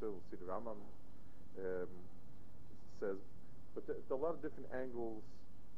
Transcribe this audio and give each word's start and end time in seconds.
See 0.00 0.36
the 0.40 0.48
Rambam 0.48 0.80
um, 1.60 1.92
says, 3.00 3.20
but 3.74 3.86
there, 3.86 3.96
there 4.08 4.16
are 4.16 4.20
a 4.20 4.24
lot 4.24 4.32
of 4.32 4.40
different 4.40 4.68
angles 4.72 5.20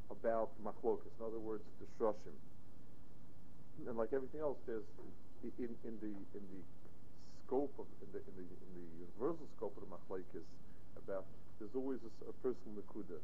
about 0.09 0.55
Machlokas. 0.63 1.11
In 1.19 1.27
other 1.27 1.43
words, 1.43 1.63
the 1.83 1.87
Shroshim. 1.99 2.35
And 3.87 3.97
like 3.97 4.13
everything 4.13 4.39
else, 4.39 4.55
there's 4.65 4.87
in, 5.43 5.75
in 5.83 5.95
the 5.99 6.13
in 6.39 6.43
the 6.55 6.61
scope 7.43 7.73
of 7.75 7.85
in 7.99 8.09
the 8.15 8.19
in 8.23 8.33
the, 8.39 8.45
in 8.47 8.71
the 8.79 8.87
universal 9.11 9.43
scope 9.57 9.75
of 9.75 9.83
the 9.83 9.91
Machlokes 9.91 10.45
about 10.95 11.25
there's 11.59 11.75
always 11.75 11.99
a, 12.07 12.11
a 12.29 12.33
personal 12.39 12.79
nakuda. 12.79 13.19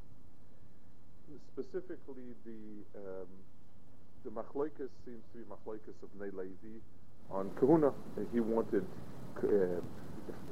Specifically, 1.53 2.35
the 2.43 2.83
um, 2.99 3.29
the 4.25 4.31
machlokes 4.31 4.89
seems 5.05 5.23
to 5.31 5.39
be 5.39 5.43
machlokes 5.47 5.95
of 6.03 6.09
Nei 6.19 6.31
Levi 6.35 6.81
on 7.31 7.51
Kahuna. 7.59 7.93
He 8.33 8.39
wanted 8.39 8.85
uh, 9.37 9.79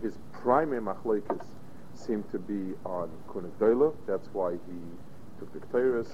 his 0.01 0.17
primary 0.31 0.81
machlokes 0.81 1.45
seemed 1.93 2.29
to 2.31 2.39
be 2.39 2.73
on 2.85 3.09
Kunagdola. 3.29 3.93
That's 4.05 4.27
why 4.33 4.51
he 4.51 4.79
took 5.39 5.51
the 5.53 5.59
Ketores. 5.59 6.13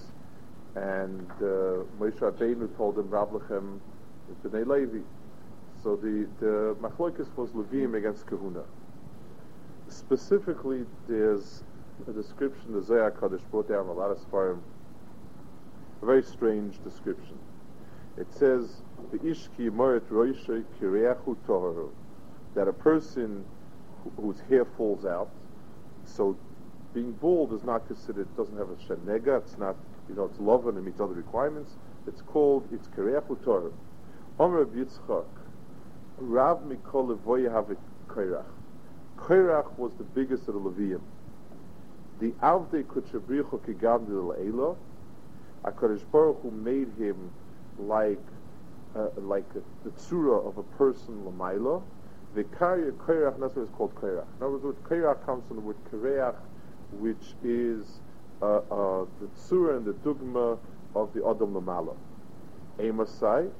And 0.75 1.29
uh, 1.37 1.85
Moshe 1.99 2.17
Rabbeinu 2.19 2.75
told 2.77 2.97
him 2.97 3.81
is 4.31 4.37
Bnei 4.37 4.65
Levi. 4.65 5.03
So 5.83 5.95
the 5.95 6.27
the 6.39 6.75
machlokes 6.81 7.27
was 7.35 7.49
Levim 7.51 7.95
against 7.95 8.25
Kahuna. 8.25 8.63
Specifically, 9.89 10.85
there's 11.07 11.63
a 12.07 12.11
description 12.11 12.73
the 12.73 12.81
Zohar 12.81 13.11
Kaddish 13.11 13.41
brought 13.51 13.67
down 13.67 13.87
a 13.87 13.93
lot 13.93 14.09
of 14.09 14.17
Sfarim. 14.19 14.59
A 16.01 16.05
very 16.05 16.23
strange 16.23 16.81
description. 16.83 17.37
It 18.17 18.31
says, 18.31 18.81
"The 19.11 19.19
ishki 19.19 19.71
moret 19.71 20.09
roishe 20.09 20.63
kireachu 20.79 21.35
toharu," 21.47 21.89
that 22.55 22.67
a 22.67 22.73
person 22.73 23.45
whose 24.17 24.39
hair 24.49 24.65
falls 24.65 25.05
out, 25.05 25.29
so 26.05 26.37
being 26.93 27.11
bald 27.13 27.53
is 27.53 27.63
not 27.63 27.87
considered, 27.87 28.27
doesn't 28.35 28.57
have 28.57 28.69
a 28.69 28.75
shenega, 28.75 29.37
it's 29.39 29.57
not, 29.57 29.75
you 30.09 30.15
know, 30.15 30.25
it's 30.25 30.39
love 30.39 30.67
and 30.67 30.77
it 30.77 30.81
meets 30.81 30.99
other 30.99 31.13
requirements. 31.13 31.71
It's 32.07 32.21
called, 32.21 32.67
it's 32.71 32.87
kireachu 32.87 33.37
toharu. 33.37 33.71
Omer 34.39 34.65
Yitzchak, 34.65 35.25
Rav 36.17 36.59
Mikol 36.63 37.17
Levoy 37.17 37.51
have 37.51 37.75
Kairach. 38.07 38.45
Kairach 39.17 39.77
was 39.77 39.93
the 39.97 40.03
biggest 40.03 40.47
of 40.47 40.55
the 40.55 40.59
Levium. 40.59 41.01
The 42.19 42.31
Avde 42.41 42.83
Kutshabricho 42.85 43.59
Kigandil 43.61 44.37
Eila, 44.37 44.75
HaKadosh 45.63 46.03
Baruch 46.11 46.41
Hu 46.41 46.51
made 46.51 46.89
him 46.97 47.31
like 47.79 48.19
uh, 48.95 49.07
like 49.17 49.45
a, 49.55 49.61
the 49.83 49.89
tzura 49.95 50.45
of 50.47 50.57
a 50.57 50.63
person 50.77 51.23
lamaila. 51.23 51.81
The 52.35 52.43
karya 52.43 52.91
kairach, 52.93 53.39
that's 53.39 53.55
what 53.55 53.63
it's 53.63 53.71
called 53.71 53.95
kairach. 53.95 54.25
In 54.39 54.45
other 54.45 54.57
words, 54.57 54.79
kairach 54.89 55.25
comes 55.25 55.47
from 55.47 55.57
the 55.57 55.61
word 55.61 55.77
kareach, 55.91 56.35
which 56.91 57.35
is 57.43 57.99
uh, 58.41 58.57
uh, 58.57 59.05
the 59.19 59.27
tzura 59.37 59.77
and 59.77 59.85
the 59.85 59.93
dugma 59.93 60.57
of 60.95 61.13
the 61.13 61.19
adam 61.27 61.53
lamala. 61.53 61.95
Emasai, 62.79 63.51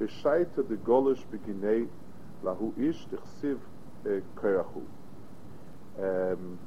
b'shaita 0.00 0.68
de 0.68 0.76
golish 0.76 1.22
beginei 1.32 1.86
lahu 2.42 2.72
ish 2.78 3.06
tichsiv 3.06 3.58
kairachu. 4.36 4.82
Um, 5.98 6.58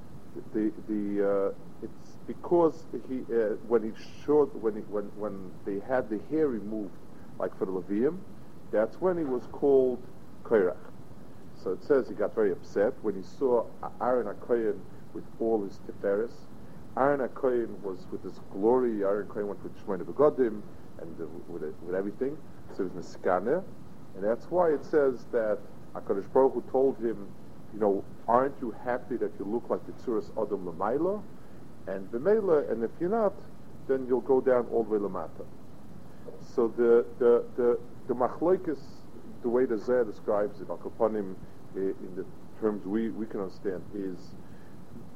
the 0.54 0.72
the 0.88 1.50
uh, 1.50 1.54
it's 1.82 2.18
because 2.28 2.86
he 3.10 3.22
uh, 3.34 3.56
when 3.68 3.84
he 3.84 3.92
showed 4.26 4.54
when 4.62 4.76
he, 4.76 4.82
when 4.82 5.06
when 5.18 5.52
they 5.66 5.80
had 5.88 6.10
the 6.10 6.20
hair 6.30 6.48
removed 6.48 6.94
like 7.40 7.58
for 7.58 7.66
the 7.66 7.72
Levium, 7.72 8.18
that's 8.72 9.00
when 9.02 9.18
he 9.18 9.24
was 9.24 9.44
called 9.52 10.02
Kairach. 10.44 10.87
So 11.68 11.74
it 11.74 11.84
says 11.84 12.08
he 12.08 12.14
got 12.14 12.34
very 12.34 12.54
upset 12.54 12.94
when 13.02 13.14
he 13.14 13.22
saw 13.22 13.66
Aaron 14.00 14.34
Akoyan 14.34 14.80
with 15.14 15.26
all 15.38 15.62
his 15.66 15.82
tiferes. 15.86 16.32
Aaron 16.96 17.28
Akoyan 17.28 17.78
was 17.82 18.08
with 18.10 18.24
his 18.24 18.40
glory. 18.54 19.04
Aaron 19.04 19.28
Akoyan 19.28 19.48
went 19.48 19.62
with 19.62 19.86
Shemona 19.86 20.06
Begodim 20.06 20.62
and 21.02 21.22
uh, 21.22 21.26
with 21.50 21.64
with 21.82 21.94
everything. 21.94 22.38
So 22.74 22.86
it 22.86 22.94
was 22.96 23.06
Niskane, 23.06 23.62
and 24.16 24.24
that's 24.24 24.46
why 24.46 24.70
it 24.70 24.86
says 24.86 25.26
that 25.34 25.60
Hakadosh 25.94 26.32
Baruch 26.32 26.54
Hu 26.54 26.64
told 26.72 27.00
him 27.00 27.28
you 27.74 27.82
know, 27.82 28.02
aren't 28.30 28.56
you 28.62 28.74
happy 28.86 29.18
that 29.18 29.34
you 29.38 29.44
look 29.44 29.70
like 29.70 29.86
the 29.88 29.92
Tzuras 29.92 30.32
Adam 30.42 30.64
Lamaila? 30.64 31.22
And 31.88 32.10
Vimela, 32.14 32.72
and 32.72 32.82
if 32.82 32.92
you're 32.98 33.10
not, 33.10 33.34
then 33.90 34.06
you'll 34.08 34.22
go 34.22 34.40
down 34.40 34.68
all 34.72 34.86
the 34.86 34.92
way 34.92 35.00
Lamata. 35.00 35.46
So 36.56 36.70
the, 36.70 37.06
the, 37.20 37.44
the, 37.58 37.78
the 38.08 38.16
Machloikis, 38.16 38.80
the 39.42 39.50
way 39.50 39.66
the 39.66 39.76
Zeh 39.76 40.10
describes 40.10 40.62
it, 40.62 40.70
Akapanim, 40.70 41.36
in 41.78 42.16
the 42.16 42.26
terms 42.60 42.86
we, 42.86 43.10
we 43.10 43.26
can 43.26 43.42
understand, 43.42 43.84
is 43.94 44.34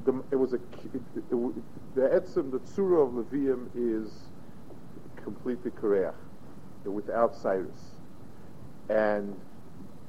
the, 0.06 0.24
it 0.32 0.36
was 0.36 0.54
a, 0.54 0.56
it, 0.56 1.02
it, 1.16 1.24
it, 1.32 1.96
the 1.96 2.02
Etzim, 2.02 2.52
the 2.52 2.60
Tzura 2.60 3.08
of 3.08 3.14
Levium 3.14 3.70
is 3.76 4.12
completely 5.24 5.72
Koreach, 5.72 6.14
without 6.86 7.36
Cyrus. 7.36 7.92
And 8.90 9.40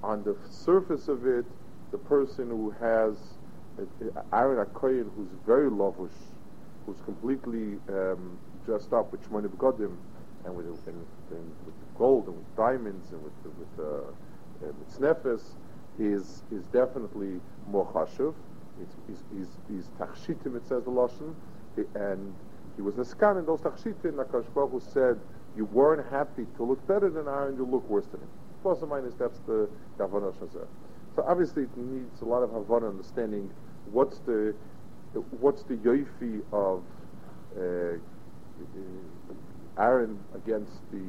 on 0.02 0.24
the 0.24 0.36
surface 0.50 1.08
of 1.08 1.26
it, 1.26 1.44
the 1.90 1.98
person 1.98 2.48
who 2.48 2.70
has 2.80 3.16
Aaron 4.32 4.64
Akoyin, 4.64 5.10
who's 5.16 5.28
very 5.46 5.70
lavish, 5.70 6.12
who's 6.86 7.00
completely 7.04 7.78
um, 7.88 8.38
dressed 8.64 8.92
up 8.92 9.12
with 9.12 9.22
Shemoni 9.28 9.48
Begodim, 9.48 9.96
and 10.44 10.56
with, 10.56 10.66
and, 10.66 11.06
and 11.30 11.52
with 11.64 11.74
gold 11.96 12.26
and 12.26 12.36
with 12.36 12.56
diamonds 12.56 13.12
and 13.12 13.22
with 13.22 13.32
with, 13.44 13.78
uh, 13.78 13.82
uh, 13.82 14.72
with 14.78 14.98
snefes, 14.98 15.42
is 15.98 16.42
is 16.50 16.64
definitely 16.72 17.40
more 17.68 17.86
chashuv. 17.92 18.34
He's 19.68 19.88
tachshitim. 19.98 20.56
It 20.56 20.66
says 20.66 20.84
the 20.84 20.90
lashon, 20.90 21.34
and 21.94 22.34
he 22.76 22.82
was 22.82 22.94
neskan 22.94 23.38
in 23.38 23.46
those 23.46 23.60
tachshitim. 23.60 24.12
Nakash 24.12 24.46
Baruch 24.54 24.70
Hu 24.72 24.80
said, 24.80 25.20
"You 25.56 25.66
weren't 25.66 26.06
happy 26.10 26.46
to 26.56 26.64
look 26.64 26.84
better 26.86 27.10
than 27.10 27.28
Aaron. 27.28 27.56
You 27.56 27.64
look 27.66 27.88
worse 27.88 28.06
than 28.06 28.20
him." 28.20 28.28
Plus 28.62 28.82
or 28.82 28.86
minus, 28.86 29.14
that's 29.14 29.38
the 29.40 29.68
Gavana 29.98 30.32
Shazar. 30.38 30.66
So 31.14 31.24
obviously 31.26 31.64
it 31.64 31.76
needs 31.76 32.22
a 32.22 32.24
lot 32.24 32.42
of 32.42 32.50
Havana 32.52 32.88
understanding 32.88 33.50
what's 33.90 34.18
the 34.20 34.54
what's 35.40 35.62
the 35.64 35.74
yoifi 35.74 36.42
of 36.52 36.82
uh, 37.58 37.98
Aaron 39.78 40.18
against 40.34 40.80
the 40.90 41.02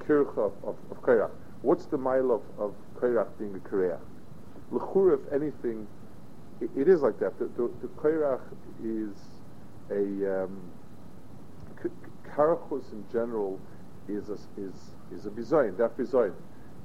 kirch 0.00 0.28
of, 0.36 0.52
of, 0.64 0.76
of 0.90 1.02
Kairach. 1.02 1.30
What's 1.62 1.86
the 1.86 1.98
mile 1.98 2.30
of, 2.32 2.42
of 2.58 2.74
Kairach 3.00 3.28
being 3.38 3.54
a 3.54 3.68
Kairach? 3.68 4.00
L'chur, 4.70 5.14
if 5.14 5.32
anything, 5.32 5.86
it, 6.60 6.70
it 6.76 6.88
is 6.88 7.02
like 7.02 7.18
that. 7.20 7.38
The, 7.38 7.46
the, 7.56 7.70
the 7.80 7.88
Kairach 7.88 8.40
is 8.84 9.16
a 9.90 10.44
um, 10.44 10.60
in 12.92 13.04
general 13.12 13.60
is 14.08 14.30
a, 14.30 14.38
is 14.58 14.74
is 15.14 15.26
a 15.26 15.30
bizayin, 15.30 15.76
that 15.76 15.96
bizayin. 15.96 16.32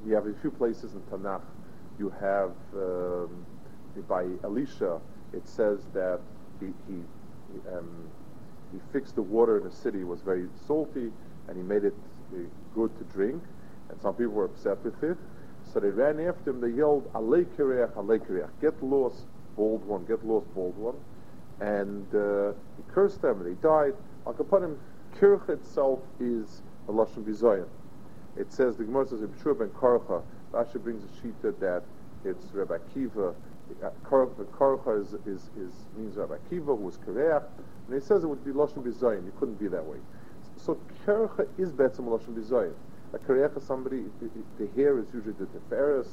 You 0.06 0.14
have 0.14 0.28
a 0.28 0.34
few 0.42 0.52
places 0.52 0.94
in 0.94 1.02
Tanakh 1.04 1.42
you 2.00 2.14
have 2.20 2.52
um, 2.76 3.46
by 4.08 4.26
Elisha, 4.44 5.00
it 5.34 5.48
says 5.48 5.80
that 5.94 6.20
he 6.60 6.68
he, 6.88 7.02
um, 7.74 8.10
he 8.72 8.80
fixed 8.92 9.16
the 9.16 9.22
water 9.22 9.58
in 9.58 9.64
the 9.64 9.72
city 9.72 10.04
was 10.04 10.22
very 10.22 10.48
salty, 10.68 11.12
and 11.48 11.58
he 11.58 11.64
made 11.64 11.84
it 11.84 11.96
uh, 12.34 12.38
good 12.76 12.96
to 12.98 13.04
drink, 13.06 13.42
and 13.90 14.02
some 14.02 14.14
people 14.14 14.34
were 14.34 14.46
upset 14.46 14.84
with 14.84 15.02
it. 15.04 15.18
So 15.74 15.80
they 15.80 15.90
ran 15.90 16.20
after 16.20 16.52
him. 16.52 16.62
They 16.62 16.70
yelled, 16.70 17.12
"Alei 17.14 17.46
kireach, 17.46 17.92
alei 17.94 18.20
kireach! 18.20 18.50
Get 18.62 18.82
lost! 18.84 19.26
bald 19.58 19.84
one, 19.86 20.06
get 20.06 20.24
lost 20.26 20.46
bald 20.54 20.78
one, 20.78 20.96
and 21.60 22.06
uh, 22.16 22.54
he 22.78 22.84
cursed 22.94 23.22
them, 23.22 23.42
and 23.42 23.48
they 23.48 23.62
died. 23.62 23.94
Al 24.26 24.34
Kapanim, 24.34 24.78
Kirch 25.20 25.50
itself 25.50 26.00
is 26.20 26.62
a 26.88 26.92
Lashon. 26.92 27.66
It 28.38 28.54
says, 28.54 28.78
the 28.78 28.84
Gemara 28.84 29.08
says, 29.08 29.22
Ibshur 29.22 29.58
ben 29.58 29.70
Karcha, 29.70 30.22
Rashi 30.54 30.82
brings 30.82 31.04
a 31.04 31.08
shita 31.18 31.60
that 31.60 31.84
it's 32.24 32.54
Rabbi 32.54 32.78
Kiva, 32.94 33.34
Karcha 34.06 35.02
is, 35.02 35.14
is, 35.26 35.50
is, 35.58 35.74
means 35.98 36.16
Rabbi 36.16 36.38
Kiva, 36.50 36.76
who 36.76 36.76
was 36.76 36.98
Kareach, 36.98 37.44
and 37.88 38.00
he 38.00 38.00
says 38.00 38.24
it 38.24 38.28
would 38.28 38.46
be 38.46 38.52
Lashon 38.52 38.84
Bizayin, 38.84 39.28
it 39.28 39.36
couldn't 39.40 39.60
be 39.60 39.68
that 39.68 39.84
way. 39.84 39.98
So 40.58 40.78
Kercha 41.06 41.48
is 41.58 41.72
Betzim 41.72 42.02
Lashon 42.02 42.36
Bizayin. 42.36 42.74
A 43.14 43.18
Kareach 43.20 43.56
is 43.58 43.64
somebody, 43.64 44.04
the 44.60 44.68
hair 44.76 45.00
is 45.00 45.06
usually 45.14 45.34
the 45.40 45.46
Teferis, 45.46 46.08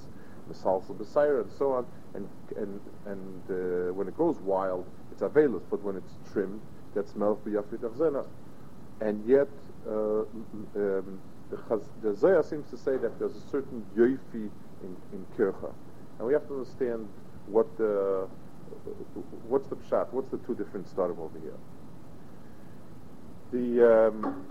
the 0.48 0.54
Salsa 0.54 0.94
Besaira, 0.94 1.42
and 1.42 1.52
so 1.52 1.72
on, 1.72 1.86
and, 2.14 2.28
and, 2.56 2.80
and 3.06 3.42
uh, 3.50 3.92
when 3.92 4.06
it 4.06 4.16
goes 4.16 4.38
wild, 4.38 4.86
it's 5.10 5.22
Avelus, 5.22 5.62
but 5.70 5.82
when 5.82 5.96
it's 5.96 6.12
trimmed, 6.32 6.60
that's 6.94 7.12
Melch 7.12 7.38
Achzena. 7.44 8.24
And 9.00 9.26
yet, 9.26 9.48
uh, 9.88 10.20
um, 10.20 11.20
the, 11.50 12.14
Zohar 12.14 12.42
seems 12.42 12.70
to 12.70 12.76
say 12.76 12.96
that 12.96 13.18
there's 13.18 13.36
a 13.36 13.48
certain 13.50 13.84
yoifi 13.96 14.18
in, 14.82 14.96
in 15.12 15.26
Kircha. 15.36 15.72
And 16.18 16.26
we 16.26 16.32
have 16.32 16.46
to 16.48 16.54
understand 16.54 17.08
what 17.46 17.76
the, 17.76 18.28
what's 19.48 19.68
the 19.68 19.76
pshat, 19.76 20.12
what's 20.12 20.30
the 20.30 20.38
two 20.38 20.54
different 20.54 20.88
starting 20.88 21.18
over 21.18 21.38
here. 21.40 21.58
The, 23.52 24.08
um, 24.08 24.46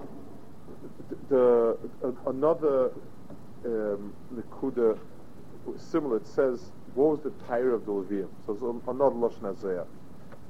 the, 1.30 1.78
uh, 2.04 2.30
another 2.30 2.92
um, 3.66 4.14
Nikuda, 4.34 4.98
similar, 5.78 6.18
it 6.18 6.28
says, 6.28 6.72
what 6.96 7.10
was 7.10 7.20
the 7.22 7.32
tire 7.48 7.74
of 7.74 7.86
the 7.86 7.92
Levium? 7.92 8.30
So 8.46 8.54
it's 8.54 8.62
another 8.88 9.16
Lashon 9.16 9.56
Azayah. 9.56 9.86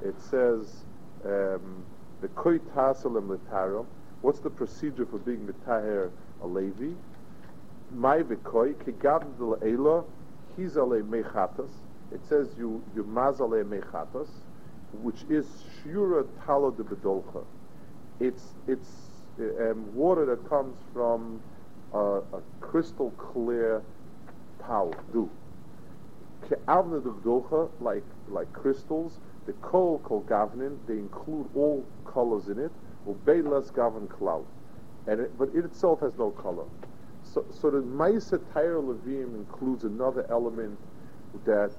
It 0.03 0.19
says, 0.19 0.85
um, 1.25 1.85
the 2.21 2.27
Koi 2.29 2.57
Tasalim 2.57 3.37
Litarim, 3.37 3.85
what's 4.21 4.39
the 4.39 4.49
procedure 4.49 5.05
for 5.05 5.19
being 5.19 5.47
Mitahir 5.47 6.11
a 6.41 6.47
Levi? 6.47 6.93
My 7.91 8.19
Vikoi, 8.19 8.73
Kigad 8.75 9.37
del 9.37 10.05
Hizale 10.57 11.03
Mechatas, 11.03 11.69
it 12.11 12.21
says 12.27 12.49
you, 12.57 12.83
you 12.95 13.03
Mazale 13.03 13.63
Mechatas, 13.63 14.29
which 15.01 15.23
is 15.29 15.45
Shura 15.83 16.25
Talo 16.45 16.75
de 16.75 16.83
Bedolcha. 16.83 17.43
It's, 18.19 18.53
it's 18.67 19.02
um, 19.39 19.95
water 19.95 20.25
that 20.25 20.47
comes 20.49 20.77
from 20.93 21.41
a 21.93 22.21
crystal 22.59 23.11
clear 23.11 23.81
pow, 24.59 24.91
dew. 25.11 25.29
Ke'avna 26.47 27.03
de 27.03 27.09
Bedolcha, 27.09 27.69
like, 27.79 28.03
like 28.27 28.51
crystals, 28.53 29.19
the 29.45 29.53
kol 29.53 29.99
kol 29.99 30.23
gavnin, 30.23 30.77
they 30.87 30.93
include 30.93 31.49
all 31.55 31.85
colors 32.05 32.47
in 32.47 32.59
it, 32.59 32.71
less 33.45 33.69
gavin 33.71 34.07
cloud. 34.07 34.45
And 35.07 35.27
but 35.37 35.49
it 35.53 35.65
itself 35.65 35.99
has 35.99 36.17
no 36.17 36.31
color. 36.31 36.65
So, 37.23 37.45
so 37.51 37.69
the 37.69 37.79
Maisa 37.81 38.39
Tair 38.53 38.75
Levim 38.75 39.35
includes 39.35 39.83
another 39.83 40.25
element 40.29 40.77
that 41.45 41.71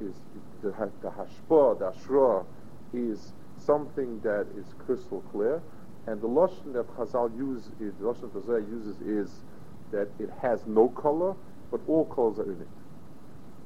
is 0.00 0.14
the, 0.62 0.72
the 1.02 1.08
hashpa, 1.08 1.78
the 1.78 1.92
ashra, 1.92 2.44
is 2.92 3.32
something 3.56 4.20
that 4.20 4.46
is 4.56 4.66
crystal 4.84 5.22
clear, 5.32 5.62
and 6.10 6.20
the 6.20 6.26
lashon 6.28 6.72
that 6.72 6.88
Chazal 6.96 7.36
use, 7.38 7.70
the 7.78 7.92
lashon 8.04 8.32
that 8.32 8.44
Chazal 8.44 8.68
uses 8.68 9.00
is 9.02 9.44
that 9.92 10.08
it 10.18 10.28
has 10.42 10.66
no 10.66 10.88
color, 10.88 11.36
but 11.70 11.80
all 11.86 12.04
colors 12.06 12.40
are 12.40 12.50
in 12.50 12.60
it. 12.60 12.68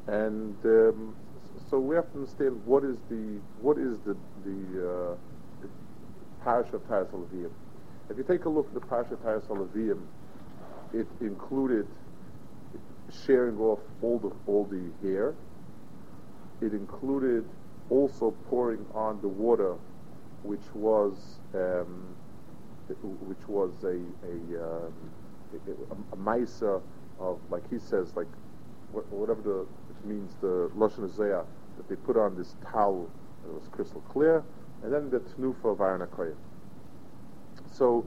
And 0.07 0.57
um, 0.67 1.17
so 1.71 1.79
we 1.79 1.97
have 1.97 2.11
to 2.13 2.19
understand 2.19 2.61
what 2.67 2.85
is 2.85 2.99
the 3.09 3.41
what 3.63 3.79
is 3.79 3.99
the 4.01 4.15
the, 4.45 4.61
uh, 4.77 5.17
the 5.63 5.69
parish 6.43 6.71
of 6.75 6.87
Taras 6.87 7.09
If 8.11 8.19
you 8.19 8.25
take 8.25 8.45
a 8.45 8.51
look 8.51 8.69
at 8.69 8.75
the 8.75 8.87
parish 8.87 9.11
of 9.11 9.23
Taras 9.23 9.45
it 10.93 11.07
included 11.23 11.87
sharing 13.27 13.59
off 13.59 13.81
all 14.03 14.19
the 14.19 14.31
all 14.47 14.65
the 14.67 14.85
hair. 15.07 15.35
It 16.61 16.73
included 16.73 17.49
also 17.89 18.33
pouring 18.51 18.85
on 18.95 19.21
the 19.23 19.29
water, 19.29 19.77
which 20.43 20.75
was 20.75 21.39
um, 21.55 22.15
which 23.03 23.49
was 23.49 23.73
a 23.85 23.97
a, 24.27 24.63
um, 24.63 24.93
a, 25.53 26.15
a 26.15 26.17
maisa 26.17 26.81
of 27.19 27.39
like 27.51 27.69
he 27.71 27.79
says 27.79 28.15
like 28.17 28.27
whatever 29.11 29.41
the 29.43 29.67
means 30.07 30.35
the 30.41 30.71
lashon 30.77 31.09
that 31.77 31.89
they 31.89 31.97
put 31.97 32.17
on 32.17 32.37
this 32.37 32.55
towel 32.71 33.09
that 33.45 33.53
was 33.53 33.69
crystal 33.69 34.01
clear, 34.03 34.43
and 34.83 34.93
then 34.93 35.11
the 35.11 35.19
tnufa 35.21 35.73
of 35.73 35.81
Aaron 35.81 36.07
So 37.73 38.07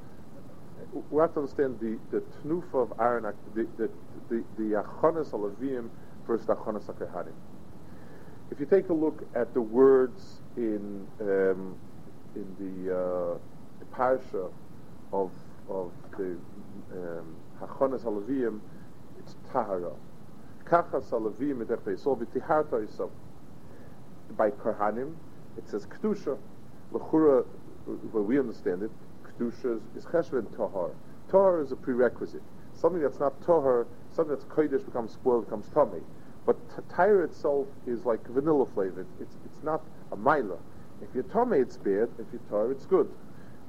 we 1.09 1.21
have 1.21 1.33
to 1.33 1.39
understand 1.41 1.79
the, 1.79 1.97
the 2.11 2.23
tnufa 2.41 2.83
of 2.83 2.99
Aaron, 2.99 3.33
the, 3.53 3.67
the, 3.77 3.89
the, 4.29 4.43
the 4.57 4.81
achonis 4.81 5.31
alavim 5.31 5.89
versus 6.25 6.45
the 6.45 6.55
achonis 6.55 6.85
akehanim. 6.85 7.33
If 8.51 8.59
you 8.59 8.65
take 8.65 8.89
a 8.89 8.93
look 8.93 9.27
at 9.35 9.53
the 9.53 9.61
words 9.61 10.41
in 10.55 11.05
um, 11.19 11.75
in 12.35 12.85
the, 12.85 12.95
uh, 12.95 13.37
parsha 13.93 14.51
of 15.11 15.31
of 15.69 15.91
the 16.17 16.37
um, 16.93 17.35
hachonis 17.61 18.03
alavim, 18.03 18.59
it's 19.19 19.35
tahara. 19.51 19.91
Kachas 20.65 21.09
alavim 21.11 21.65
edech 21.65 21.79
beisol 21.81 22.17
v'tiharta. 22.17 23.09
By 24.35 24.51
Kohanim, 24.51 25.15
it 25.57 25.67
says 25.69 25.85
kedusha. 25.85 26.37
Lechura, 26.93 27.45
where 28.11 28.23
we 28.23 28.39
understand 28.39 28.83
it, 28.83 28.91
kedusha 29.23 29.79
is 29.95 30.05
cheshvan 30.05 30.55
tahar. 30.55 30.91
Tahar 31.29 31.61
is 31.61 31.71
a 31.71 31.75
prerequisite. 31.75 32.41
Something 32.73 33.01
that's 33.01 33.19
not 33.19 33.41
tahar, 33.41 33.87
something 34.11 34.35
that's 34.35 34.45
kodesh 34.45 34.85
becomes 34.85 35.11
spoiled, 35.11 35.45
becomes 35.45 35.67
tummy. 35.73 36.01
But 36.45 36.57
tahar 36.89 37.23
itself 37.23 37.67
is 37.85 38.05
like 38.05 38.25
vanilla 38.27 38.65
flavored. 38.65 39.07
It's, 39.19 39.35
it's 39.45 39.63
not 39.63 39.81
a 40.11 40.15
mila. 40.15 40.57
If 41.01 41.09
you're 41.13 41.23
tummy, 41.23 41.59
it's 41.59 41.77
bad. 41.77 42.09
If 42.19 42.27
you're 42.31 42.41
tahar, 42.49 42.71
it's 42.71 42.85
good. 42.85 43.09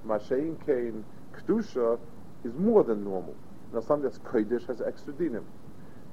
Mashain 0.06 0.64
kain 0.64 1.04
kedusha 1.40 1.98
is 2.44 2.54
more 2.54 2.84
than 2.84 3.04
normal. 3.04 3.34
Now 3.72 3.80
something 3.80 4.02
that's 4.02 4.18
kodesh 4.18 4.66
has 4.66 4.80
extra 4.80 5.12
dinim. 5.12 5.44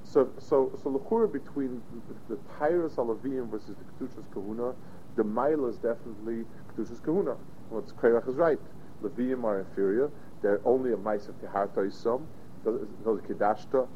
So, 0.06 0.30
so, 0.38 0.72
so 0.82 0.90
lechura 0.90 1.30
between 1.30 1.82
the, 2.28 2.38
Tyrus 2.58 2.94
Alavim 2.94 3.50
versus 3.50 3.74
the 3.76 4.04
Kedushas 4.04 4.32
Kahuna, 4.32 4.72
the 5.16 5.24
mile 5.24 5.66
is 5.66 5.76
definitely 5.78 6.44
Kedushas 6.72 7.02
Kahuna. 7.02 7.36
What's 7.70 7.92
Kairach 7.92 8.28
is 8.28 8.36
right. 8.36 8.58
Levim 9.02 9.42
are 9.44 9.60
inferior. 9.60 10.10
They're 10.42 10.60
only 10.64 10.92
a 10.92 10.96
mice 10.96 11.28
of 11.28 11.34
Tiharta 11.40 11.76
Yisam, 11.76 12.22
those 12.64 13.20
Kedashta. 13.22 13.88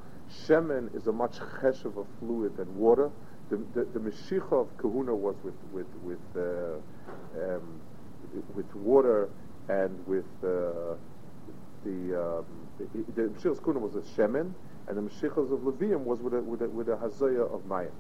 Shemen 0.47 0.95
is 0.95 1.07
a 1.07 1.13
much 1.13 1.39
cheshav 1.39 1.87
of 1.87 1.99
a 1.99 2.05
fluid 2.19 2.57
than 2.57 2.77
water. 2.77 3.11
The, 3.51 3.57
the, 3.75 3.85
the 3.85 3.99
Meshicha 3.99 4.53
of 4.53 4.77
Kahuna 4.79 5.15
was 5.15 5.37
with, 5.43 5.55
with, 5.73 5.87
with, 6.03 6.19
uh, 6.37 6.77
um, 7.41 7.81
with 8.55 8.73
water 8.77 9.29
and 9.69 10.07
with 10.07 10.25
uh, 10.45 10.95
the, 11.85 12.41
um, 12.41 12.45
the, 12.79 13.29
Meshicha 13.29 13.51
of 13.51 13.81
was 13.81 13.97
a 13.97 14.01
Shemen, 14.01 14.53
and 14.89 14.97
the 14.97 15.03
Meshichas 15.03 15.53
of 15.53 15.61
Levium 15.61 16.01
was 16.01 16.21
with 16.21 16.35
a, 16.35 16.41
with 16.41 16.63
a, 16.63 16.69
with 16.69 16.89
a 16.89 16.97
of 17.53 17.63
Mayim. 17.69 17.91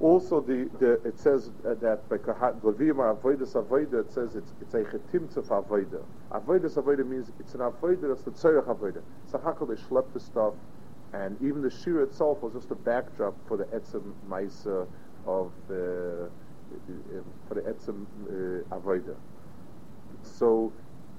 Also, 0.00 0.40
the, 0.40 0.70
the, 0.78 0.92
it 1.04 1.18
says 1.18 1.50
uh, 1.66 1.74
that 1.74 2.08
by 2.08 2.18
Levium 2.18 2.98
are 3.00 3.16
Avodas 3.16 3.54
Avodah, 3.54 4.06
it 4.06 4.12
says 4.12 4.36
it's, 4.36 4.52
it's 4.60 4.74
a 4.74 4.84
Chetimtzef 4.84 5.46
Avodah. 5.46 6.04
Avodas 6.30 6.74
Avodah 6.74 7.04
means 7.04 7.32
it's 7.40 7.54
an 7.54 7.60
Avodah 7.60 8.08
that's 8.08 8.22
the 8.22 8.30
Tzorech 8.30 8.66
Avodah. 8.66 9.02
Sachakal, 9.32 9.66
they 9.66 9.82
schlepped 9.82 10.12
the 10.12 10.20
stuff, 10.20 10.54
and 11.12 11.36
even 11.42 11.62
the 11.62 11.70
Shir 11.70 12.02
itself 12.02 12.42
was 12.42 12.52
just 12.52 12.70
a 12.70 12.76
backdrop 12.76 13.34
for 13.48 13.56
the 13.56 13.64
Etzem 13.64 14.12
Maisa 14.28 14.86
of 15.26 15.50
the, 15.66 16.30
uh, 16.30 17.22
for 17.48 17.54
the 17.54 17.62
Etzem 17.62 18.06
uh. 18.70 19.16
So, 20.22 20.72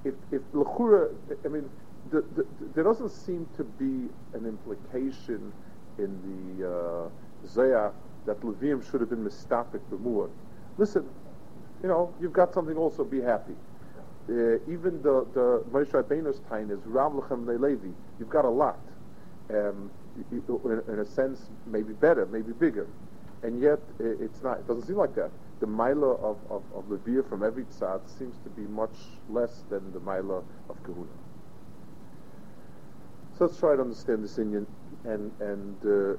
if, 0.04 0.14
if 0.32 0.42
Lechura, 0.54 1.14
I 1.44 1.48
mean, 1.48 1.70
the, 2.12 2.24
the, 2.36 2.46
there 2.74 2.84
doesn't 2.84 3.10
seem 3.10 3.48
to 3.58 3.64
be 3.64 4.10
an 4.34 4.46
implication 4.46 5.52
in 5.98 6.58
the 6.58 6.68
uh, 6.68 7.10
Zayah 7.48 7.92
that 8.26 8.40
Levim 8.42 8.90
should 8.90 9.02
have 9.02 9.10
been 9.10 9.24
mistapik 9.24 9.82
b'muad. 9.92 10.30
Listen, 10.78 11.08
you 11.82 11.90
know, 11.90 12.14
you've 12.22 12.34
got 12.34 12.54
something 12.54 12.78
also, 12.78 13.04
be 13.04 13.22
happy. 13.22 13.54
Uh, 14.30 14.56
even 14.70 15.02
the, 15.02 15.26
the 15.34 15.64
Moshe 15.72 15.90
Rabbeinu's 15.92 16.40
time 16.50 16.70
is 16.72 16.80
Rav 16.86 17.14
Lechem 17.14 17.48
Levi. 17.48 17.88
You've 18.20 18.30
got 18.30 18.46
a 18.46 18.50
lot. 18.50 18.80
Um, 19.50 19.90
in, 20.32 20.84
in, 20.88 21.00
a 21.00 21.06
sense, 21.06 21.50
maybe 21.66 21.94
better, 21.94 22.26
maybe 22.28 22.52
bigger. 22.52 22.88
And 23.42 23.60
yet, 23.60 23.80
it's 24.00 24.44
not, 24.44 24.60
it 24.60 24.68
doesn't 24.68 24.86
seem 24.86 24.98
like 24.98 25.16
that. 25.16 25.32
The 25.60 25.68
Mila 25.68 26.14
of, 26.16 26.38
of, 26.50 26.64
of 26.74 26.86
Levir 26.86 27.28
from 27.28 27.44
every 27.44 27.64
tzad 27.66 28.02
seems 28.18 28.36
to 28.44 28.50
be 28.50 28.62
much 28.62 28.96
less 29.30 29.64
than 29.70 29.92
the 29.94 30.00
Mila 30.00 30.42
of 30.70 30.84
Kahuna. 30.84 31.10
So 33.38 33.46
let's 33.46 33.60
try 33.60 33.76
to 33.76 33.82
understand 33.82 34.24
this 34.24 34.38
Indian, 34.38 34.68
and 35.06 35.32
and 35.40 35.76
uh, 35.86 36.16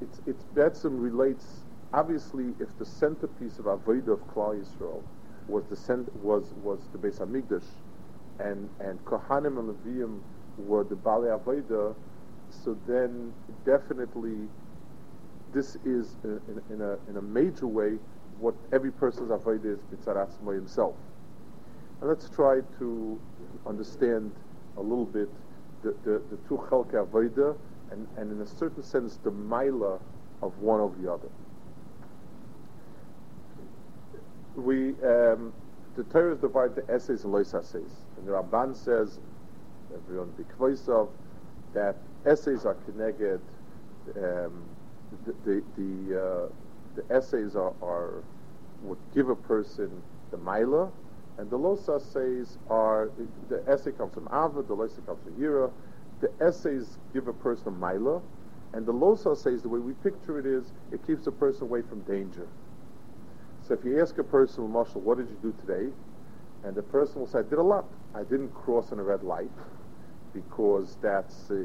it's 0.00 0.20
it's 0.26 0.44
Betzim 0.54 1.00
relates 1.00 1.62
obviously, 1.92 2.54
if 2.60 2.68
the 2.78 2.84
centerpiece 2.84 3.58
of 3.58 3.66
Avodah 3.66 4.12
of 4.12 4.20
Klal 4.28 4.60
Yisrael 4.60 5.02
was 5.48 5.64
the 5.70 5.76
cent- 5.76 6.14
was 6.16 6.52
was 6.62 6.80
the 6.92 6.98
Beis 6.98 7.18
Hamikdash, 7.18 7.66
and 8.40 8.68
and 8.80 9.02
Kohanim 9.04 9.58
and 9.58 9.74
Leviim 9.74 10.20
were 10.58 10.84
the 10.84 10.96
Bali 10.96 11.28
Avodah, 11.28 11.94
so 12.50 12.76
then 12.86 13.32
definitely 13.64 14.48
this 15.52 15.76
is 15.84 16.16
in, 16.24 16.40
in, 16.48 16.74
in, 16.74 16.80
a 16.82 16.98
in 17.08 17.16
a 17.16 17.22
major 17.22 17.66
way 17.66 17.98
what 18.38 18.54
every 18.72 18.92
person's 18.92 19.30
Avodah 19.30 19.74
is 19.74 19.78
Mitzaratzmo 19.92 20.54
himself. 20.54 20.94
And 22.00 22.10
let's 22.10 22.28
try 22.28 22.60
to 22.78 23.20
understand 23.66 24.32
a 24.76 24.82
little 24.82 25.06
bit 25.06 25.28
the, 25.82 25.94
the, 26.04 26.22
the 26.30 26.36
two 26.48 26.58
Chelke 26.68 26.92
Avodah 26.92 27.56
and, 27.90 28.06
and 28.16 28.32
in 28.32 28.40
a 28.40 28.46
certain 28.46 28.82
sense 28.82 29.18
the 29.22 29.30
Maila 29.30 30.00
of 30.42 30.58
one 30.58 30.80
over 30.80 30.96
the 31.00 31.10
other. 31.10 31.28
We, 34.56 34.90
um, 35.04 35.52
the 35.96 36.04
Torah 36.04 36.34
is 36.34 36.38
divided 36.38 36.78
into 36.78 36.92
essays 36.92 37.24
and 37.24 37.32
lois 37.32 37.54
essays. 37.54 37.90
And 38.16 38.26
the 38.26 38.32
Ramban 38.32 38.76
says, 38.76 39.18
everyone 39.94 40.32
of 40.88 41.08
that 41.72 41.96
essays 42.24 42.64
are 42.64 42.74
connected, 42.74 43.40
um, 44.16 44.62
the, 45.24 45.34
the, 45.44 45.62
the, 45.76 46.22
uh, 46.22 46.48
the 46.96 47.14
essays 47.14 47.54
are, 47.54 47.72
are, 47.82 48.24
would 48.82 48.98
give 49.14 49.28
a 49.28 49.36
person 49.36 49.90
the 50.30 50.36
Maila, 50.38 50.90
and 51.38 51.50
the 51.50 51.56
lois 51.56 51.88
essays 51.88 52.58
are, 52.68 53.10
the 53.48 53.62
essay 53.68 53.92
comes 53.92 54.12
from 54.14 54.26
Ava, 54.32 54.62
the 54.62 54.74
lois 54.74 54.92
comes 55.06 55.18
from 55.22 55.34
Yira, 55.34 55.70
the 56.20 56.30
essays 56.40 56.98
give 57.12 57.28
a 57.28 57.32
person 57.32 57.68
a 57.68 57.70
Maila, 57.70 58.22
and 58.72 58.84
the 58.84 58.92
Losa 58.92 59.36
says 59.36 59.62
the 59.62 59.68
way 59.68 59.78
we 59.78 59.94
picture 59.94 60.38
it 60.38 60.44
is, 60.44 60.72
it 60.92 61.04
keeps 61.06 61.26
a 61.26 61.32
person 61.32 61.62
away 61.62 61.82
from 61.82 62.00
danger. 62.02 62.46
So 63.66 63.74
if 63.74 63.84
you 63.84 64.00
ask 64.00 64.18
a 64.18 64.24
person, 64.24 64.70
Marshall, 64.70 65.00
what 65.00 65.18
did 65.18 65.28
you 65.28 65.38
do 65.42 65.54
today? 65.66 65.90
And 66.62 66.74
the 66.74 66.82
person 66.82 67.20
will 67.20 67.26
say, 67.26 67.38
I 67.38 67.42
did 67.42 67.58
a 67.58 67.62
lot. 67.62 67.86
I 68.14 68.22
didn't 68.22 68.54
cross 68.54 68.92
in 68.92 68.98
a 68.98 69.02
red 69.02 69.22
light 69.22 69.50
because 70.34 70.98
that's, 71.00 71.50
uh, 71.50 71.62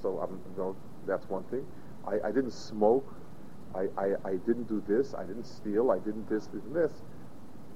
so 0.00 0.18
I'm, 0.18 0.40
know, 0.56 0.74
that's 1.06 1.28
one 1.28 1.42
thing. 1.44 1.64
I, 2.06 2.28
I 2.28 2.32
didn't 2.32 2.52
smoke. 2.52 3.12
I, 3.76 3.88
I, 4.00 4.06
I, 4.24 4.32
didn't 4.46 4.68
do 4.68 4.82
this. 4.88 5.14
I 5.14 5.24
didn't 5.24 5.44
steal. 5.44 5.90
I 5.90 5.98
didn't 5.98 6.28
this, 6.28 6.46
this, 6.46 6.62
and 6.64 6.74
this. 6.74 6.92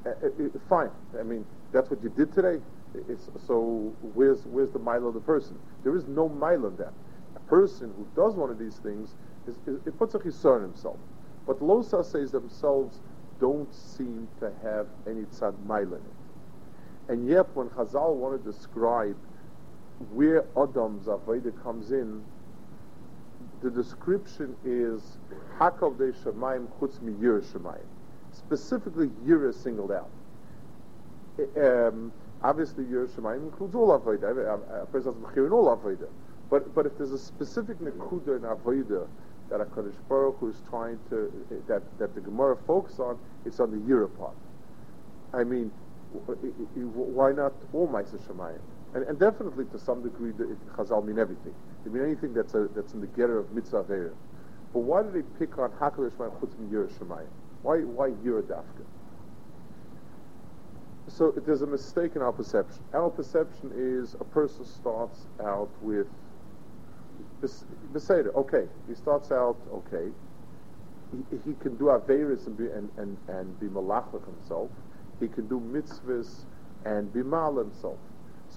Uh, 0.06 0.10
uh 0.10 0.58
fine. 0.68 0.90
I 1.18 1.22
mean, 1.22 1.44
that's 1.72 1.90
what 1.90 2.02
you 2.02 2.08
did 2.10 2.32
today. 2.32 2.60
It's, 3.08 3.28
so 3.46 3.94
where's, 4.14 4.46
where's 4.46 4.70
the 4.70 4.78
mile 4.78 5.06
of 5.06 5.14
the 5.14 5.20
person? 5.20 5.58
There 5.84 5.94
is 5.94 6.06
no 6.08 6.28
mile 6.28 6.66
in 6.66 6.76
that 6.76 6.92
A 7.36 7.40
person 7.40 7.92
who 7.96 8.06
does 8.20 8.34
one 8.34 8.50
of 8.50 8.58
these 8.58 8.76
things, 8.78 9.14
is, 9.46 9.56
is, 9.66 9.80
it 9.86 9.96
puts 9.98 10.14
a 10.14 10.18
chisar 10.18 10.56
on 10.56 10.62
himself. 10.62 10.96
But 11.46 11.60
Losa 11.60 12.04
says 12.04 12.32
themselves 12.32 13.00
don't 13.40 13.72
seem 13.74 14.28
to 14.40 14.52
have 14.62 14.86
any 15.06 15.22
tzad 15.22 15.54
mail 15.66 15.94
in 15.94 16.00
it. 16.00 17.10
And 17.10 17.28
yet, 17.28 17.46
when 17.54 17.68
Chazal 17.70 18.14
want 18.14 18.42
to 18.42 18.52
describe 18.52 19.16
where 20.12 20.44
Adam's 20.56 21.06
Aveda 21.06 21.52
comes 21.62 21.90
in, 21.90 22.22
the 23.62 23.70
description 23.70 24.56
is 24.64 25.02
Hakav 25.58 25.98
de 25.98 26.12
Shemaim 26.12 26.66
Chutz 26.78 27.00
mi 27.02 27.12
Yir 27.20 27.40
Shemaim. 27.40 27.84
Specifically, 28.32 29.10
Yir 29.26 29.48
is 29.48 29.56
singled 29.56 29.92
out. 29.92 30.10
Um, 31.56 32.12
obviously, 32.42 32.84
Yir 32.84 33.06
Shemaim 33.08 33.42
includes 33.44 33.74
all 33.74 33.98
Aveda. 33.98 34.82
A 34.82 34.86
person 34.86 35.14
has 35.24 35.36
in 35.36 35.52
all 35.52 35.76
Aveda. 35.76 36.08
But 36.48 36.74
but 36.74 36.86
if 36.86 36.98
there's 36.98 37.12
a 37.12 37.18
specific 37.18 37.78
nekuda 37.78 38.36
in 38.36 38.42
avoda 38.42 39.06
that 39.50 39.60
a 39.60 39.66
Kaddish 39.66 39.94
Baruch 40.08 40.38
Hu 40.38 40.48
is 40.48 40.62
trying 40.68 40.98
to 41.10 41.32
eh, 41.50 41.54
that 41.68 41.82
that 41.98 42.14
the 42.14 42.20
Gemara 42.20 42.56
focuses 42.66 42.98
on, 43.00 43.18
it's 43.44 43.60
on 43.60 43.70
the 43.70 43.76
Yira 43.88 44.08
part. 44.18 44.34
I 45.32 45.44
mean, 45.44 45.70
eh, 46.14 46.32
eh, 46.32 46.80
why 46.80 47.32
not 47.32 47.52
all 47.72 47.88
Ma'aser 47.88 48.18
Shemayim? 48.26 48.58
And, 48.94 49.04
and, 49.04 49.18
definitely 49.20 49.66
to 49.66 49.78
some 49.78 50.02
degree, 50.02 50.32
the 50.32 50.56
Chazal 50.76 51.04
mean 51.04 51.20
everything. 51.20 51.54
They 51.84 51.90
mean 51.90 52.04
anything 52.04 52.34
that's 52.34 52.54
a, 52.54 52.68
that's 52.74 52.92
in 52.92 53.00
the 53.00 53.06
getter 53.08 53.38
of 53.38 53.52
mitzvah. 53.52 54.10
But 54.72 54.80
why 54.80 55.02
do 55.02 55.10
they 55.10 55.22
pick 55.38 55.58
on 55.58 55.70
Hakadosh 55.72 56.12
Shemayim 56.12 56.40
Chutz 56.40 56.54
Yira 56.70 56.88
Shemayim? 56.98 57.26
Why 57.62 57.78
why 57.78 58.10
Yira 58.10 58.42
Dafka? 58.42 58.84
So 61.08 61.32
there's 61.32 61.62
a 61.62 61.66
mistake 61.66 62.12
in 62.14 62.22
our 62.22 62.32
perception. 62.32 62.82
Our 62.94 63.10
perception 63.10 63.72
is 63.74 64.14
a 64.20 64.24
person 64.24 64.64
starts 64.64 65.26
out 65.42 65.70
with 65.82 66.06
Beseder, 67.92 68.34
okay. 68.34 68.66
He 68.88 68.94
starts 68.94 69.32
out 69.32 69.56
okay. 69.72 70.10
He, 71.10 71.36
he 71.44 71.54
can 71.54 71.76
do 71.76 71.86
Averis 71.86 72.46
and 72.46 72.56
be, 72.56 72.66
and, 72.66 72.88
and, 72.96 73.16
and 73.28 73.58
be 73.58 73.66
Malachlich 73.66 74.24
himself. 74.24 74.70
He 75.18 75.26
can 75.26 75.48
do 75.48 75.58
mitzvahs 75.60 76.44
and 76.84 77.12
be 77.12 77.22
Mal 77.22 77.56
himself. 77.56 77.98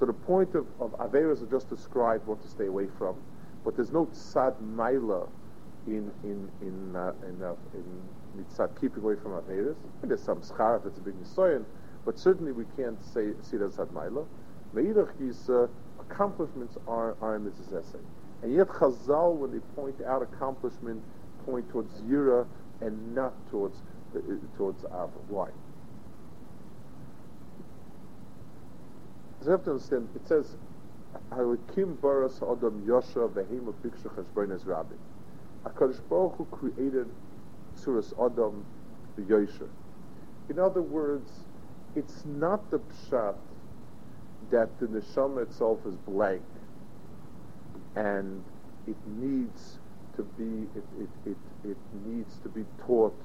So 0.04 0.08
the 0.08 0.12
point 0.12 0.54
of, 0.54 0.68
of 0.82 0.92
Averis 0.98 1.42
is 1.42 1.50
just 1.50 1.70
describe 1.70 2.26
what 2.26 2.42
to 2.42 2.48
stay 2.50 2.66
away 2.66 2.88
from. 2.98 3.16
But 3.64 3.78
there's 3.78 3.94
no 3.94 4.08
tzad 4.08 4.54
maila 4.62 5.30
in 5.88 6.12
in 6.26 6.52
in 6.60 6.94
uh, 6.94 7.14
in, 7.26 7.42
uh, 7.42 7.56
in 7.74 8.02
mitzvah 8.36 8.68
keeping 8.82 9.02
away 9.02 9.16
from 9.16 9.32
Averis. 9.32 9.78
There's 10.04 10.22
some 10.22 10.42
schar 10.42 10.84
that's 10.84 10.98
a 10.98 11.02
big 11.02 11.14
nisoyan, 11.24 11.64
but 12.04 12.20
certainly 12.20 12.52
we 12.52 12.66
can't 12.76 13.02
say 13.02 13.32
see 13.44 13.56
that 13.56 13.72
tzad 13.78 13.94
maila. 13.94 14.26
Meidach 14.76 15.14
is 15.22 15.50
uh, 15.50 15.68
accomplishments 16.02 16.76
are 16.86 17.16
are 17.22 17.38
in 17.38 17.46
this 17.46 17.54
essay. 17.72 18.04
And 18.42 18.54
yet 18.54 18.68
Chazal, 18.68 19.38
when 19.38 19.54
they 19.54 19.60
point 19.74 20.02
out 20.06 20.22
accomplishment, 20.22 21.02
point 21.46 21.70
towards 21.70 22.02
Yira 22.02 22.46
and 22.82 23.16
not 23.16 23.34
towards 23.50 23.78
uh, 24.14 24.20
towards 24.58 24.84
Ava. 24.84 25.08
Why? 25.30 25.48
So 29.33 29.33
you 29.46 29.52
have 29.52 29.64
to 29.66 29.72
understand, 29.72 30.10
it 30.16 30.28
says, 30.28 30.56
Halikim 31.32 31.98
Baras 31.98 32.38
Adam 32.42 32.86
Yosha 32.88 33.30
Vehema 33.30 33.74
Biksha 33.84 34.10
Cheshbonis 34.16 34.66
Rabbi. 34.66 34.96
HaKadosh 35.66 36.02
Baruch 36.10 36.36
Hu 36.38 36.46
created 36.46 37.08
Suras 37.78 38.14
Adam 38.24 38.66
the. 39.18 39.70
In 40.50 40.60
other 40.60 40.82
words, 40.82 41.32
it's 41.96 42.26
not 42.26 42.70
the 42.72 42.80
pshat 42.80 43.36
that 44.52 44.78
the 44.80 44.88
neshama 44.88 45.44
itself 45.44 45.80
is 45.86 45.96
blank 45.96 46.42
and 47.96 48.44
it 48.88 48.96
needs 49.08 49.80
to 50.16 50.24
be 50.24 50.68
it, 50.78 50.84
it, 51.00 51.10
it, 51.26 51.38
it 51.64 51.78
needs 52.06 52.38
to 52.40 52.50
be 52.50 52.66
taught 52.86 53.18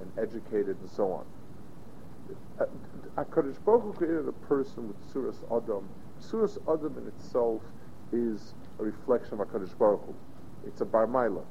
and 0.00 0.10
educated 0.18 0.76
and 0.80 0.90
so 0.90 1.12
on. 1.12 1.26
Uh, 2.58 2.64
uh, 2.64 3.24
HaKadosh 3.24 3.62
Baruch 3.64 3.82
Hu 3.82 3.92
created 3.92 4.28
a 4.28 4.32
person 4.32 4.88
with 4.88 4.96
Suras 5.12 5.42
Adam. 5.50 5.88
Suras 6.20 6.58
Adam 6.68 6.96
in 6.98 7.06
itself 7.08 7.62
is 8.12 8.54
a 8.78 8.84
reflection 8.84 9.40
of 9.40 9.48
HaKadosh 9.48 9.76
Baruch 9.78 10.04
Hu. 10.06 10.14
It's 10.66 10.80
a 10.80 10.84
Barmaila. 10.84 11.44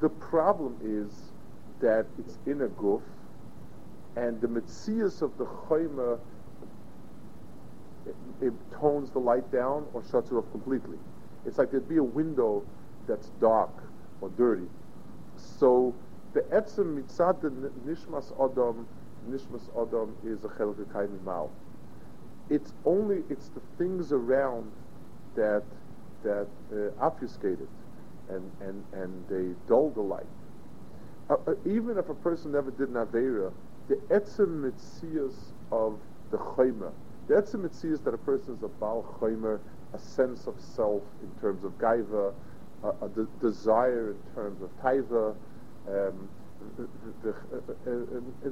The 0.00 0.08
problem 0.08 0.76
is 0.82 1.32
that 1.80 2.06
it's 2.18 2.38
in 2.46 2.62
a 2.62 2.68
guf, 2.68 3.02
and 4.16 4.40
the 4.40 4.48
Metzias 4.48 5.22
of 5.22 5.36
the 5.38 5.44
Chayma 5.44 6.18
it, 8.06 8.14
it, 8.40 8.52
tones 8.72 9.10
the 9.10 9.18
light 9.18 9.50
down 9.50 9.86
or 9.92 10.02
shuts 10.10 10.30
it 10.30 10.34
off 10.34 10.50
completely. 10.52 10.98
It's 11.46 11.58
like 11.58 11.70
there'd 11.70 11.88
be 11.88 11.96
a 11.96 12.02
window 12.02 12.64
that's 13.06 13.28
dark 13.40 13.70
or 14.20 14.28
dirty. 14.30 14.68
So 15.36 15.94
the 16.34 16.40
etzem 16.52 17.00
mitzad 17.00 17.40
the 17.40 17.50
nishmas 17.86 18.32
adam, 18.34 18.86
is 20.26 20.44
a 20.44 20.48
chelak 20.48 21.24
mal. 21.24 21.50
It's 22.50 22.74
only 22.84 23.22
it's 23.30 23.48
the 23.48 23.60
things 23.78 24.12
around 24.12 24.70
that 25.36 25.64
that 26.22 26.48
uh, 26.72 26.90
obfuscate 27.00 27.60
it 27.60 27.68
and, 28.28 28.50
and, 28.60 28.84
and 28.94 29.28
they 29.28 29.54
dull 29.68 29.90
the 29.90 30.00
light. 30.00 30.26
Uh, 31.30 31.34
uh, 31.46 31.54
even 31.66 31.98
if 31.98 32.08
a 32.08 32.14
person 32.14 32.52
never 32.52 32.70
did 32.70 32.88
an 32.88 32.94
Avera, 32.94 33.52
the 33.88 33.96
etzem 34.10 34.62
mitzias 34.62 35.34
of 35.70 35.98
the 36.30 36.38
chayma, 36.38 36.90
the 37.28 37.34
etzem 37.34 37.64
it 37.64 37.74
sees 37.74 38.00
that 38.00 38.14
a 38.14 38.18
person 38.18 38.54
is 38.54 38.62
a 38.62 38.68
bal 38.68 39.04
Chaimer, 39.20 39.60
a 39.94 39.98
sense 39.98 40.46
of 40.46 40.54
self 40.58 41.02
in 41.22 41.40
terms 41.40 41.64
of 41.64 41.72
Gaiva, 41.78 42.32
a, 42.82 42.88
a 43.04 43.08
de- 43.08 43.28
desire 43.40 44.10
in 44.10 44.34
terms 44.34 44.60
of 44.60 44.70
Taiva, 44.82 45.34
um, 45.88 46.28
the, 46.76 46.88
the, 47.22 47.30
uh, 47.30 47.90
uh, 47.90 48.50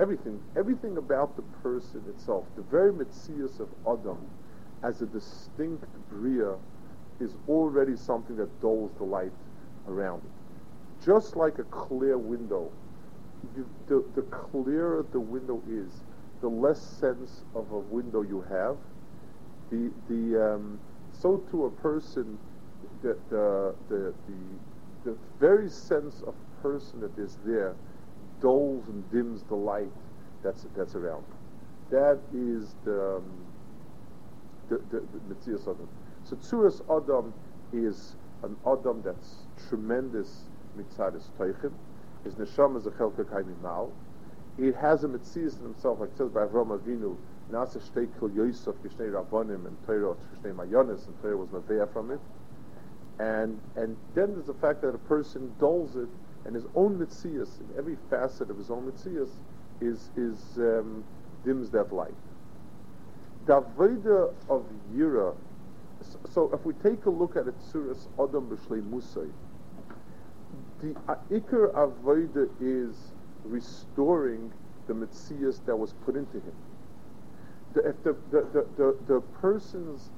everything, 0.00 0.40
everything 0.56 0.96
about 0.98 1.36
the 1.36 1.42
person 1.62 2.02
itself, 2.08 2.44
the 2.56 2.62
very 2.62 2.92
mitzias 2.92 3.60
of 3.60 3.68
Adam 3.86 4.18
as 4.82 5.02
a 5.02 5.06
distinct 5.06 5.86
bria 6.10 6.54
is 7.20 7.34
already 7.48 7.96
something 7.96 8.36
that 8.36 8.60
dulls 8.60 8.90
the 8.98 9.04
light 9.04 9.32
around 9.88 10.18
it. 10.18 11.04
Just 11.04 11.36
like 11.36 11.58
a 11.58 11.64
clear 11.64 12.18
window, 12.18 12.70
you, 13.56 13.68
the, 13.86 14.04
the 14.14 14.22
clearer 14.22 15.04
the 15.12 15.20
window 15.20 15.62
is, 15.68 16.02
the 16.40 16.48
less 16.48 16.80
sense 16.80 17.42
of 17.54 17.70
a 17.72 17.78
window 17.78 18.22
you 18.22 18.42
have, 18.42 18.76
the 19.70 19.90
the 20.08 20.54
um, 20.54 20.78
so 21.12 21.38
to 21.50 21.64
a 21.66 21.70
person 21.70 22.38
that 23.02 23.18
the, 23.30 23.74
the 23.88 24.14
the 24.28 25.10
the 25.10 25.16
very 25.40 25.68
sense 25.68 26.22
of 26.26 26.34
person 26.62 27.00
that 27.00 27.16
is 27.18 27.38
there 27.44 27.74
dulls 28.40 28.86
and 28.88 29.10
dims 29.10 29.42
the 29.44 29.54
light 29.54 29.90
that's 30.42 30.66
that's 30.76 30.94
around. 30.94 31.24
That 31.90 32.18
is 32.34 32.74
the 32.84 33.16
um, 33.16 33.46
the, 34.68 34.78
the, 34.90 35.00
the 35.00 35.34
Metzias 35.34 35.62
Adam. 35.62 35.88
So 36.24 36.36
Tzuras 36.36 36.82
Adam 36.90 37.32
is 37.72 38.16
an 38.42 38.56
Adam 38.66 39.02
that's 39.04 39.46
tremendous 39.68 40.42
mitzadis 40.76 41.30
toichin. 41.38 41.72
His 42.24 42.34
neshama 42.34 42.78
is 42.78 42.86
a 42.86 42.90
chelka 42.90 43.62
mal. 43.62 43.92
He 44.58 44.72
has 44.72 45.04
a 45.04 45.08
mitzias 45.08 45.58
in 45.58 45.64
himself, 45.64 46.00
like 46.00 46.10
says 46.16 46.30
by 46.30 46.40
Avram 46.40 46.78
Avinu, 46.78 47.16
Nasa 47.50 47.78
shtei 47.78 48.08
kil 48.18 48.30
Yosef 48.30 48.74
kishnei 48.76 49.12
rabbanim 49.12 49.66
and 49.66 49.76
Torah 49.86 50.14
kishnei 50.14 50.54
mayonis, 50.54 51.06
and 51.06 51.22
Torah 51.22 51.36
was 51.36 51.48
maveya 51.50 51.92
from 51.92 52.10
it. 52.10 52.20
And 53.18 53.60
and 53.76 53.96
then 54.14 54.32
there's 54.34 54.46
the 54.46 54.54
fact 54.54 54.82
that 54.82 54.94
a 54.94 54.98
person 54.98 55.54
dulls 55.60 55.94
it, 55.96 56.08
and 56.46 56.54
his 56.54 56.64
own 56.74 56.96
mitzias, 56.98 57.60
in 57.60 57.78
every 57.78 57.96
facet 58.08 58.50
of 58.50 58.56
his 58.56 58.70
own 58.70 58.90
mitzias, 58.90 59.30
is 59.80 60.10
is 60.16 60.38
um, 60.58 61.04
dims 61.44 61.70
that 61.70 61.92
light. 61.92 62.14
The 63.46 63.62
Aveda 63.62 64.32
of 64.48 64.64
Yira, 64.94 65.34
so 66.32 66.50
if 66.52 66.64
we 66.64 66.72
take 66.74 67.04
a 67.06 67.10
look 67.10 67.36
at 67.36 67.46
it, 67.46 67.54
Suras 67.72 68.06
Adam 68.18 68.48
B'Shlei 68.48 68.82
Musay, 68.82 69.30
the 70.80 70.94
Iker 71.30 71.72
Avodah 71.74 72.48
is 72.60 72.96
restoring 73.44 74.52
the 74.86 74.94
Metzias 74.94 75.64
that 75.66 75.76
was 75.76 75.94
put 76.04 76.16
into 76.16 76.36
him. 76.36 76.54
The, 77.74 77.88
if 77.88 78.02
the, 78.02 78.16
the, 78.30 78.40
the, 78.52 78.66
the, 78.76 78.96
the 79.06 79.20
person's 79.40 80.10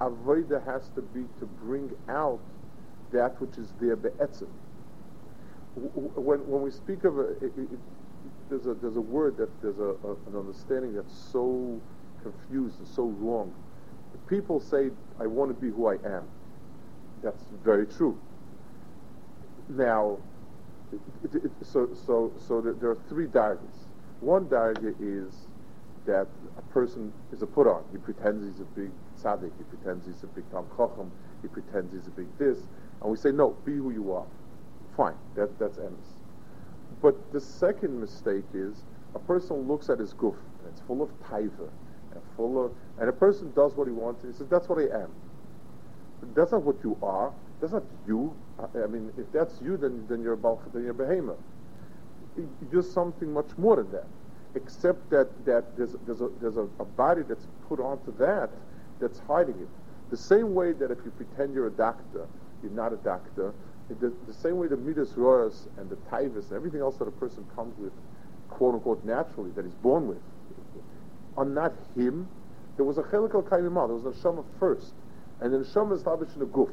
Avodah 0.00 0.64
has 0.64 0.88
to 0.94 1.02
be 1.02 1.24
to 1.38 1.46
bring 1.46 1.90
out 2.08 2.40
that 3.12 3.40
which 3.40 3.58
is 3.58 3.72
there 3.80 3.96
be'etzim. 3.96 4.48
When, 5.74 6.40
when 6.48 6.62
we 6.62 6.70
speak 6.70 7.04
of 7.04 7.18
a, 7.18 7.30
it, 7.44 7.52
it, 7.56 7.68
there's 8.48 8.66
a, 8.66 8.74
there's 8.74 8.96
a 8.96 9.00
word 9.00 9.36
that 9.36 9.48
there's 9.62 9.78
a, 9.78 9.94
a, 10.06 10.12
an 10.26 10.36
understanding 10.36 10.94
that's 10.94 11.14
so 11.32 11.80
confused 12.22 12.78
and 12.78 12.88
so 12.88 13.04
wrong. 13.04 13.54
People 14.26 14.60
say, 14.60 14.90
I 15.20 15.26
want 15.26 15.54
to 15.54 15.60
be 15.60 15.70
who 15.70 15.86
I 15.86 15.94
am. 16.04 16.24
That's 17.22 17.42
very 17.64 17.86
true. 17.86 18.18
Now, 19.68 20.18
it, 21.22 21.50
so 21.62 21.88
so 22.06 22.32
so 22.48 22.60
there 22.60 22.90
are 22.90 22.98
three 23.08 23.26
dargahs. 23.26 23.86
One 24.20 24.46
dargah 24.46 24.94
is 25.00 25.32
that 26.06 26.26
a 26.58 26.62
person 26.72 27.12
is 27.32 27.42
a 27.42 27.46
put 27.46 27.66
on. 27.66 27.84
He 27.92 27.98
pretends 27.98 28.44
he's 28.44 28.60
a 28.60 28.64
big 28.64 28.90
tzaddik. 29.20 29.52
He 29.58 29.64
pretends 29.64 30.06
he's 30.06 30.22
a 30.22 30.26
big 30.26 30.50
tam 30.50 30.64
chacham. 30.76 31.10
He 31.42 31.48
pretends 31.48 31.92
he's 31.92 32.06
a 32.06 32.10
big 32.10 32.26
this. 32.38 32.58
And 33.00 33.10
we 33.10 33.16
say, 33.16 33.30
no, 33.30 33.50
be 33.64 33.72
who 33.72 33.90
you 33.90 34.12
are. 34.12 34.26
Fine, 34.96 35.14
that, 35.34 35.58
that's 35.58 35.78
emes. 35.78 35.96
But 37.02 37.32
the 37.32 37.40
second 37.40 38.00
mistake 38.00 38.44
is 38.52 38.82
a 39.14 39.18
person 39.18 39.68
looks 39.68 39.88
at 39.88 39.98
his 39.98 40.12
guf, 40.14 40.34
and 40.34 40.72
it's 40.72 40.80
full 40.82 41.02
of 41.02 41.08
taiva, 41.22 41.68
and 42.12 42.22
full 42.36 42.64
of, 42.64 42.72
and 42.98 43.08
a 43.08 43.12
person 43.12 43.52
does 43.54 43.74
what 43.74 43.86
he 43.86 43.92
wants, 43.92 44.22
and 44.22 44.32
he 44.32 44.38
says, 44.38 44.48
that's 44.48 44.68
what 44.68 44.78
I 44.78 45.02
am. 45.02 45.10
But 46.20 46.34
that's 46.34 46.52
not 46.52 46.62
what 46.62 46.76
you 46.84 46.96
are. 47.02 47.32
That's 47.60 47.72
not 47.72 47.84
you. 48.06 48.34
I 48.58 48.86
mean, 48.86 49.12
if 49.16 49.30
that's 49.32 49.60
you, 49.62 49.76
then, 49.76 50.06
then 50.08 50.22
you're 50.22 50.34
a 50.34 50.56
then 50.72 50.82
you're 50.82 50.90
a 50.90 50.94
behemoth. 50.94 51.38
You're 52.70 52.82
something 52.82 53.32
much 53.32 53.50
more 53.56 53.76
than 53.76 53.90
that. 53.92 54.06
Except 54.54 55.08
that, 55.10 55.28
that 55.46 55.76
there's, 55.76 55.94
there's, 56.06 56.20
a, 56.20 56.28
there's 56.40 56.56
a, 56.56 56.66
a 56.78 56.84
body 56.84 57.22
that's 57.22 57.46
put 57.68 57.80
onto 57.80 58.16
that 58.18 58.50
that's 59.00 59.18
hiding 59.20 59.54
it. 59.60 59.68
The 60.10 60.16
same 60.16 60.54
way 60.54 60.72
that 60.72 60.90
if 60.90 60.98
you 61.04 61.10
pretend 61.12 61.54
you're 61.54 61.68
a 61.68 61.72
doctor, 61.72 62.26
you're 62.62 62.72
not 62.72 62.92
a 62.92 62.96
doctor. 62.96 63.54
The, 63.98 64.12
the 64.26 64.32
same 64.32 64.58
way 64.58 64.68
the 64.68 64.76
midas 64.76 65.10
roras 65.14 65.66
and 65.76 65.90
the 65.90 65.96
taivas 66.10 66.48
and 66.48 66.52
everything 66.52 66.80
else 66.80 66.96
that 66.98 67.08
a 67.08 67.12
person 67.12 67.44
comes 67.56 67.76
with, 67.76 67.92
quote 68.48 68.74
unquote, 68.74 69.04
naturally, 69.04 69.50
that 69.52 69.64
he's 69.64 69.74
born 69.74 70.06
with, 70.06 70.22
are 71.36 71.44
not 71.44 71.72
him. 71.96 72.28
There 72.76 72.84
was 72.84 72.98
a 72.98 73.02
chelik 73.02 73.34
al 73.34 73.42
there 73.42 73.60
was 73.96 74.04
a 74.04 74.10
neshama 74.10 74.44
first, 74.58 74.92
and 75.40 75.52
then 75.52 75.64
neshama 75.64 75.94
is 75.94 76.06
lavish 76.06 76.32
in 76.34 76.40
the 76.40 76.46
guf. 76.46 76.70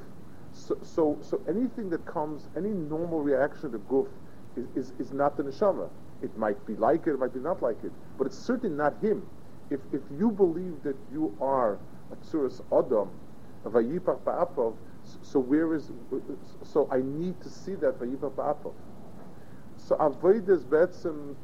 So, 0.54 0.78
so, 0.84 1.18
so 1.22 1.42
anything 1.48 1.90
that 1.90 2.06
comes, 2.06 2.48
any 2.56 2.70
normal 2.70 3.22
reaction 3.22 3.72
to 3.72 3.80
guf 3.80 4.08
is, 4.56 4.68
is, 4.76 4.94
is 5.00 5.12
not 5.12 5.38
the 5.38 5.44
neshama. 5.44 5.90
It 6.22 6.36
might 6.38 6.64
be 6.66 6.76
like 6.76 7.08
it, 7.08 7.12
it 7.12 7.20
might 7.20 7.34
be 7.34 7.40
not 7.40 7.62
like 7.62 7.84
it, 7.84 7.92
but 8.18 8.28
it's 8.28 8.38
certainly 8.38 8.76
not 8.76 8.94
him. 9.02 9.28
If, 9.70 9.80
if 9.92 10.02
you 10.18 10.32
believe 10.32 10.84
that 10.84 10.96
you 11.12 11.36
are 11.42 11.78
a 12.12 12.16
tzuras 12.16 12.62
adam, 12.72 13.10
a 13.66 13.70
vayipach 13.70 14.20
ba'apav, 14.22 14.76
so 15.22 15.40
where 15.40 15.74
is, 15.74 15.92
so 16.64 16.88
I 16.92 17.02
need 17.02 17.40
to 17.42 17.50
see 17.50 17.76
that 17.76 18.00
vayipach 18.00 18.34
ba'apav. 18.34 18.74
So 19.78 19.96
avodah 19.96 20.50
is 20.50 20.64
betzim, 20.64 21.36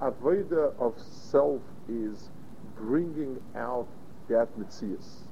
avodah 0.00 0.78
of 0.78 0.94
self 0.98 1.62
is 1.88 2.30
bringing 2.76 3.40
out 3.56 3.88
that 4.28 4.48
mitzias. 4.58 5.24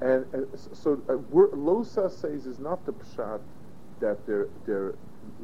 And, 0.00 0.24
and 0.32 0.46
so 0.72 1.00
uh, 1.08 1.12
Losa 1.14 2.10
says 2.10 2.46
is 2.46 2.58
not 2.58 2.84
the 2.86 2.92
pshat 2.92 3.40
that 4.00 4.26
they're, 4.26 4.48
they're 4.66 4.94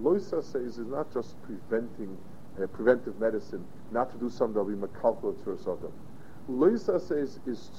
Loisa 0.00 0.42
says 0.42 0.78
is 0.78 0.86
not 0.86 1.12
just 1.12 1.36
preventing 1.42 2.16
uh, 2.60 2.66
preventive 2.68 3.18
medicine, 3.20 3.64
not 3.92 4.10
to 4.12 4.18
do 4.18 4.30
something 4.30 4.54
that 4.54 4.64
will 4.64 4.74
be 4.74 4.86
makalkal 4.86 5.36
to 5.44 5.64
them. 5.64 5.92
Loisa 6.50 7.00
says 7.00 7.38
is 7.46 7.70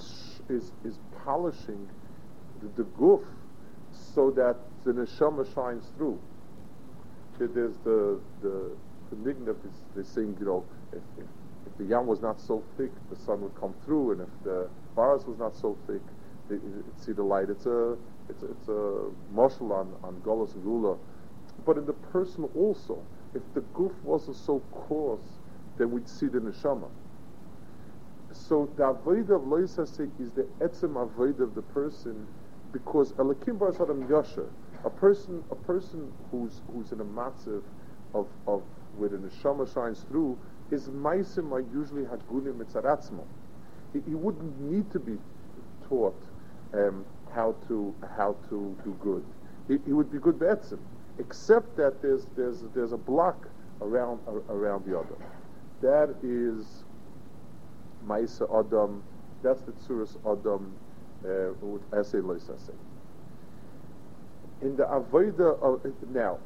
is 0.49 0.71
is 0.84 0.99
polishing 1.23 1.89
the, 2.62 2.84
the 2.84 2.89
goof 2.98 3.22
so 3.91 4.32
that 4.32 4.58
the 4.84 4.91
neshama 4.91 5.54
shines 5.54 5.86
through. 5.98 6.20
There's 7.39 7.78
the 7.84 8.20
the 8.41 8.72
the 9.12 9.30
is 9.30 9.56
they 9.96 10.04
sing, 10.04 10.36
you 10.39 10.46
know, 10.46 10.65
if, 10.91 11.02
if, 11.17 11.26
if 11.65 11.78
the 11.78 11.86
yam 11.86 12.08
was 12.08 12.22
not 12.22 12.41
so 12.41 12.63
thick, 12.78 12.91
the 13.10 13.15
sun 13.15 13.41
would 13.41 13.56
come 13.60 13.74
through, 13.86 14.12
and 14.13 14.22
if 14.22 14.43
the 14.43 14.70
bars 14.96 15.26
was 15.26 15.38
not 15.38 15.56
so 15.56 15.78
thick, 15.88 16.02
they, 16.50 16.58
see 17.00 17.12
the 17.12 17.24
light. 17.24 17.50
It's 17.50 17.65
a 17.65 17.96
it's 18.30 18.43
a, 18.43 18.52
it's 18.52 18.67
a 18.67 19.10
marshal 19.32 19.72
on 19.72 19.93
on 20.04 20.15
Golos 20.26 20.56
and 20.56 20.63
Gula, 20.63 20.98
but 21.65 21.78
in 21.78 21.86
the 21.86 21.93
person 21.93 22.50
also. 22.56 23.00
If 23.34 23.41
the 23.54 23.62
goof 23.76 23.91
wasn't 24.04 24.38
so 24.38 24.62
coarse, 24.72 25.38
then 25.78 25.91
we'd 25.91 26.08
see 26.08 26.28
the 26.28 26.39
neshama. 26.39 26.88
So 28.32 28.70
the 28.78 28.88
avoid 28.88 29.30
of 29.30 29.41
loisase 29.41 30.10
is 30.20 30.32
the 30.32 30.48
etzem 30.60 31.02
avoid 31.02 31.39
of 31.39 31.56
the 31.56 31.62
person, 31.62 32.26
because 32.71 33.13
elakim 33.13 33.60
bar 33.60 33.69
adam 33.69 34.08
yasher, 34.08 34.47
a 34.84 34.89
person 34.89 35.43
a 35.51 35.56
person 35.56 36.12
who's 36.32 36.62
who's 36.73 36.91
in 36.91 37.01
a 37.01 37.06
matziv 37.06 37.63
of 38.13 38.27
of 38.47 38.63
where 38.97 39.10
the 39.10 39.17
neshama 39.17 39.71
shines 39.73 40.06
through, 40.10 40.38
his 40.69 40.89
meisim 40.89 41.51
are 41.51 41.60
usually 41.60 42.03
hagunim 42.03 42.58
mitzaratzmo. 42.58 43.23
He, 43.93 44.01
he 44.08 44.15
wouldn't 44.15 44.60
need 44.60 44.91
to 44.91 44.99
be 44.99 45.17
taught 45.88 46.21
um, 46.73 47.06
how 47.34 47.56
to 47.67 47.93
how 48.17 48.36
to 48.49 48.75
do 48.84 48.97
good. 49.01 49.23
He, 49.67 49.77
he 49.86 49.93
would 49.93 50.12
be 50.12 50.19
good 50.19 50.39
be'etzim, 50.39 50.80
except 51.19 51.77
that 51.77 52.01
there's 52.01 52.27
there's 52.36 52.63
there's 52.73 52.91
a 52.91 52.97
block 52.97 53.47
around 53.82 54.19
uh, 54.27 54.53
around 54.53 54.86
the 54.86 54.97
other. 54.97 55.15
That 55.82 56.15
is 56.23 56.84
Maisa 58.06 58.47
Adam. 58.60 59.03
That's 59.43 59.62
the 59.62 59.71
Tsuras 59.73 60.17
Adam 60.25 60.73
with 61.23 61.82
Essay 61.93 62.19
Loisase. 62.19 62.73
In 64.62 64.75
the 64.75 64.86
Avoida 64.86 65.62
of 65.62 65.82
now, 66.10 66.39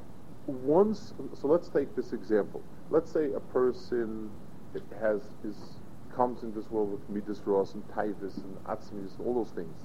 once 0.47 1.13
so 1.33 1.47
let's 1.47 1.69
take 1.69 1.95
this 1.95 2.13
example. 2.13 2.61
Let's 2.89 3.11
say 3.11 3.31
a 3.33 3.39
person 3.39 4.29
has 4.99 5.21
is 5.43 5.55
comes 6.15 6.43
in 6.43 6.53
this 6.53 6.69
world 6.69 6.91
with 6.91 7.09
midas 7.09 7.41
ros 7.45 7.73
and 7.73 7.87
taivas 7.89 8.37
and 8.37 8.57
atzmis, 8.65 9.17
and 9.17 9.25
all 9.25 9.33
those 9.33 9.51
things 9.51 9.75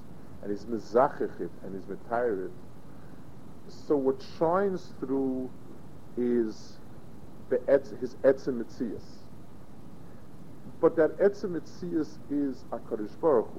and 0.41 0.51
he's 0.51 0.65
mezachich 0.65 1.49
and 1.63 1.75
he's 1.75 1.87
metired. 1.87 2.51
So 3.67 3.95
what 3.95 4.23
shines 4.37 4.93
through 4.99 5.49
is 6.15 6.77
the 7.49 7.57
etz, 7.57 7.99
his 7.99 8.15
mitzias. 8.23 9.03
But 10.79 10.95
that 10.95 11.17
mitzias 11.17 12.17
is 12.29 12.63
Hakadosh 12.71 13.19
Baruch. 13.19 13.51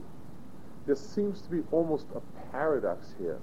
There 0.88 0.96
seems 0.96 1.42
to 1.42 1.50
be 1.50 1.62
almost 1.70 2.06
a 2.16 2.22
paradox 2.50 3.14
here. 3.18 3.38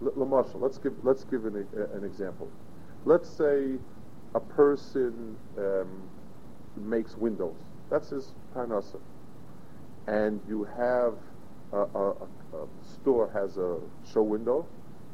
L- 0.00 0.12
let's 0.54 0.78
give 0.78 0.94
let's 1.04 1.24
give 1.24 1.44
an, 1.44 1.66
an 1.94 2.04
example. 2.04 2.48
Let's 3.04 3.28
say 3.28 3.74
a 4.36 4.40
person 4.40 5.36
um, 5.58 6.08
makes 6.76 7.16
windows. 7.16 7.56
That's 7.90 8.10
his 8.10 8.34
parnasa, 8.54 9.00
and 10.06 10.40
you 10.48 10.62
have 10.76 11.14
a, 11.72 11.78
a, 11.78 12.10
a 12.12 12.68
store 12.84 13.30
has 13.32 13.56
a 13.58 13.80
show 14.12 14.22
window 14.22 14.64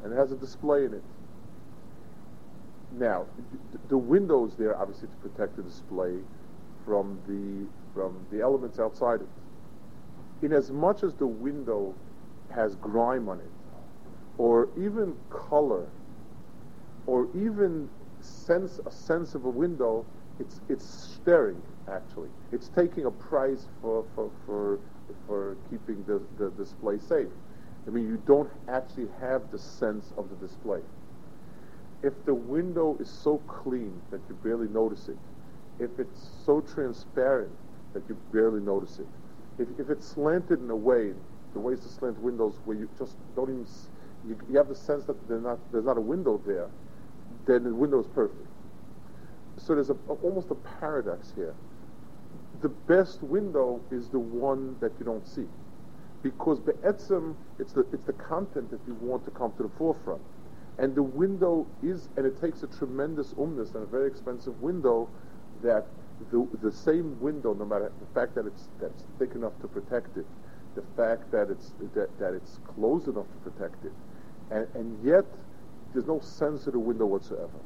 and 0.03 0.13
it 0.13 0.15
has 0.15 0.31
a 0.31 0.35
display 0.35 0.85
in 0.85 0.93
it. 0.93 1.03
Now, 2.91 3.25
the 3.87 3.97
windows 3.97 4.55
there 4.57 4.77
obviously 4.77 5.07
to 5.07 5.15
protect 5.27 5.55
the 5.55 5.63
display 5.63 6.19
from 6.85 7.19
the 7.27 7.67
from 7.95 8.27
the 8.31 8.41
elements 8.41 8.79
outside 8.79 9.21
it. 9.21 9.27
In 10.43 10.51
as 10.51 10.71
much 10.71 11.03
as 11.03 11.15
the 11.15 11.25
window 11.27 11.95
has 12.51 12.75
grime 12.75 13.29
on 13.29 13.39
it, 13.39 13.51
or 14.37 14.69
even 14.77 15.15
color, 15.29 15.87
or 17.07 17.29
even 17.33 17.89
sense 18.19 18.79
a 18.85 18.91
sense 18.91 19.35
of 19.35 19.45
a 19.45 19.49
window, 19.49 20.05
it's 20.39 20.59
it's 20.69 20.85
staring 20.85 21.61
actually. 21.89 22.29
It's 22.51 22.67
taking 22.69 23.05
a 23.05 23.11
price 23.11 23.67
for 23.81 24.05
for 24.15 24.31
for, 24.45 24.79
for 25.27 25.57
keeping 25.69 26.03
the, 26.03 26.21
the 26.37 26.51
display 26.51 26.99
safe. 26.99 27.29
I 27.87 27.91
mean, 27.91 28.07
you 28.07 28.17
don't 28.25 28.49
actually 28.67 29.07
have 29.21 29.49
the 29.51 29.57
sense 29.57 30.13
of 30.17 30.29
the 30.29 30.35
display. 30.35 30.81
If 32.03 32.25
the 32.25 32.33
window 32.33 32.97
is 32.99 33.09
so 33.09 33.37
clean 33.47 34.01
that 34.11 34.21
you 34.29 34.35
barely 34.43 34.67
notice 34.67 35.07
it, 35.07 35.17
if 35.79 35.99
it's 35.99 36.29
so 36.45 36.61
transparent 36.61 37.51
that 37.93 38.03
you 38.09 38.17
barely 38.33 38.61
notice 38.61 38.99
it, 38.99 39.07
if, 39.59 39.67
if 39.79 39.89
it's 39.89 40.07
slanted 40.07 40.61
in 40.61 40.69
a 40.69 40.75
way, 40.75 41.13
the 41.53 41.59
ways 41.59 41.79
to 41.81 41.87
slant 41.87 42.19
windows 42.19 42.55
where 42.65 42.77
you 42.77 42.89
just 42.97 43.15
don't 43.35 43.49
even, 43.49 43.67
you, 44.27 44.37
you 44.49 44.57
have 44.57 44.67
the 44.67 44.75
sense 44.75 45.05
that 45.05 45.29
not, 45.29 45.59
there's 45.71 45.85
not 45.85 45.97
a 45.97 46.01
window 46.01 46.41
there, 46.45 46.69
then 47.45 47.63
the 47.63 47.73
window 47.73 47.99
is 47.99 48.07
perfect. 48.07 48.47
So 49.57 49.75
there's 49.75 49.89
a, 49.89 49.97
a, 50.09 50.13
almost 50.23 50.49
a 50.49 50.55
paradox 50.55 51.31
here. 51.35 51.53
The 52.61 52.69
best 52.69 53.21
window 53.21 53.81
is 53.91 54.09
the 54.09 54.19
one 54.19 54.77
that 54.79 54.91
you 54.99 55.05
don't 55.05 55.27
see. 55.27 55.45
Because 56.23 56.59
be'etzim, 56.59 57.35
it's 57.59 57.73
the, 57.73 57.85
it's 57.91 58.05
the 58.05 58.13
content 58.13 58.71
that 58.71 58.79
you 58.87 58.95
want 58.95 59.25
to 59.25 59.31
come 59.31 59.53
to 59.57 59.63
the 59.63 59.71
forefront. 59.77 60.21
And 60.79 60.95
the 60.95 61.03
window 61.03 61.67
is, 61.83 62.09
and 62.17 62.25
it 62.25 62.39
takes 62.41 62.63
a 62.63 62.67
tremendous 62.67 63.33
umness 63.33 63.75
and 63.75 63.83
a 63.83 63.85
very 63.85 64.07
expensive 64.07 64.59
window 64.61 65.07
that 65.61 65.85
the, 66.31 66.47
the 66.61 66.71
same 66.71 67.19
window, 67.19 67.53
no 67.53 67.65
matter 67.65 67.91
the 67.99 68.19
fact 68.19 68.35
that 68.35 68.45
it's, 68.45 68.67
that's 68.79 69.03
thick 69.19 69.31
enough 69.35 69.53
to 69.61 69.67
protect 69.67 70.17
it, 70.17 70.25
the 70.75 70.83
fact 70.95 71.31
that 71.31 71.49
it's, 71.49 71.73
that, 71.93 72.17
that 72.19 72.33
it's 72.33 72.59
close 72.75 73.07
enough 73.07 73.25
to 73.31 73.49
protect 73.49 73.85
it, 73.85 73.91
and, 74.51 74.67
and 74.75 75.03
yet 75.03 75.25
there's 75.93 76.07
no 76.07 76.19
sense 76.19 76.65
of 76.67 76.73
the 76.73 76.79
window 76.79 77.05
whatsoever. 77.05 77.59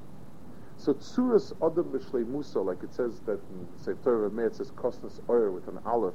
So 0.77 0.93
tsuras 0.93 1.53
adam 1.61 1.85
b'shlei 1.85 2.27
musa, 2.27 2.59
like 2.59 2.83
it 2.83 2.93
says 2.93 3.19
that 3.25 3.39
in 3.51 3.67
Sefer 3.77 4.29
Torah 4.29 4.45
it 4.45 4.55
says 4.55 4.71
kosnas 4.71 5.19
oyer 5.29 5.51
with 5.51 5.67
an 5.67 5.79
aleph, 5.85 6.13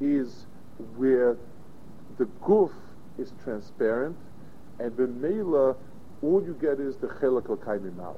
is 0.00 0.46
where 0.96 1.36
the 2.18 2.26
goof 2.42 2.72
is 3.18 3.32
transparent, 3.42 4.16
and 4.78 4.96
the 4.96 5.06
mela, 5.06 5.76
all 6.22 6.42
you 6.44 6.56
get 6.60 6.80
is 6.80 6.96
the 6.96 7.06
chelak 7.06 7.48
al 7.48 8.16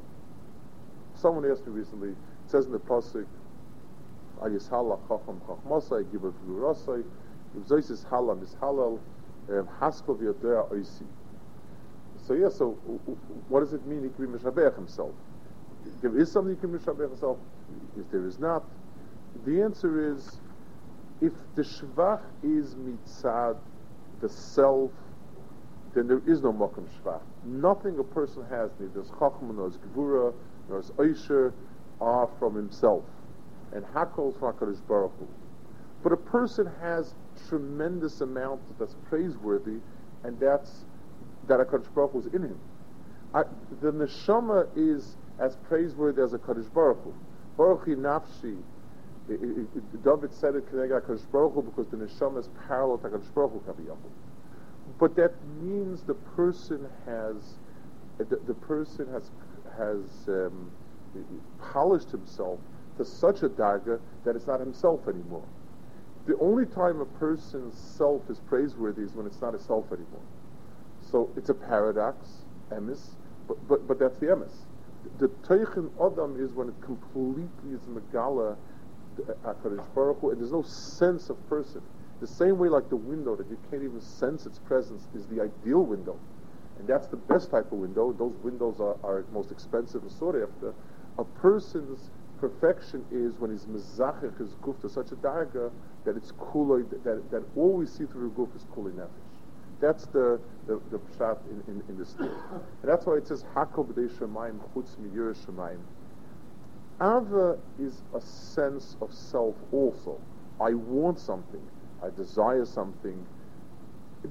Someone 1.14 1.50
asked 1.50 1.66
me 1.66 1.72
recently, 1.72 2.14
says 2.50 2.66
in 2.66 2.72
the 2.72 2.78
pasuk, 2.78 3.26
Ayishala 4.40 4.98
chacham 5.08 5.40
chachmasai, 5.46 6.10
give 6.10 6.24
a 6.24 6.30
v'urasai, 6.30 7.04
if 7.56 7.68
zois 7.68 7.90
is 7.90 8.04
halal, 8.10 8.42
is 8.42 8.56
halal, 8.60 8.98
um, 9.48 9.68
oisi. 9.80 11.06
So 12.26 12.34
yeah, 12.34 12.48
so 12.48 12.72
what 13.48 13.60
does 13.60 13.72
it 13.72 13.84
mean 13.86 14.02
he 14.02 14.08
can 14.10 14.32
be 14.32 14.38
Meshabech 14.38 14.76
himself? 14.76 15.12
There 16.02 16.16
is 16.18 16.30
something 16.30 16.54
he 16.54 16.60
can 16.60 16.78
Meshabech 16.78 17.08
himself? 17.10 17.38
If 17.98 18.10
there 18.10 18.26
is 18.26 18.38
not, 18.38 18.64
the 19.44 19.62
answer 19.62 20.12
is, 20.12 20.40
if 21.20 21.32
the 21.54 21.62
Shvach 21.62 22.20
is 22.42 22.74
mitzad, 22.74 23.56
the 24.20 24.28
self, 24.28 24.90
then 25.94 26.06
there 26.06 26.22
is 26.26 26.42
no 26.42 26.52
Mokum 26.52 26.86
Shvach. 27.02 27.20
Nothing 27.44 27.98
a 27.98 28.04
person 28.04 28.44
has, 28.48 28.70
neither 28.78 29.00
is 29.00 29.08
Chachma, 29.08 29.54
nor 29.54 29.68
is 29.68 29.78
Gevura, 29.78 30.32
nor 30.68 30.78
is 30.78 30.92
Oisher, 30.98 31.52
are 32.00 32.28
from 32.38 32.54
himself. 32.54 33.04
And 33.72 33.84
Hakol 33.84 34.34
HaKadosh 34.34 34.86
Baruch 34.88 35.12
Hu. 35.18 35.28
But 36.02 36.12
a 36.12 36.16
person 36.16 36.68
has 36.80 37.14
tremendous 37.48 38.20
amount 38.20 38.60
that's 38.78 38.96
praiseworthy, 39.08 39.78
and 40.24 40.38
that's 40.40 40.84
that 41.48 41.60
HaKadosh 41.60 41.94
Baruch 41.94 42.12
Hu 42.12 42.18
is 42.20 42.26
in 42.26 42.42
him. 42.42 42.58
I, 43.34 43.42
the 43.80 43.92
neshama 43.92 44.66
is 44.76 45.16
as 45.38 45.56
praiseworthy 45.68 46.20
as 46.22 46.32
a 46.32 46.38
Kaddish 46.38 46.66
Baruch 46.66 47.02
Hu. 47.04 47.14
Baruch 47.56 47.86
nafshi. 47.86 48.56
David 49.28 50.34
said 50.34 50.56
it 50.56 50.70
Kenega 50.72 51.00
HaKadosh 51.00 51.30
Baruch 51.30 51.54
Hu 51.54 51.62
because 51.62 51.86
the 51.88 51.96
neshama 51.96 52.40
is 52.40 52.48
parallel 52.66 52.98
to 52.98 53.08
Kaddish 53.10 53.28
Baruch 53.28 53.52
Hu. 53.52 53.96
But 54.98 55.14
that 55.16 55.32
means 55.60 56.02
the 56.02 56.14
person 56.14 56.88
has, 57.06 57.36
the, 58.18 58.40
the 58.46 58.54
person 58.54 59.06
has 59.12 59.30
has 59.78 60.28
um, 60.28 60.70
polished 61.60 62.10
himself 62.10 62.58
to 62.96 63.04
such 63.04 63.42
a 63.42 63.48
darga 63.48 64.00
that 64.24 64.36
it's 64.36 64.46
not 64.46 64.60
himself 64.60 65.08
anymore. 65.08 65.44
The 66.26 66.36
only 66.38 66.66
time 66.66 67.00
a 67.00 67.06
person's 67.06 67.76
self 67.76 68.28
is 68.28 68.38
praiseworthy 68.40 69.02
is 69.02 69.14
when 69.14 69.26
it's 69.26 69.40
not 69.40 69.54
a 69.54 69.58
self 69.58 69.86
anymore. 69.86 70.22
So 71.10 71.30
it's 71.36 71.48
a 71.48 71.54
paradox, 71.54 72.44
emes, 72.70 73.00
but, 73.48 73.56
but, 73.68 73.88
but 73.88 73.98
that's 73.98 74.18
the 74.18 74.26
emes. 74.26 74.52
The 75.18 75.28
Teichen 75.28 75.90
Adam 76.00 76.36
is 76.38 76.52
when 76.52 76.68
it 76.68 76.80
completely 76.82 77.72
is 77.72 77.80
Megala 77.82 78.56
uh, 79.28 79.32
HaKadosh 79.44 79.94
Baruch 79.94 80.20
Hu, 80.20 80.30
and 80.30 80.40
there's 80.40 80.52
no 80.52 80.62
sense 80.62 81.30
of 81.30 81.48
person. 81.48 81.82
The 82.20 82.26
same 82.26 82.58
way 82.58 82.68
like 82.68 82.88
the 82.90 82.96
window 82.96 83.34
that 83.34 83.48
you 83.48 83.58
can't 83.70 83.82
even 83.82 84.00
sense 84.00 84.44
its 84.44 84.58
presence 84.58 85.08
is 85.14 85.26
the 85.26 85.40
ideal 85.40 85.82
window. 85.82 86.18
And 86.78 86.86
that's 86.86 87.06
the 87.06 87.16
best 87.16 87.50
type 87.50 87.72
of 87.72 87.78
window. 87.78 88.12
Those 88.12 88.34
windows 88.42 88.80
are, 88.80 88.96
are 89.02 89.24
most 89.32 89.50
expensive 89.50 90.02
and 90.02 90.12
sought 90.12 90.36
after. 90.36 90.74
A 91.20 91.24
person's 91.24 92.08
perfection 92.40 93.04
is 93.12 93.38
when 93.38 93.50
he's 93.50 93.66
mezachich 93.66 94.38
his 94.38 94.54
guf 94.62 94.80
to 94.80 94.88
such 94.88 95.12
a 95.12 95.16
darga 95.16 95.70
that 96.04 96.16
it's 96.16 96.32
kuloi, 96.32 96.88
that, 97.04 97.30
that 97.30 97.42
all 97.54 97.74
we 97.74 97.84
see 97.84 98.06
through 98.06 98.30
the 98.30 98.34
guf 98.34 98.56
is 98.56 98.64
kuloi 98.74 98.92
nefesh. 98.92 99.08
That's 99.80 100.06
the 100.06 100.40
the, 100.66 100.80
the 100.90 100.98
pshat 100.98 101.38
in, 101.50 101.74
in, 101.74 101.82
in 101.90 101.98
the 101.98 102.06
story. 102.06 102.30
And 102.50 102.90
that's 102.90 103.04
why 103.04 103.16
it 103.16 103.26
says 103.28 103.44
Hakol 103.54 103.86
b'dei 103.86 104.08
shemayim 104.08 104.60
chutz 104.72 104.96
miyur 104.96 105.36
shemayim. 105.44 105.80
Ava 107.02 107.58
is 107.78 108.00
a 108.14 108.20
sense 108.22 108.96
of 109.02 109.12
self 109.12 109.56
also. 109.72 110.18
I 110.58 110.72
want 110.72 111.18
something. 111.18 111.62
I 112.02 112.08
desire 112.16 112.64
something. 112.64 113.26
It, 114.24 114.30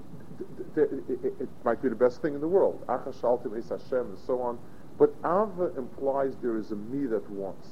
it, 0.76 0.90
it, 1.10 1.34
it 1.40 1.50
might 1.64 1.82
be 1.84 1.90
the 1.90 1.96
best 1.96 2.22
thing 2.24 2.34
in 2.34 2.42
the 2.42 2.48
world. 2.48 2.84
Achashaltim 2.88 3.56
es 3.58 3.70
Hashem 3.70 4.08
and 4.08 4.18
so 4.26 4.42
on. 4.42 4.58
But 5.00 5.16
Ava 5.24 5.72
implies 5.78 6.36
there 6.42 6.58
is 6.58 6.72
a 6.72 6.76
me 6.76 7.08
that 7.08 7.28
wants. 7.30 7.70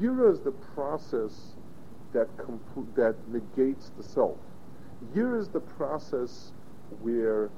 Yira 0.00 0.32
is 0.32 0.40
the 0.40 0.52
process 0.74 1.52
that, 2.12 2.28
that 2.96 3.14
negates 3.28 3.90
the 3.96 4.02
self. 4.02 4.38
Here 5.14 5.36
is 5.36 5.48
the 5.48 5.60
process 5.60 6.52
where 7.02 7.50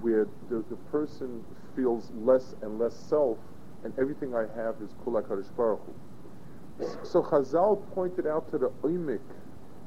where 0.00 0.26
the, 0.48 0.64
the 0.70 0.76
person 0.90 1.44
feels 1.76 2.10
less 2.14 2.54
and 2.62 2.78
less 2.78 2.94
self, 2.96 3.36
and 3.84 3.92
everything 3.98 4.34
I 4.34 4.46
have 4.56 4.76
is 4.80 4.90
Kul 5.04 5.14
HaKadosh 5.14 5.54
Baruch 5.56 5.80
Hu. 5.84 6.86
So 7.02 7.22
Chazal 7.22 7.82
pointed 7.92 8.26
out 8.26 8.50
to 8.52 8.58
the 8.58 8.70
oimik 8.82 9.20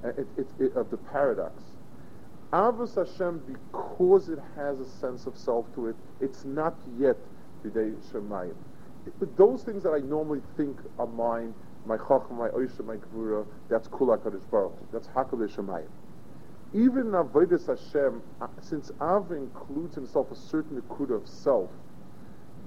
uh, 0.03 0.09
it, 0.09 0.27
it, 0.37 0.47
it, 0.59 0.75
of 0.75 0.91
the 0.91 0.97
paradox. 0.97 1.63
Avos 2.53 2.95
Hashem, 2.95 3.41
because 3.47 4.29
it 4.29 4.39
has 4.55 4.79
a 4.79 4.85
sense 4.85 5.25
of 5.25 5.35
self 5.35 5.73
to 5.73 5.87
it, 5.87 5.95
it's 6.21 6.45
not 6.45 6.75
yet 6.99 7.17
B'dei 7.65 7.95
Shemayim. 8.11 8.55
But 9.19 9.35
those 9.37 9.63
things 9.63 9.83
that 9.83 9.91
I 9.91 9.99
normally 9.99 10.41
think 10.57 10.77
are 10.97 11.07
mine, 11.07 11.53
my 11.85 11.97
Chacham, 11.97 12.37
my 12.37 12.49
Oisha, 12.49 12.83
my 12.83 12.95
Gvura, 12.95 13.45
that's 13.69 13.87
Kul 13.87 14.07
HaKadosh 14.07 14.49
Baruch 14.49 14.73
That's 14.91 15.07
Hakal 15.07 15.47
Shemayim 15.47 15.87
even 16.75 17.07
in 17.07 17.11
Avodah 17.13 17.65
Hashem, 17.65 18.21
uh, 18.41 18.47
since 18.61 18.91
Av 18.99 19.31
includes 19.31 19.95
himself 19.95 20.29
a 20.29 20.35
certain 20.35 20.81
akud 20.81 21.09
of 21.09 21.25
self, 21.25 21.69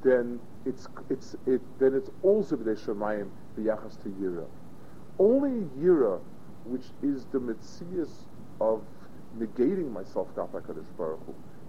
then 0.02 0.40
it's 0.64 0.88
it's 1.10 1.36
it 1.46 1.60
then 1.78 1.94
it's 1.94 2.10
also 2.22 2.56
b'dei 2.56 2.78
shemayim 2.78 3.28
b'yachas 3.58 4.02
to 4.02 4.08
yira. 4.08 4.46
Only 5.18 5.66
yira, 5.78 6.20
which 6.64 6.86
is 7.02 7.26
the 7.32 7.38
mitzias 7.38 8.24
of 8.60 8.82
negating 9.38 9.92
myself 9.92 10.34
to 10.36 10.40
Hakadosh 10.40 10.96
Baruch 10.96 11.20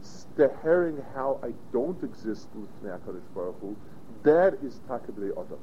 stehering 0.03 1.03
how 1.13 1.39
I 1.43 1.53
don't 1.71 2.01
exist 2.03 2.47
with 2.55 2.69
Hakadosh 2.83 3.21
Baruch 3.33 3.59
Hu, 3.61 3.75
that 4.23 4.55
is 4.63 4.79
takabli 4.87 5.31
adam. 5.31 5.59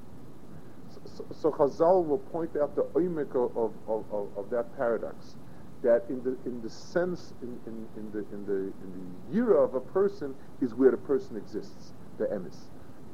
So, 1.05 1.25
so, 1.31 1.51
Chazal 1.53 2.07
will 2.07 2.18
point 2.18 2.57
out 2.57 2.75
the 2.75 2.83
oimik 2.94 3.35
of, 3.35 3.57
of, 3.57 4.05
of, 4.12 4.29
of 4.37 4.51
that 4.51 4.75
paradox 4.77 5.37
that 5.83 6.05
in 6.09 6.22
the 6.25 6.37
in 6.46 6.61
the 6.62 6.70
sense 6.70 7.33
in, 7.42 7.61
in, 7.66 7.87
in 7.96 8.11
the 8.12 8.18
in 8.35 8.46
the 8.46 8.72
in 8.85 9.16
the 9.29 9.35
year 9.35 9.57
of 9.57 9.75
a 9.75 9.81
person 9.81 10.35
is 10.61 10.75
where 10.75 10.90
the 10.90 10.96
person 10.96 11.37
exists, 11.37 11.92
the 12.18 12.25
emis. 12.27 12.57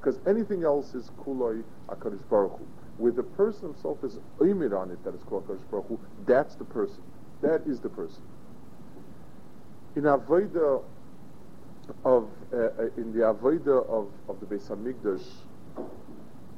Because 0.01 0.19
anything 0.27 0.65
else 0.65 0.95
is 0.95 1.11
kuloi 1.25 1.63
akadosh 1.89 2.29
baruch 2.31 2.59
Hu. 2.59 2.67
Where 2.99 3.13
the 3.13 3.23
person 3.23 3.73
himself 3.73 4.03
is 4.05 4.19
oimid 4.39 4.79
on 4.79 4.91
it, 4.91 5.03
that 5.05 5.15
is 5.15 5.23
called 5.25 5.47
akadosh 5.49 5.71
baruch 5.71 5.89
Hu, 5.89 6.01
that's 6.27 6.55
the 6.55 6.65
person. 6.65 7.03
That 7.43 7.63
is 7.67 7.81
the 7.81 7.89
person. 7.89 8.23
In 9.97 10.05
avoida 10.05 10.83
of 12.05 12.29
uh, 12.53 12.57
uh 12.57 12.83
in 12.97 13.13
the 13.13 13.21
avoida 13.21 13.87
of, 13.89 14.09
of 14.29 14.41
the 14.41 14.47
Beis 14.47 14.69
Hamikdash, 14.69 15.27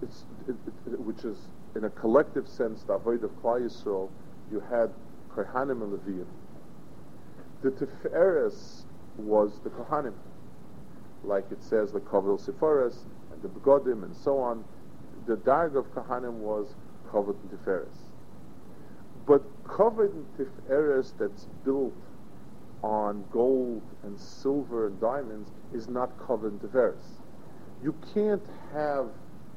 it's 0.03 0.25
it, 0.49 0.57
it, 0.87 1.01
which 1.01 1.25
is 1.25 1.39
in 1.75 1.85
a 1.85 1.91
collective 1.91 2.47
sense 2.47 2.83
the 2.83 2.99
avoida 2.99 3.25
of 3.25 3.43
Klal 3.43 3.61
Yisrael, 3.61 4.11
you 4.51 4.61
had 4.61 4.91
Kohanim 5.35 5.83
and 5.83 5.99
Leviim. 5.99 6.27
The 7.63 7.71
Tiferes 7.71 8.83
was 9.17 9.61
the 9.65 9.71
Kohanim, 9.71 10.15
like 11.25 11.51
it 11.51 11.63
says, 11.63 11.93
the 11.93 12.01
Kavil 12.01 12.39
Sefares, 12.39 12.97
and 13.33 13.43
the 13.43 13.49
begodim 13.49 14.03
and 14.05 14.15
so 14.15 14.39
on. 14.39 14.65
The 15.27 15.37
darg 15.37 15.77
of 15.77 15.87
Kohanim 15.95 16.35
was 16.35 16.75
covered 17.11 17.37
in 17.43 17.59
Tiferes. 17.59 17.97
But 19.27 19.43
covered 19.67 20.13
in 20.13 20.27
Tiferes 20.37 21.13
that's 21.19 21.47
built 21.65 21.95
on 22.85 23.25
gold 23.31 23.83
and 24.03 24.21
silver 24.21 24.89
and 24.89 25.01
diamonds 25.01 25.51
is 25.73 25.89
not 25.89 26.11
covered 26.27 26.53
in 26.53 26.59
Tiferes. 26.69 27.17
You 27.83 27.95
can't 28.13 28.45
have 28.75 29.07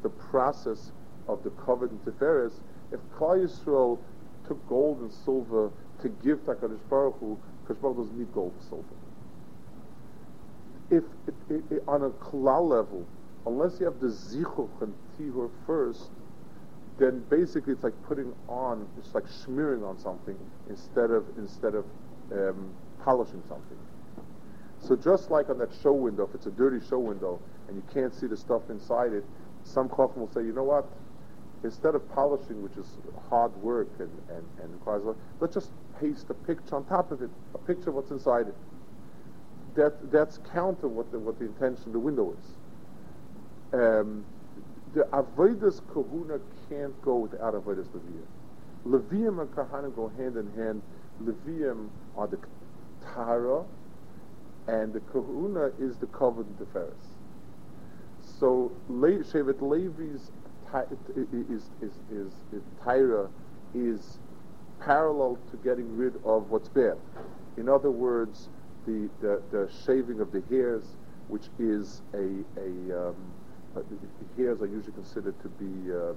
the 0.02 0.10
process 0.10 0.94
of 1.28 1.44
the 1.44 1.50
covered 1.50 1.92
in 1.92 2.00
Tiferes 2.00 2.54
if 2.94 3.02
Klal 3.18 3.46
Yisrael 3.46 4.00
took 4.48 4.66
gold 4.70 5.02
and 5.02 5.12
silver 5.12 5.72
to 6.02 6.08
give 6.24 6.46
to 6.46 6.54
HaKadosh 6.54 6.80
Baruch 6.90 7.20
Hu, 7.20 7.38
HaKadosh 7.68 7.82
Baruch 7.82 7.98
Hu 7.98 8.04
doesn't 8.04 8.18
need 8.18 8.34
gold 8.34 8.54
and 8.54 8.64
silver. 8.70 8.96
If, 10.90 11.04
it, 11.28 11.54
it, 11.54 11.76
it, 11.76 11.84
on 11.86 12.04
a 12.04 12.10
klal 12.12 12.66
level, 12.66 13.06
unless 13.46 13.78
you 13.82 13.86
have 13.88 14.00
the 14.00 14.08
zichuch 14.08 14.82
and 14.82 14.94
tihur 15.20 15.50
first, 15.66 16.12
then 16.98 17.26
basically 17.30 17.74
it's 17.74 17.84
like 17.84 18.02
putting 18.08 18.34
on, 18.48 18.88
it's 18.98 19.14
like 19.14 19.28
smearing 19.28 19.84
on 19.84 20.00
something 20.00 20.38
instead 20.70 21.12
of 21.12 21.26
instead 21.38 21.76
of 21.76 21.84
um, 22.32 22.74
polishing 23.04 23.42
something. 23.48 23.78
So 24.80 24.96
just 24.96 25.32
like 25.32 25.50
on 25.50 25.58
that 25.60 25.70
show 25.82 25.92
window, 25.92 26.28
if 26.28 26.36
it's 26.36 26.46
a 26.46 26.52
dirty 26.52 26.86
show 26.88 27.00
window 27.00 27.40
and 27.68 27.76
you 27.76 27.84
can't 27.94 28.14
see 28.14 28.28
the 28.28 28.38
stuff 28.38 28.62
inside 28.70 29.14
it, 29.14 29.24
some 29.64 29.90
chacham 29.90 30.22
will 30.22 30.32
say, 30.34 30.42
you 30.42 30.54
know 30.54 30.64
what? 30.64 30.86
Instead 31.64 31.96
of 31.96 32.08
polishing, 32.14 32.62
which 32.62 32.78
is 32.78 32.86
hard 33.30 33.56
work 33.58 33.90
and, 34.00 34.10
and, 34.30 34.46
and 34.62 34.74
requires 34.74 35.04
a 35.04 35.08
lot, 35.08 35.18
let's 35.40 35.56
just 35.56 35.72
paste 36.00 36.28
a 36.30 36.34
picture 36.34 36.76
on 36.76 36.86
top 36.86 37.12
of 37.12 37.22
it, 37.22 37.30
a 37.56 37.58
picture 37.58 37.90
of 37.90 37.96
what's 37.96 38.12
inside 38.12 38.48
it. 38.48 38.56
That, 39.76 40.12
that's 40.12 40.40
counter 40.54 40.88
what 40.88 41.12
the, 41.12 41.20
what 41.20 41.40
the 41.40 41.46
intention 41.46 41.88
of 41.88 41.94
the 41.94 42.00
window 42.00 42.36
is. 42.40 42.46
Um, 43.74 44.26
the 44.94 45.04
avodas 45.12 45.82
kahuna 45.92 46.40
can't 46.70 47.00
go 47.02 47.18
without 47.18 47.54
avodas 47.54 47.88
leviyah. 47.88 48.26
Leviyim 48.86 49.42
and 49.42 49.52
kahanim 49.52 49.96
go 49.96 50.08
hand 50.18 50.38
in 50.38 50.52
hand. 50.54 50.82
Leviyim 51.24 51.90
are 52.16 52.28
the 52.28 52.38
tara, 53.14 53.64
and 54.68 54.94
the 54.94 55.00
kahuna 55.00 55.72
is 55.80 55.98
the 55.98 56.08
covered 56.08 56.48
tiferes. 56.58 56.94
So 58.40 58.72
Le- 58.90 59.24
Shevet 59.24 59.62
Levi's 59.62 60.32
is 61.32 61.70
is 61.82 61.94
is, 62.12 62.32
is 62.54 63.30
is 63.74 64.20
parallel 64.80 65.38
to 65.52 65.58
getting 65.58 65.98
rid 65.98 66.16
of 66.24 66.50
what's 66.50 66.70
bad. 66.70 66.98
In 67.58 67.68
other 67.70 67.90
words, 67.90 68.50
the, 68.86 69.10
the, 69.22 69.42
the 69.52 69.70
shaving 69.86 70.20
of 70.22 70.32
the 70.32 70.44
hairs, 70.50 70.84
which 71.28 71.48
is 71.60 72.02
a, 72.14 72.44
a 72.60 73.10
um, 73.10 73.16
uh, 73.76 73.82
the 73.90 74.42
hairs 74.44 74.62
are 74.62 74.68
usually 74.68 74.94
considered 74.94 75.36
to 75.42 75.50
be 75.50 75.92
um, 75.92 76.16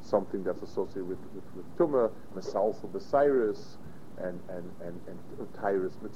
something 0.00 0.42
that's 0.42 0.62
associated 0.62 1.06
with, 1.08 1.18
with, 1.34 1.44
with 1.54 1.78
Tumah, 1.78 2.10
Mesalsa 2.34 2.86
Besiris, 2.88 3.76
and, 4.22 4.40
and, 4.48 4.70
and, 4.84 5.00
and 5.06 5.54
Tyrus 5.54 5.94
and 6.02 6.12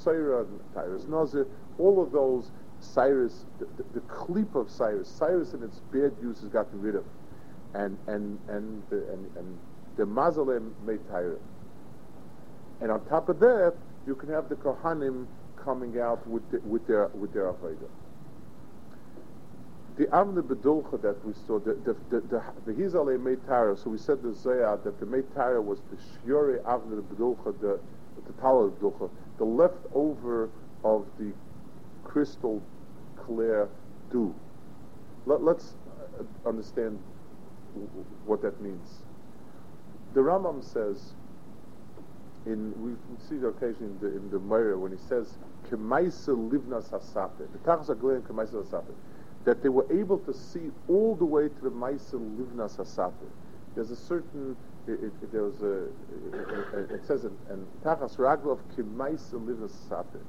Tyrus 0.75 1.07
Nazir, 1.09 1.47
all 1.79 2.03
of 2.03 2.13
those, 2.13 2.51
Cyrus, 2.81 3.45
the, 3.59 3.67
the, 3.77 3.85
the 3.95 4.01
clip 4.01 4.55
of 4.55 4.71
Cyrus, 4.71 5.09
Cyrus 5.09 5.53
and 5.53 5.63
its 5.63 5.81
bad 5.93 6.13
use 6.21 6.41
has 6.41 6.49
gotten 6.49 6.81
rid 6.81 6.97
of. 6.97 7.05
And, 7.75 7.97
and, 8.07 8.39
and, 8.49 8.83
the, 8.91 8.97
and, 9.13 9.37
and 9.37 9.59
the 9.97 10.05
Mazalem 10.05 10.73
made 10.85 11.01
Tyra. 11.09 11.39
And 12.81 12.91
on 12.91 13.05
top 13.07 13.29
of 13.29 13.39
that, 13.41 13.75
you 14.07 14.15
can 14.15 14.29
have 14.31 14.49
the 14.49 14.57
Kohanim 14.57 15.27
coming 15.57 16.01
out 16.01 16.27
with, 16.27 16.49
the, 16.51 16.59
with 16.61 16.87
their 16.87 17.07
with 17.09 17.33
their 17.33 17.45
Avodah. 17.45 17.89
The 19.97 20.07
Avne 20.07 20.43
Bedulcha 20.43 21.01
that 21.03 21.25
we 21.25 21.35
saw, 21.47 21.59
the 21.59 21.75
the 21.75 21.97
the, 22.11 22.21
the, 22.29 22.43
the 22.67 22.73
Hizale 22.73 23.21
made 23.21 23.45
Tara. 23.47 23.77
So 23.77 23.91
we 23.91 23.99
said 23.99 24.23
the 24.23 24.31
Zayah 24.31 24.83
that 24.85 24.99
the 24.99 25.07
made 25.07 25.33
Tara 25.35 25.61
was 25.61 25.81
the 25.91 25.97
Shiore 25.97 26.63
Avne 26.63 27.03
Bedulcha, 27.03 27.61
the 27.61 27.79
the 28.27 28.33
Bedulcha, 28.33 29.11
the 29.39 29.45
leftover 29.45 30.49
of 30.85 31.07
the 31.19 31.33
crystal 32.05 32.63
clear 33.17 33.69
dew. 34.11 34.35
Let, 35.27 35.43
let's 35.43 35.75
uh, 36.19 36.49
understand 36.49 36.99
what 38.27 38.43
that 38.43 38.61
means. 38.61 39.03
The 40.15 40.21
Rambam 40.21 40.63
says, 40.63 41.13
in 42.45 42.75
we 42.83 42.93
see 43.29 43.37
the 43.37 43.49
occasion 43.49 43.85
in 43.85 43.99
the 44.01 44.17
in 44.17 44.31
the 44.31 44.39
Meir 44.41 44.77
when 44.77 44.91
he 44.93 44.99
says 44.99 45.39
Kemaisa 45.71 46.35
livnas 46.51 46.91
hasape, 46.91 47.47
the 47.53 47.59
Tachas 47.59 47.89
Aglein 47.89 48.21
Kemaisa 48.23 48.65
hasape, 48.65 48.93
that 49.45 49.63
they 49.63 49.69
were 49.69 49.87
able 49.93 50.19
to 50.19 50.33
see 50.33 50.71
all 50.89 51.15
the 51.17 51.25
way 51.25 51.49
to 51.49 51.61
the 51.63 51.71
Maisa 51.71 52.15
livnas 52.15 52.77
hasape. 52.77 53.13
There's 53.75 53.91
a 53.91 53.97
certain 53.97 54.57
it, 54.87 54.93
it, 55.05 55.33
there 55.33 55.45
was 55.45 55.63
a 55.63 55.85
it, 56.79 56.91
it 56.91 57.07
says 57.07 57.25
in 57.25 57.67
Tachas 57.85 58.17
Raglov 58.17 58.59
Kemaisa 58.77 59.35
livnas 59.35 59.73
hasape. 59.89 60.21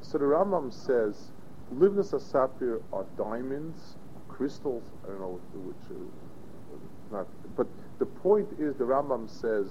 So 0.00 0.18
the 0.18 0.24
Rambam 0.24 0.72
says 0.72 1.30
livnas 1.74 2.12
hasape 2.12 2.80
are 2.92 3.06
diamonds, 3.16 3.96
crystals. 4.28 4.84
I 5.04 5.08
don't 5.08 5.20
know 5.20 5.40
which. 5.54 5.76
Uh, 5.90 5.94
not, 7.12 7.26
but 7.56 7.66
the 7.98 8.06
point 8.06 8.48
is, 8.58 8.76
the 8.76 8.84
Rambam 8.84 9.28
says 9.28 9.68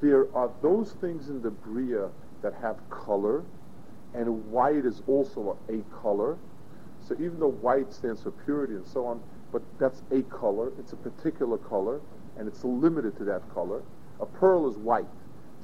there 0.00 0.34
are 0.34 0.50
those 0.62 0.92
things 1.00 1.28
in 1.28 1.42
the 1.42 1.50
Bria 1.50 2.08
that 2.42 2.54
have 2.54 2.76
color, 2.90 3.42
and 4.14 4.50
white 4.50 4.84
is 4.84 5.02
also 5.06 5.58
a 5.68 5.78
color. 6.02 6.36
So 7.06 7.14
even 7.14 7.38
though 7.38 7.52
white 7.52 7.92
stands 7.92 8.22
for 8.22 8.32
purity 8.32 8.74
and 8.74 8.86
so 8.86 9.06
on, 9.06 9.20
but 9.52 9.62
that's 9.78 10.02
a 10.10 10.22
color, 10.22 10.72
it's 10.78 10.92
a 10.92 10.96
particular 10.96 11.56
color, 11.56 12.00
and 12.36 12.48
it's 12.48 12.64
limited 12.64 13.16
to 13.18 13.24
that 13.24 13.42
color. 13.54 13.82
A 14.20 14.26
pearl 14.26 14.68
is 14.68 14.76
white, 14.76 15.06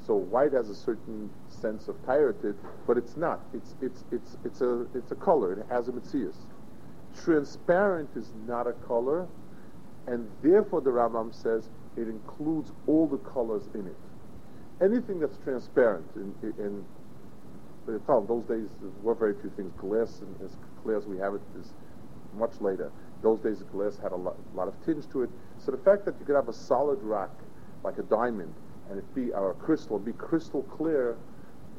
so 0.07 0.15
white 0.15 0.53
has 0.53 0.71
a 0.71 0.75
certain 0.75 1.29
sense 1.49 1.89
of 1.89 2.03
purity, 2.05 2.57
but 2.87 2.97
it's 2.97 3.17
not. 3.17 3.41
It's 3.53 3.75
it's 3.81 4.05
it's 4.13 4.37
it's 4.45 4.61
a 4.61 4.87
it's 4.95 5.11
a 5.11 5.17
color. 5.17 5.53
It 5.53 5.67
has 5.69 5.89
a 5.89 5.93
mitzias. 5.93 6.37
Transparent 7.25 8.11
is 8.15 8.33
not 8.47 8.67
a 8.67 8.73
color, 8.73 9.27
and 10.07 10.31
therefore 10.43 10.81
the 10.81 10.91
Rambam 10.91 11.35
says 11.35 11.69
it 11.97 12.09
includes 12.09 12.73
all 12.87 13.07
the 13.07 13.19
colors 13.19 13.69
in 13.75 13.87
it. 13.87 13.97
Anything 14.81 15.21
that's 15.21 15.37
transparent, 15.45 16.07
in, 16.17 16.35
in, 16.43 16.85
in 17.87 18.01
those 18.09 18.45
days 18.45 18.69
there 18.81 18.91
were 19.03 19.15
very 19.15 19.35
few 19.41 19.51
things. 19.57 19.73
Glass, 19.77 20.23
and 20.23 20.51
as 20.91 21.07
we 21.07 21.19
have 21.19 21.35
it, 21.35 21.41
is 21.59 21.73
much 22.35 22.61
later. 22.61 22.91
Those 23.23 23.41
days 23.41 23.59
the 23.59 23.65
glass 23.67 23.99
had 24.03 24.13
a 24.13 24.17
lot, 24.17 24.37
a 24.53 24.57
lot 24.57 24.69
of 24.69 24.75
tinge 24.85 25.09
to 25.11 25.23
it. 25.23 25.31
So 25.59 25.71
the 25.71 25.79
fact 25.79 26.05
that 26.07 26.15
you 26.19 26.27
could 26.27 26.35
have 26.35 26.49
a 26.49 26.53
solid 26.53 27.01
rock, 27.03 27.31
like 27.85 27.99
a 27.99 28.03
diamond, 28.03 28.55
and 28.91 28.99
it 28.99 29.15
be, 29.15 29.33
or 29.33 29.51
a 29.51 29.55
crystal, 29.55 29.99
be 29.99 30.13
crystal 30.13 30.63
clear, 30.65 31.17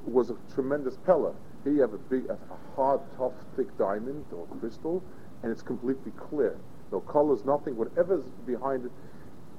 was 0.06 0.30
a 0.30 0.36
tremendous 0.54 0.98
pella. 1.06 1.34
Here 1.64 1.74
you 1.74 1.82
have 1.82 1.94
a 1.94 1.98
big, 1.98 2.30
a 2.30 2.38
hard, 2.76 3.02
tough, 3.18 3.34
thick 3.56 3.78
diamond 3.78 4.26
or 4.32 4.48
crystal, 4.60 5.04
and 5.44 5.52
it's 5.52 5.62
completely 5.62 6.12
clear 6.12 6.58
no 6.94 7.02
colors, 7.02 7.44
nothing, 7.44 7.76
whatever's 7.76 8.24
behind 8.46 8.86
it. 8.86 8.92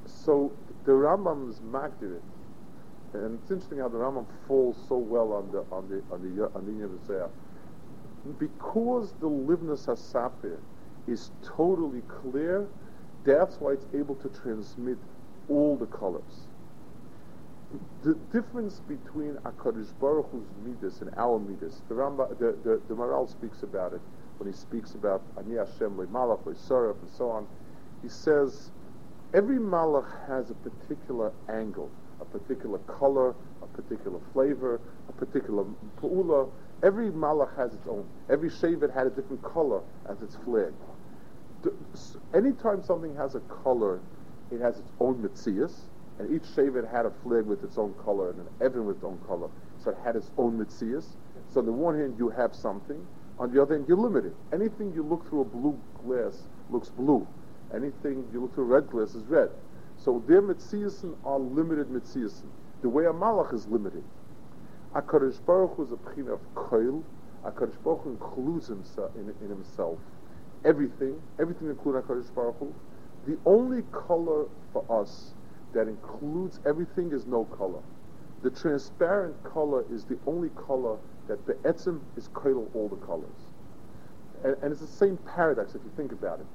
So 0.06 0.52
the 0.84 0.92
Rambam's 0.92 1.60
magdir. 1.60 2.20
And 3.12 3.38
it's 3.40 3.50
interesting 3.50 3.78
how 3.78 3.88
the 3.88 3.98
Rambam 3.98 4.26
falls 4.46 4.76
so 4.88 4.96
well 4.96 5.32
on 5.32 5.50
the 5.50 5.64
on 5.70 5.88
the 5.88 6.02
on 6.14 6.22
the 6.22 6.44
on 6.54 6.64
the 6.64 6.72
Yom 6.80 7.30
Because 8.38 9.12
the 9.20 9.28
livnus 9.28 9.86
hasapir 9.86 10.58
is 11.06 11.30
totally 11.44 12.02
clear, 12.08 12.66
that's 13.24 13.56
why 13.56 13.72
it's 13.72 13.86
able 13.94 14.14
to 14.16 14.28
transmit 14.28 14.98
all 15.48 15.76
the 15.76 15.86
colors. 15.86 16.48
The 18.02 18.14
difference 18.32 18.80
between 18.80 19.34
Akadosh 19.44 19.92
Baruch 20.00 20.30
Hu's 20.30 20.46
midas 20.64 21.00
and 21.00 21.10
our 21.16 21.38
midas, 21.38 21.82
the 21.88 21.94
Rambam, 21.94 22.38
the, 22.38 22.56
the, 22.62 22.80
the 22.88 22.94
Maharal 22.94 23.28
speaks 23.28 23.62
about 23.62 23.92
it 23.92 24.00
when 24.38 24.50
he 24.50 24.56
speaks 24.56 24.94
about 24.94 25.22
Ani 25.38 25.56
Hashem 25.56 25.96
Malach, 25.96 26.44
Saraf, 26.68 27.00
and 27.00 27.10
so 27.10 27.30
on, 27.30 27.46
he 28.02 28.08
says 28.08 28.70
every 29.32 29.58
Malach 29.58 30.26
has 30.28 30.50
a 30.50 30.54
particular 30.54 31.32
angle, 31.48 31.90
a 32.20 32.24
particular 32.24 32.78
color, 32.80 33.34
a 33.62 33.66
particular 33.66 34.20
flavor, 34.32 34.80
a 35.08 35.12
particular 35.12 35.64
pu'ula. 36.00 36.48
Every 36.82 37.10
Malach 37.10 37.56
has 37.56 37.72
its 37.72 37.86
own. 37.86 38.06
Every 38.28 38.50
Shevet 38.50 38.92
had 38.92 39.06
a 39.06 39.10
different 39.10 39.42
color 39.42 39.80
as 40.08 40.20
its 40.22 40.36
flag. 40.44 40.72
Anytime 42.34 42.82
something 42.82 43.14
has 43.16 43.34
a 43.34 43.40
color, 43.40 44.00
it 44.50 44.60
has 44.60 44.78
its 44.78 44.90
own 45.00 45.22
mitzias, 45.22 45.72
and 46.18 46.30
each 46.34 46.42
Shevet 46.42 46.90
had 46.90 47.06
a 47.06 47.10
flag 47.22 47.46
with 47.46 47.64
its 47.64 47.78
own 47.78 47.94
color 48.04 48.30
and 48.30 48.40
an 48.40 48.48
Evan 48.60 48.86
with 48.86 48.96
its 48.96 49.04
own 49.04 49.18
color. 49.26 49.48
So 49.82 49.90
it 49.90 49.96
had 50.04 50.16
its 50.16 50.30
own 50.36 50.58
mitzias. 50.58 51.06
So 51.48 51.60
on 51.60 51.66
the 51.66 51.72
one 51.72 51.98
hand, 51.98 52.16
you 52.18 52.28
have 52.28 52.54
something, 52.54 53.06
on 53.38 53.52
the 53.52 53.60
other 53.60 53.74
hand, 53.74 53.86
you're 53.88 53.96
limited. 53.96 54.34
Anything 54.52 54.92
you 54.94 55.02
look 55.02 55.28
through 55.28 55.40
a 55.40 55.44
blue 55.44 55.78
glass 56.04 56.42
looks 56.70 56.90
blue. 56.90 57.26
Anything 57.74 58.28
you 58.32 58.40
look 58.42 58.54
through 58.54 58.64
a 58.64 58.66
red 58.66 58.90
glass 58.90 59.14
is 59.14 59.24
red. 59.24 59.50
So 59.96 60.22
their 60.26 60.42
mitziasin 60.42 61.16
are 61.24 61.38
limited 61.38 61.88
mitziasin. 61.88 62.50
The 62.82 62.88
way 62.88 63.06
a 63.06 63.12
malach 63.12 63.54
is 63.54 63.66
limited. 63.66 64.04
Akadosh 64.94 65.44
Baruch 65.44 65.74
Hu 65.76 65.84
is 65.84 65.92
a 65.92 65.96
pchina 65.96 66.34
of 66.34 66.54
koil. 66.54 67.02
Akadosh 67.44 67.82
Baruch 67.82 68.02
Hu 68.02 68.10
includes 68.10 68.68
himself 68.68 69.10
in, 69.16 69.34
in 69.42 69.48
himself 69.48 69.98
everything, 70.64 71.20
everything 71.38 71.68
including 71.68 72.02
HaKadosh 72.02 72.34
Baruch 72.34 72.58
Hu. 72.58 72.74
The 73.26 73.38
only 73.46 73.82
color 73.92 74.46
for 74.72 74.84
us 74.88 75.34
that 75.72 75.88
includes 75.88 76.60
everything 76.66 77.12
is 77.12 77.26
no 77.26 77.44
color. 77.44 77.80
The 78.42 78.50
transparent 78.50 79.42
color 79.44 79.84
is 79.90 80.04
the 80.04 80.18
only 80.26 80.50
color 80.50 80.96
that 81.28 81.44
Be'etzim 81.46 82.00
is 82.16 82.28
koil 82.28 82.68
all 82.74 82.88
the 82.88 83.04
colors. 83.06 83.30
And, 84.44 84.56
and, 84.62 84.72
it's 84.72 84.80
the 84.80 84.86
same 84.86 85.16
paradox 85.34 85.74
if 85.74 85.82
you 85.82 85.90
think 85.96 86.12
about 86.12 86.40
it. 86.40 86.46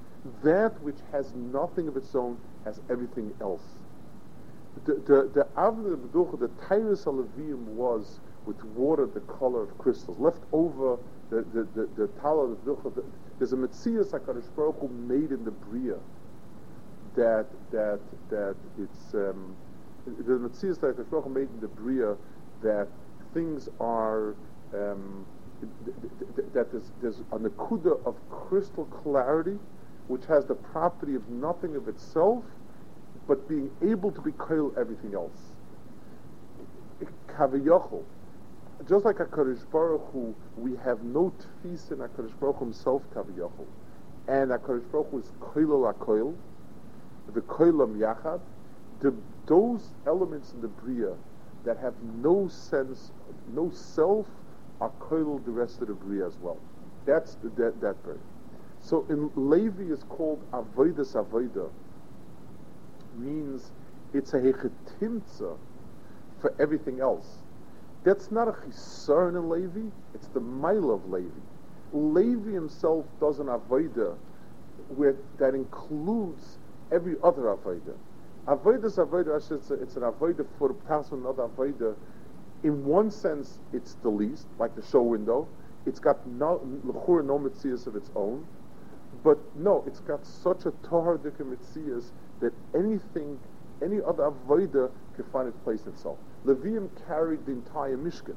That 0.43 0.79
which 0.81 0.97
has 1.11 1.33
nothing 1.33 1.87
of 1.87 1.97
its 1.97 2.13
own 2.13 2.37
has 2.65 2.79
everything 2.89 3.33
else. 3.41 3.63
The 4.85 4.93
the 4.93 5.31
the 5.33 5.47
Avnei 5.57 6.39
the 6.39 6.49
Tyrus 6.67 7.05
Alavim 7.05 7.63
was 7.73 8.19
with 8.49 8.63
water 8.63 9.05
the 9.05 9.19
color 9.21 9.61
of 9.61 9.77
crystals. 9.77 10.17
Left 10.17 10.41
over 10.51 10.97
the 11.29 11.45
the 11.53 11.67
the, 11.75 11.87
the 11.95 12.07
Tala 12.19 12.55
the 12.65 13.03
there's 13.37 13.53
a 13.53 13.55
Metzias 13.55 14.09
HaKadosh 14.09 14.49
Baruch 14.55 14.79
Hu 14.79 14.87
made 14.87 15.31
in 15.31 15.45
the 15.45 15.51
Bria 15.51 15.97
that 17.15 17.45
that 17.71 17.99
that 18.31 18.55
it's 18.79 19.13
um, 19.13 19.55
the 20.05 20.33
Metzias 20.33 20.79
HaKadosh 20.79 21.09
Baruch 21.11 21.25
Hu 21.25 21.29
made 21.29 21.49
in 21.53 21.59
the 21.61 21.67
Bria 21.67 22.17
that 22.63 22.87
things 23.35 23.69
are 23.79 24.35
um, 24.73 25.25
that 26.53 26.71
there's, 26.71 26.91
there's 27.01 27.19
a 27.31 27.37
nakuda 27.37 28.03
of 28.05 28.15
crystal 28.31 28.85
clarity 28.85 29.59
which 30.07 30.25
has 30.25 30.45
the 30.45 30.55
property 30.55 31.13
of 31.13 31.29
nothing 31.29 31.75
of 31.75 31.87
itself 31.87 32.43
but 33.27 33.47
being 33.47 33.69
able 33.83 34.11
to 34.11 34.21
be 34.21 34.31
everything 34.75 35.13
else. 35.13 35.53
Kaviyachol, 37.27 38.03
just 38.87 39.05
like 39.05 39.17
HaKadosh 39.17 39.69
Baruch 39.71 40.09
Hu, 40.13 40.35
we 40.57 40.75
have 40.77 41.03
no 41.03 41.33
tfis 41.63 41.91
in 41.91 41.97
HaKadosh 41.97 42.39
Baruch 42.39 42.57
Hu 42.57 42.65
himself, 42.65 43.03
Kaviyachol. 43.13 43.65
And 44.27 44.51
HaKadosh 44.51 44.91
Baruch 44.91 45.11
Hu 45.11 45.19
is 45.19 45.31
koilol 45.41 45.93
HaKoil, 45.93 46.35
the 47.33 47.41
koilam 47.41 47.97
yachad. 47.97 48.39
The, 49.01 49.13
those 49.45 49.89
elements 50.05 50.53
in 50.53 50.61
the 50.61 50.67
Bria 50.67 51.15
that 51.65 51.77
have 51.77 51.93
no 52.21 52.47
sense, 52.47 53.11
no 53.53 53.69
self, 53.71 54.27
are 54.81 54.91
koil 54.99 55.43
the 55.45 55.51
rest 55.51 55.81
of 55.81 55.87
the 55.87 55.93
Bria 55.93 56.25
as 56.25 56.37
well. 56.37 56.57
That's 57.05 57.35
the, 57.35 57.49
that, 57.61 57.81
that 57.81 58.01
part. 58.03 58.19
So 58.79 59.05
in 59.09 59.29
Levi 59.35 59.91
is 59.91 60.03
called 60.03 60.41
Avoidas 60.51 61.15
Avoida, 61.15 61.69
means 63.17 63.71
it's 64.13 64.33
a 64.33 64.39
hechetimtza 64.39 65.57
for 66.39 66.53
everything 66.59 67.01
else. 67.01 67.39
That's 68.03 68.31
not 68.31 68.47
a 68.47 68.53
chisarn 68.53 69.35
in 69.35 69.49
Levi, 69.49 69.89
it's 70.13 70.27
the 70.27 70.39
mile 70.39 70.91
of 70.91 71.09
Levi. 71.09 71.27
Levi 71.91 72.51
himself 72.51 73.05
does 73.19 73.39
an 73.39 73.47
avoida 73.47 74.15
where 74.95 75.15
that 75.37 75.53
includes 75.53 76.57
every 76.91 77.15
other 77.23 77.43
avoida. 77.43 77.93
Avoida 78.47 78.85
is 78.85 78.95
avoida, 78.95 79.35
it's, 79.37 79.71
it's 79.71 79.95
an 79.97 80.03
avoida 80.03 80.45
for 80.57 80.71
a 80.71 80.73
person, 80.73 81.23
not 81.23 81.37
avoida. 81.37 81.95
In 82.63 82.85
one 82.85 83.11
sense, 83.11 83.59
it's 83.73 83.95
the 83.95 84.09
least, 84.09 84.47
like 84.57 84.75
the 84.75 84.81
show 84.81 85.01
window. 85.01 85.47
It's 85.85 85.99
got 85.99 86.25
no 86.27 86.61
lechur 86.85 87.25
no 87.25 87.39
mitzias 87.39 87.87
of 87.87 87.95
its 87.95 88.11
own, 88.15 88.45
but 89.23 89.39
no, 89.57 89.83
it's 89.87 89.99
got 90.01 90.25
such 90.25 90.65
a 90.65 90.71
tahar 90.87 91.17
mitzias 91.17 92.11
that 92.39 92.53
anything, 92.75 93.39
any 93.83 93.99
other 94.05 94.31
avoida 94.31 94.89
can 95.21 95.31
find 95.31 95.47
its 95.47 95.57
place 95.63 95.83
in 95.83 95.91
itself. 95.93 96.17
Levium 96.45 96.89
carried 97.07 97.45
the 97.45 97.51
entire 97.51 97.97
Mishkan. 97.97 98.35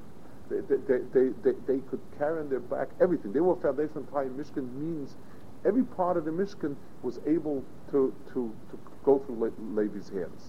They, 0.50 0.60
they, 0.60 0.98
they, 1.12 1.28
they, 1.42 1.52
they 1.66 1.78
could 1.88 2.00
carry 2.18 2.40
on 2.40 2.48
their 2.48 2.60
back 2.60 2.88
everything. 3.00 3.32
They 3.32 3.40
were 3.40 3.56
foundation 3.56 3.98
of 3.98 4.06
the 4.12 4.18
entire 4.18 4.28
Mishkan 4.30 4.72
means 4.74 5.16
every 5.64 5.84
part 5.84 6.16
of 6.16 6.24
the 6.24 6.30
Mishkan 6.30 6.76
was 7.02 7.20
able 7.26 7.64
to, 7.90 8.12
to, 8.32 8.54
to 8.70 8.78
go 9.04 9.18
through 9.20 9.38
Le- 9.38 9.80
Levi's 9.80 10.08
hands. 10.08 10.48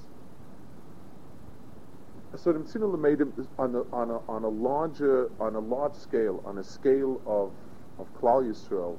So 2.36 2.52
the 2.52 2.98
made 2.98 3.22
him 3.22 3.48
on 3.60 3.76
a, 3.76 3.82
on, 3.96 4.10
a, 4.10 4.18
on 4.28 4.44
a 4.44 4.50
larger, 4.50 5.30
on 5.40 5.54
a 5.56 5.60
large 5.60 5.94
scale, 5.94 6.42
on 6.46 6.58
a 6.58 6.64
scale 6.64 7.22
of, 7.28 7.52
of 8.00 8.12
Klal 8.20 8.44
Yisrael, 8.44 8.98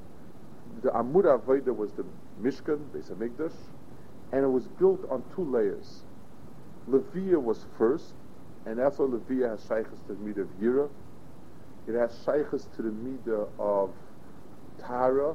the 0.82 0.90
Amud 0.90 1.24
Aveda 1.24 1.74
was 1.74 1.90
the 1.92 2.04
Mishkan, 2.40 2.78
Beis 2.94 3.10
Hamikdash, 3.10 3.54
and 4.30 4.44
it 4.44 4.48
was 4.48 4.68
built 4.68 5.04
on 5.10 5.24
two 5.34 5.44
layers. 5.44 6.03
Levia 6.88 7.40
was 7.40 7.64
first, 7.78 8.14
and 8.66 8.78
that's 8.78 8.98
why 8.98 9.06
Levia 9.06 9.50
has 9.50 9.64
shaykhs 9.66 10.00
to 10.06 10.14
the 10.14 10.14
midah 10.14 10.42
of 10.42 10.60
Yira. 10.60 10.88
It 11.86 11.94
has 11.94 12.18
shaykhs 12.24 12.68
to 12.76 12.82
the 12.82 12.90
midah 12.90 13.48
of 13.58 13.90
Tara. 14.78 15.34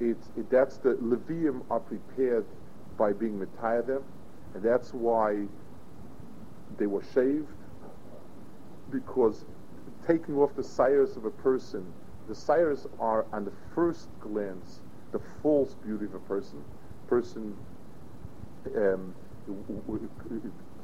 It's, 0.00 0.28
it, 0.36 0.50
that's 0.50 0.76
the 0.78 0.94
Levium 0.94 1.62
are 1.70 1.80
prepared 1.80 2.46
by 2.96 3.12
being 3.12 3.38
them, 3.38 4.02
and 4.54 4.62
that's 4.62 4.94
why 4.94 5.46
they 6.78 6.86
were 6.86 7.02
shaved, 7.14 7.48
because 8.90 9.44
taking 10.06 10.36
off 10.36 10.54
the 10.56 10.62
sires 10.62 11.16
of 11.16 11.24
a 11.24 11.30
person, 11.30 11.84
the 12.28 12.34
sires 12.34 12.86
are 13.00 13.26
on 13.32 13.44
the 13.44 13.52
first 13.74 14.08
glance 14.20 14.80
the 15.12 15.20
false 15.42 15.74
beauty 15.84 16.04
of 16.04 16.14
a 16.14 16.18
person. 16.20 16.62
Person 17.08 17.56
um, 18.76 19.14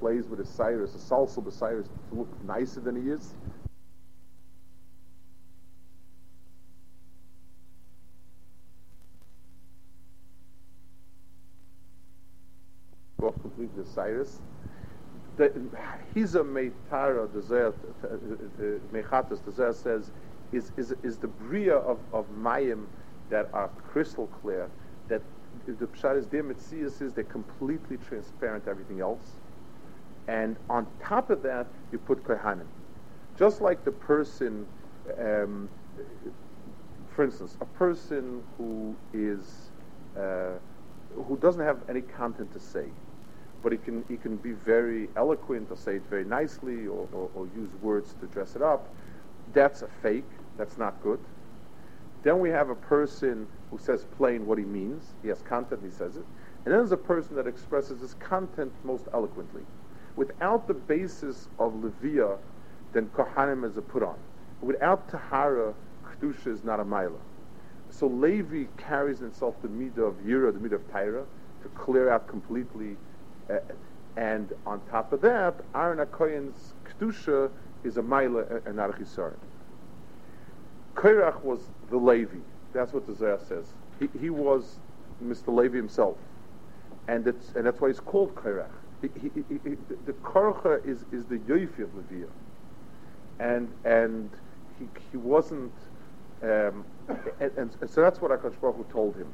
plays 0.00 0.26
with 0.26 0.46
Cyrus, 0.46 0.94
a 0.94 0.98
salsa 0.98 1.42
Cyrus 1.52 1.86
to 2.10 2.16
look 2.18 2.44
nicer 2.44 2.80
than 2.80 3.02
he 3.02 3.10
is. 3.10 3.34
Off 13.22 13.34
completely 13.40 13.84
Cyrus. 13.94 14.40
He's 16.14 16.34
a 16.34 16.40
meitara, 16.40 17.32
mechatas, 18.92 19.44
the 19.44 19.52
says, 19.74 20.10
is, 20.52 20.70
is, 20.76 20.94
is 21.02 21.16
the 21.16 21.26
bria 21.26 21.76
of, 21.76 21.98
of 22.12 22.26
mayim 22.38 22.84
that 23.30 23.48
are 23.52 23.68
crystal 23.88 24.28
clear, 24.42 24.68
that 25.08 25.22
the 25.66 25.86
pshat 25.86 26.18
is 26.18 26.26
their 26.26 26.44
mitzias 26.44 27.00
is 27.02 27.12
they're 27.12 27.24
completely 27.24 27.96
transparent 28.08 28.64
to 28.64 28.70
everything 28.70 29.00
else. 29.00 29.32
And 30.28 30.56
on 30.70 30.86
top 31.02 31.30
of 31.30 31.42
that, 31.42 31.66
you 31.92 31.98
put 31.98 32.24
kohanim. 32.24 32.66
Just 33.36 33.60
like 33.60 33.84
the 33.84 33.92
person, 33.92 34.66
um, 35.18 35.68
for 37.14 37.24
instance, 37.24 37.56
a 37.60 37.66
person 37.66 38.42
who 38.56 38.94
is 39.12 39.70
uh, 40.16 40.52
who 41.26 41.36
doesn't 41.38 41.62
have 41.62 41.78
any 41.88 42.00
content 42.00 42.52
to 42.52 42.60
say, 42.60 42.86
but 43.62 43.72
he 43.72 43.78
can 43.78 44.04
he 44.08 44.16
can 44.16 44.36
be 44.36 44.52
very 44.52 45.08
eloquent 45.16 45.70
or 45.70 45.76
say 45.76 45.96
it 45.96 46.02
very 46.08 46.24
nicely 46.24 46.86
or, 46.86 47.08
or, 47.12 47.30
or 47.34 47.48
use 47.56 47.70
words 47.82 48.14
to 48.20 48.26
dress 48.26 48.56
it 48.56 48.62
up. 48.62 48.88
That's 49.52 49.82
a 49.82 49.88
fake. 50.02 50.24
That's 50.56 50.78
not 50.78 51.02
good. 51.02 51.18
Then 52.22 52.38
we 52.40 52.50
have 52.50 52.70
a 52.70 52.74
person 52.74 53.46
who 53.74 53.84
says 53.84 54.06
plain 54.16 54.46
what 54.46 54.56
he 54.56 54.64
means. 54.64 55.14
He 55.20 55.28
has 55.28 55.42
content, 55.42 55.80
he 55.82 55.90
says 55.90 56.14
it. 56.14 56.24
And 56.64 56.72
then 56.72 56.78
there's 56.78 56.92
a 56.92 56.96
person 56.96 57.34
that 57.34 57.48
expresses 57.48 58.00
his 58.00 58.14
content 58.14 58.72
most 58.84 59.06
eloquently. 59.12 59.62
Without 60.14 60.68
the 60.68 60.74
basis 60.74 61.48
of 61.58 61.72
Levia, 61.72 62.38
then 62.92 63.10
Kohanim 63.16 63.68
is 63.68 63.76
a 63.76 63.82
put 63.82 64.04
on. 64.04 64.14
Without 64.60 65.08
Tahara, 65.08 65.74
Kedusha 66.06 66.46
is 66.46 66.62
not 66.62 66.78
a 66.78 66.84
Maila. 66.84 67.18
So 67.90 68.06
Levi 68.06 68.66
carries 68.76 69.22
in 69.22 69.26
itself 69.26 69.56
the 69.60 69.68
midah 69.68 70.06
of 70.06 70.14
Yira, 70.24 70.52
the 70.52 70.60
midah 70.60 70.74
of 70.74 70.88
Tyra, 70.92 71.24
to 71.62 71.68
clear 71.70 72.10
out 72.10 72.28
completely. 72.28 72.96
Uh, 73.50 73.58
and 74.16 74.52
on 74.66 74.80
top 74.88 75.12
of 75.12 75.20
that, 75.22 75.54
Aaron 75.74 75.98
HaKoyen's 75.98 76.74
Kedusha 76.84 77.50
is 77.82 77.96
a 77.96 78.02
Maila 78.02 78.64
and 78.66 78.76
not 78.76 78.90
a 78.90 78.92
Chisar. 78.92 79.34
Korach 80.94 81.42
was 81.42 81.58
the 81.90 81.96
Levi. 81.96 82.38
That's 82.74 82.92
what 82.92 83.06
the 83.06 83.14
Zohar 83.14 83.38
says. 83.48 83.72
He, 84.00 84.08
he 84.20 84.30
was 84.30 84.80
Mr. 85.24 85.54
Levi 85.54 85.76
himself. 85.76 86.16
And, 87.06 87.26
it's, 87.26 87.52
and 87.54 87.64
that's 87.64 87.80
why 87.80 87.88
he's 87.88 88.00
called 88.00 88.34
Korach. 88.34 88.68
He, 89.00 89.08
he, 89.20 89.28
the 90.06 90.12
Korcha 90.22 90.84
is, 90.86 91.04
is 91.12 91.24
the 91.26 91.38
Yoifi 91.38 91.80
of 91.80 91.94
Levi. 91.94 92.26
And, 93.38 93.68
and 93.84 94.30
he, 94.78 94.86
he 95.10 95.16
wasn't, 95.16 95.72
um, 96.42 96.84
and, 97.40 97.50
and, 97.56 97.76
so 97.86 98.00
that's 98.00 98.20
what 98.20 98.30
Akash 98.30 98.58
Baruch 98.60 98.76
Hu 98.76 98.84
told 98.90 99.16
him. 99.16 99.28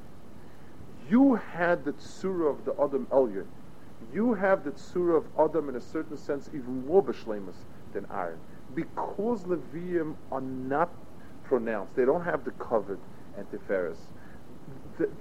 You 1.09 1.37
had 1.37 1.85
the 1.85 1.93
tsura 1.93 2.51
of 2.51 2.65
the 2.65 2.73
Adam 2.83 3.07
Elyon. 3.11 3.47
You 4.13 4.35
have 4.35 4.65
the 4.65 4.73
tsura 4.73 5.17
of 5.17 5.25
Adam 5.39 5.69
in 5.69 5.77
a 5.77 5.81
certain 5.81 6.17
sense 6.17 6.49
even 6.49 6.87
more 6.87 7.03
b'shlemus 7.03 7.57
than 7.93 8.07
Aaron. 8.13 8.39
Because 8.75 9.45
Levium 9.45 10.15
are 10.33 10.41
not 10.41 10.91
pronounced. 11.45 11.95
They 11.97 12.05
don't 12.05 12.25
have 12.25 12.45
the 12.45 12.53
covered 12.53 12.99
and 13.41 13.51
Tiferes. 13.51 13.97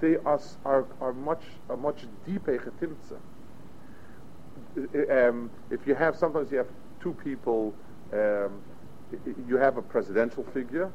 They 0.02 0.18
are, 0.18 0.40
are, 0.66 0.86
are 1.00 1.14
much, 1.14 1.42
a 1.70 1.78
much 1.78 2.06
deeper 2.26 2.58
chetimtza. 2.58 3.18
Um, 5.10 5.50
if 5.72 5.88
you 5.88 5.96
have, 5.96 6.16
sometimes 6.16 6.52
you 6.52 6.58
have 6.58 6.68
two 7.02 7.14
people, 7.14 7.74
um, 8.14 8.62
you 9.48 9.58
have 9.58 9.78
a 9.78 9.82
presidential 9.82 10.44
figure 10.54 10.92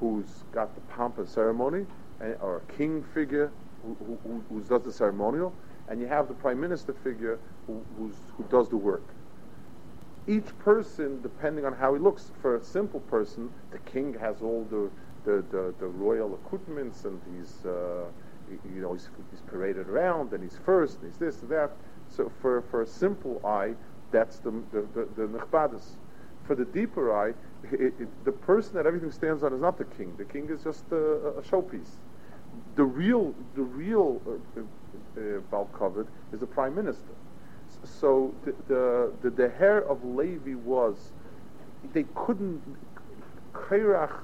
who's 0.00 0.44
got 0.52 0.74
the 0.74 0.80
pomp 0.82 1.18
and 1.18 1.28
ceremony, 1.28 1.86
and, 2.20 2.36
or 2.40 2.56
a 2.56 2.72
king 2.72 3.04
figure 3.14 3.50
who, 3.82 3.96
who, 4.24 4.44
who, 4.48 4.60
does 4.62 4.82
the 4.82 4.92
ceremonial, 4.92 5.54
and 5.88 6.00
you 6.00 6.06
have 6.06 6.26
the 6.28 6.34
prime 6.34 6.60
minister 6.60 6.92
figure 7.04 7.38
who, 7.66 7.82
who 7.96 8.44
does 8.50 8.68
the 8.68 8.76
work. 8.76 9.04
Each 10.26 10.46
person, 10.58 11.20
depending 11.22 11.64
on 11.64 11.74
how 11.74 11.94
he 11.94 12.00
looks, 12.00 12.32
for 12.40 12.56
a 12.56 12.64
simple 12.64 13.00
person, 13.00 13.50
the 13.70 13.78
king 13.78 14.14
has 14.18 14.40
all 14.40 14.66
the 14.70 14.90
the, 15.24 15.44
the, 15.50 15.74
the 15.78 15.86
royal 15.86 16.34
accoutrements 16.34 17.04
and 17.04 17.20
he's 17.36 17.64
uh, 17.64 18.04
you 18.74 18.80
know 18.80 18.92
he's, 18.92 19.08
he's 19.30 19.40
paraded 19.42 19.88
around 19.88 20.32
and 20.32 20.42
he's 20.42 20.58
first 20.64 21.00
and 21.00 21.10
he's 21.10 21.18
this 21.18 21.40
and 21.40 21.50
that. 21.50 21.70
So 22.08 22.30
for, 22.40 22.62
for 22.70 22.82
a 22.82 22.86
simple 22.86 23.40
eye, 23.44 23.74
that's 24.10 24.38
the 24.38 24.50
the 24.72 24.82
the, 24.94 25.26
the 25.26 25.80
For 26.46 26.54
the 26.54 26.66
deeper 26.66 27.10
eye, 27.10 27.32
it, 27.72 27.94
it, 27.98 28.24
the 28.24 28.32
person 28.32 28.74
that 28.74 28.86
everything 28.86 29.10
stands 29.10 29.42
on 29.42 29.54
is 29.54 29.60
not 29.60 29.78
the 29.78 29.84
king. 29.84 30.14
The 30.18 30.26
king 30.26 30.48
is 30.50 30.62
just 30.62 30.84
a, 30.92 31.38
a 31.38 31.42
showpiece. 31.42 32.00
The 32.76 32.84
real 32.84 33.34
the 33.56 33.62
real 33.62 34.20
uh, 34.26 34.60
uh, 35.18 35.40
uh 35.56 36.04
is 36.32 36.40
the 36.40 36.46
prime 36.46 36.74
minister. 36.74 37.14
So 37.82 38.34
the 38.44 38.54
the 38.68 39.12
the, 39.22 39.30
the 39.30 39.48
hair 39.48 39.78
of 39.88 40.04
Levi 40.04 40.54
was 40.54 41.12
they 41.92 42.04
couldn't 42.14 42.62
Kairach 43.54 44.18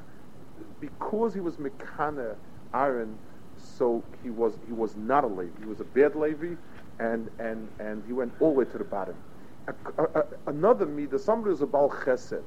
because 0.81 1.35
he 1.35 1.41
was 1.41 1.57
Mekana 1.57 2.37
Aaron, 2.75 3.17
so 3.57 4.03
he 4.23 4.31
was 4.31 4.59
he 4.67 4.73
was 4.73 4.97
not 4.97 5.25
a 5.25 5.27
Levi. 5.27 5.51
He 5.61 5.67
was 5.67 5.81
a 5.81 5.85
bad 5.85 6.15
Levi, 6.15 6.55
and 6.99 7.31
and 7.39 7.69
and 7.79 8.03
he 8.07 8.13
went 8.13 8.33
all 8.41 8.53
the 8.53 8.61
way 8.61 8.65
to 8.65 8.79
the 8.79 8.85
bottom. 8.85 9.17
A, 9.69 9.75
a, 9.99 10.05
a, 10.05 10.25
another 10.47 10.87
Mida, 10.87 11.19
somebody 11.19 11.51
who's 11.51 11.63
a 11.63 11.67
Baal 11.67 11.91
Chesed, 11.91 12.43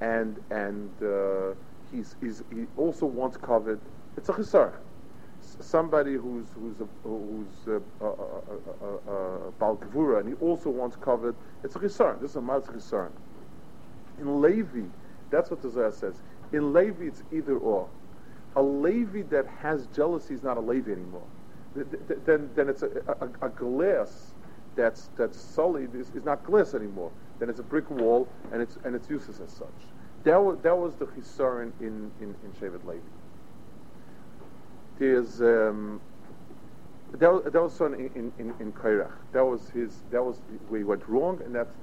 and 0.00 0.40
and 0.50 0.90
uh, 1.02 1.54
he's, 1.92 2.16
he's 2.20 2.42
he 2.50 2.66
also 2.76 3.06
wants 3.06 3.36
covered. 3.36 3.80
It's 4.16 4.28
a 4.28 4.32
chisar. 4.32 4.72
Somebody 5.60 6.14
who's 6.14 6.46
who's 6.54 6.80
a, 6.80 6.86
who's 7.02 7.66
a, 7.66 7.80
Baal 9.58 9.76
Gvura, 9.76 10.20
and 10.20 10.28
he 10.28 10.34
also 10.34 10.70
wants 10.70 10.96
covered. 10.96 11.34
It's 11.62 11.76
a 11.76 11.78
chisar. 11.78 12.20
This 12.20 12.30
is 12.30 12.36
a 12.36 12.40
Maz 12.40 12.64
chisar. 12.66 13.10
In 14.20 14.40
Levi, 14.40 14.82
that's 15.30 15.50
what 15.50 15.62
the 15.62 15.70
Zohar 15.70 15.90
says. 15.92 16.14
In 16.52 16.72
Levi, 16.72 17.04
it's 17.04 17.22
either 17.32 17.56
or. 17.56 17.88
A 18.56 18.62
Levi 18.62 19.22
that 19.30 19.46
has 19.46 19.86
jealousy 19.88 20.34
is 20.34 20.42
not 20.42 20.56
a 20.56 20.60
Levi 20.60 20.92
anymore. 20.92 21.26
Then, 21.74 22.50
then 22.54 22.68
it's 22.68 22.82
a, 22.82 22.88
a, 23.20 23.46
a 23.46 23.48
glass 23.48 24.34
that's 24.76 25.08
that's 25.16 25.40
sullied 25.40 25.94
is, 25.94 26.10
is 26.10 26.24
not 26.24 26.44
glass 26.44 26.74
anymore. 26.74 27.10
Then 27.38 27.48
it's 27.48 27.60
a 27.60 27.62
brick 27.62 27.90
wall, 27.90 28.28
and 28.52 28.60
it's 28.60 28.76
and 28.84 28.94
it's 28.94 29.08
useless 29.08 29.40
as 29.40 29.50
such. 29.50 29.68
That 30.24 30.36
was, 30.36 30.58
that 30.62 30.76
was 30.76 30.94
the 30.96 31.06
chisaron 31.06 31.72
in 31.80 32.10
in 32.20 32.34
in 32.44 32.52
Shevet 32.60 32.84
Levi. 32.86 33.00
There's 34.98 35.40
um, 35.40 36.00
that, 37.12 37.52
that 37.52 37.62
was 37.62 37.72
son 37.74 37.94
in 37.94 38.32
in 38.38 38.54
in 38.60 38.72
Kairach. 38.72 39.12
That 39.32 39.44
was 39.44 39.68
his. 39.70 40.02
That 40.10 40.22
was 40.22 40.40
where 40.68 40.78
he 40.78 40.84
went 40.84 41.08
wrong, 41.08 41.40
and 41.44 41.54
that's. 41.54 41.74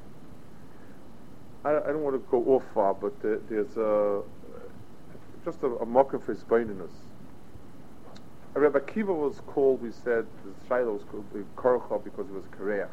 I, 1.65 1.71
I 1.71 1.87
don't 1.87 2.03
want 2.03 2.15
to 2.15 2.25
go 2.29 2.43
off 2.53 2.63
far, 2.73 2.93
but 2.93 3.19
there's 3.21 3.75
a 3.75 4.21
just 5.43 5.63
a, 5.63 5.67
a 5.67 5.85
mocker 5.85 6.19
for 6.19 6.33
his 6.33 6.43
baininus. 6.43 6.91
Rebbe 8.53 8.79
Kiva 8.81 9.13
was 9.13 9.41
called, 9.47 9.81
we 9.81 9.91
said, 9.91 10.25
the 10.43 10.67
Shiloh 10.67 10.93
was 10.93 11.03
called 11.03 11.25
Korcha 11.55 12.03
because 12.03 12.27
he 12.27 12.33
was 12.33 12.45
Kareach. 12.45 12.89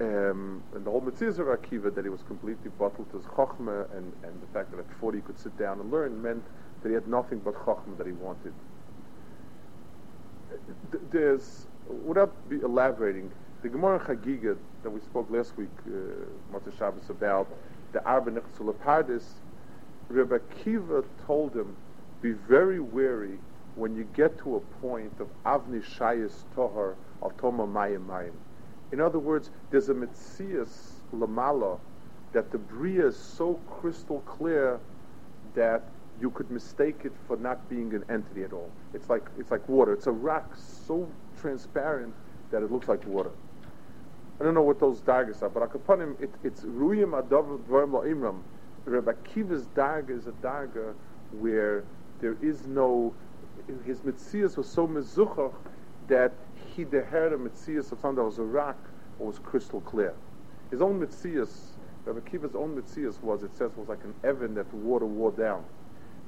Um, 0.00 0.62
and 0.74 0.84
the 0.84 0.90
whole 0.90 1.00
mitzvah 1.00 1.42
of 1.42 1.60
Akiva 1.60 1.94
that 1.94 2.04
he 2.04 2.10
was 2.10 2.22
completely 2.22 2.70
bottled 2.78 3.10
to 3.10 3.18
his 3.18 3.26
chokhmah 3.26 3.94
and, 3.96 4.12
and 4.24 4.42
the 4.42 4.46
fact 4.52 4.70
that 4.70 4.80
at 4.80 4.86
40 5.00 5.18
he 5.18 5.22
could 5.22 5.38
sit 5.38 5.56
down 5.58 5.80
and 5.80 5.90
learn 5.90 6.20
meant 6.20 6.42
that 6.82 6.88
he 6.88 6.94
had 6.94 7.06
nothing 7.06 7.38
but 7.38 7.54
chokhmah 7.54 7.96
that 7.98 8.06
he 8.06 8.12
wanted. 8.12 8.52
There's, 11.10 11.66
without 12.04 12.34
elaborating, 12.50 13.30
the 13.62 13.68
Gemara 13.68 14.00
Chagiga 14.00 14.56
that 14.82 14.90
we 14.90 15.00
spoke 15.00 15.30
last 15.30 15.56
week, 15.56 15.70
uh, 15.86 16.58
Shabbos, 16.76 17.08
about 17.08 17.46
the 17.92 18.04
Arba 18.04 18.32
Nechsulapardis, 18.32 19.22
Rebbe 20.12 20.40
Kiva 20.62 21.02
told 21.26 21.56
him, 21.56 21.74
be 22.20 22.32
very 22.32 22.80
wary 22.80 23.38
when 23.76 23.96
you 23.96 24.04
get 24.14 24.38
to 24.38 24.56
a 24.56 24.60
point 24.60 25.12
of 25.18 25.28
Avni 25.44 25.82
Shayas 25.82 26.44
Tohar 26.54 26.94
of 27.22 27.36
Toma 27.38 27.66
Mayim 27.66 28.06
Mayim. 28.06 28.34
In 28.92 29.00
other 29.00 29.18
words, 29.18 29.50
there's 29.70 29.88
a 29.88 29.94
Metzias 29.94 30.92
Lamala 31.14 31.78
that 32.32 32.52
the 32.52 32.58
Bria 32.58 33.06
is 33.06 33.16
so 33.16 33.58
crystal 33.70 34.20
clear 34.20 34.78
that 35.54 35.82
you 36.20 36.30
could 36.30 36.50
mistake 36.50 37.00
it 37.04 37.12
for 37.26 37.38
not 37.38 37.68
being 37.70 37.94
an 37.94 38.04
entity 38.10 38.44
at 38.44 38.52
all. 38.52 38.70
It's 38.92 39.08
like 39.08 39.24
it's 39.38 39.50
like 39.50 39.66
water. 39.68 39.94
It's 39.94 40.06
a 40.06 40.12
rock 40.12 40.54
so 40.86 41.08
transparent 41.40 42.12
that 42.50 42.62
it 42.62 42.70
looks 42.70 42.88
like 42.88 43.04
water. 43.06 43.30
I 44.38 44.44
don't 44.44 44.54
know 44.54 44.62
what 44.62 44.78
those 44.78 45.00
dagas 45.00 45.42
are, 45.42 45.48
but 45.48 45.70
Akapanim, 45.70 46.20
it, 46.20 46.30
it's 46.42 46.62
Ruyim 46.62 47.20
Adav 47.20 47.60
Imram. 47.68 48.40
Rabbi 48.84 49.12
Kiva's 49.24 49.66
daga 49.74 50.10
is 50.10 50.26
a 50.26 50.32
daga 50.32 50.90
uh, 50.90 50.92
where 51.32 51.84
there 52.20 52.36
is 52.42 52.66
no 52.66 53.14
his 53.84 54.00
mitzias 54.00 54.56
was 54.56 54.68
so 54.68 54.86
mezuchach 54.86 55.54
that 56.08 56.32
he 56.74 56.84
dehered 56.84 57.32
a 57.32 57.36
mitzias 57.36 57.92
of 57.92 58.00
something 58.00 58.16
that 58.16 58.24
was 58.24 58.38
a 58.38 58.42
rock 58.42 58.76
or 59.18 59.28
was 59.28 59.38
crystal 59.38 59.80
clear. 59.82 60.14
His 60.70 60.82
own 60.82 61.00
mitzias, 61.00 61.72
Rabbi 62.04 62.20
Kiva's 62.28 62.54
own 62.54 62.74
mitzias 62.74 63.20
was, 63.22 63.42
it 63.42 63.54
says, 63.54 63.70
was 63.76 63.88
like 63.88 64.02
an 64.04 64.14
oven 64.24 64.54
that 64.54 64.68
the 64.70 64.76
water 64.76 65.06
wore 65.06 65.32
down. 65.32 65.64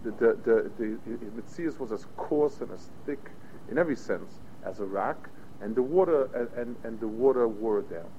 The, 0.05 0.11
the, 0.13 0.39
the, 0.45 0.71
the, 0.79 0.99
mitzias 1.37 1.79
was 1.79 1.91
as 1.91 2.07
coarse 2.17 2.61
and 2.61 2.71
as 2.73 2.91
thick, 3.07 3.31
in 3.71 3.79
every 3.79 3.97
sense, 3.97 4.41
as 4.65 4.81
a 4.81 4.85
rock, 4.85 5.29
and 5.61 5.75
the 5.75 5.83
water 5.83 6.29
and, 6.35 6.49
and, 6.57 6.77
and 6.85 7.01
the 7.01 7.09
water 7.09 7.49
wore 7.49 7.81
down. 7.83 8.11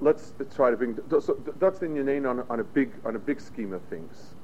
Let's 0.00 0.34
try 0.54 0.70
to 0.70 0.76
bring. 0.76 0.98
So 1.20 1.38
that's 1.58 1.78
the 1.78 1.88
name 1.88 2.26
on, 2.26 2.44
on 2.50 2.60
a 2.60 2.64
big 2.64 2.92
on 3.04 3.16
a 3.16 3.18
big 3.18 3.40
scheme 3.40 3.72
of 3.72 3.82
things 3.82 4.34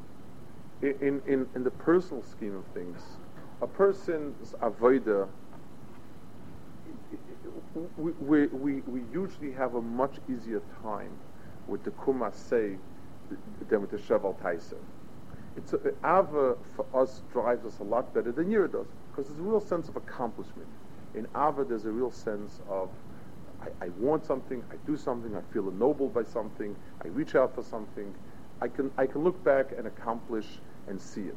in, 0.82 1.20
in, 1.26 1.46
in 1.54 1.64
the 1.64 1.70
personal 1.70 2.22
scheme 2.22 2.56
of 2.56 2.64
things, 2.72 3.00
a 3.60 3.66
person's 3.66 4.54
avoida, 4.62 5.28
we, 7.96 8.46
we, 8.46 8.80
we, 8.80 9.02
usually 9.12 9.52
have 9.52 9.74
a 9.74 9.82
much 9.82 10.16
easier 10.28 10.62
time 10.82 11.12
with 11.68 11.84
the 11.84 11.90
kumasei 11.90 12.78
than 13.68 13.80
with 13.80 13.90
the 13.90 13.98
sheval 13.98 14.36
taisa. 14.42 14.74
It's 15.56 15.72
a, 15.72 15.78
Ava 16.04 16.56
for 16.74 16.86
us 16.94 17.22
drives 17.32 17.64
us 17.66 17.78
a 17.80 17.84
lot 17.84 18.12
better 18.14 18.32
than 18.32 18.46
Yira 18.46 18.72
does 18.72 18.86
because 19.10 19.28
there's 19.28 19.38
a 19.38 19.42
real 19.42 19.60
sense 19.60 19.88
of 19.88 19.96
accomplishment. 19.96 20.68
In 21.14 21.26
Ava, 21.36 21.64
there's 21.64 21.84
a 21.84 21.90
real 21.90 22.10
sense 22.10 22.60
of 22.68 22.88
I, 23.62 23.86
I 23.86 23.88
want 23.98 24.24
something, 24.24 24.62
I 24.70 24.76
do 24.86 24.96
something, 24.96 25.36
I 25.36 25.40
feel 25.52 25.70
ennobled 25.70 26.14
by 26.14 26.22
something, 26.24 26.74
I 27.04 27.08
reach 27.08 27.34
out 27.34 27.54
for 27.54 27.62
something. 27.62 28.14
I 28.60 28.68
can 28.68 28.90
I 28.98 29.06
can 29.06 29.24
look 29.24 29.42
back 29.42 29.72
and 29.76 29.86
accomplish 29.86 30.46
and 30.86 31.00
see 31.00 31.22
it. 31.22 31.36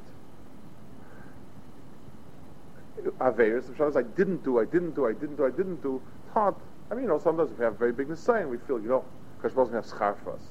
Uh, 3.19 3.31
Averis, 3.31 3.75
Shabbos, 3.77 3.95
I 3.95 4.03
didn't 4.03 4.43
do, 4.43 4.59
I 4.59 4.65
didn't 4.65 4.95
do, 4.95 5.07
I 5.07 5.13
didn't 5.13 5.37
do, 5.37 5.45
I 5.45 5.51
didn't 5.51 5.81
do. 5.81 6.01
Hard. 6.33 6.55
I 6.91 6.95
mean, 6.95 7.03
you 7.03 7.09
know, 7.09 7.19
sometimes 7.19 7.51
we 7.57 7.63
have 7.63 7.77
very 7.77 7.91
big 7.91 8.07
Nisayan, 8.07 8.49
we 8.49 8.57
feel, 8.57 8.79
you 8.79 8.89
know, 8.89 9.05
Kash 9.41 9.53
doesn't 9.53 9.73
have 9.73 9.85
schar 9.85 10.15
for 10.23 10.33
us. 10.33 10.41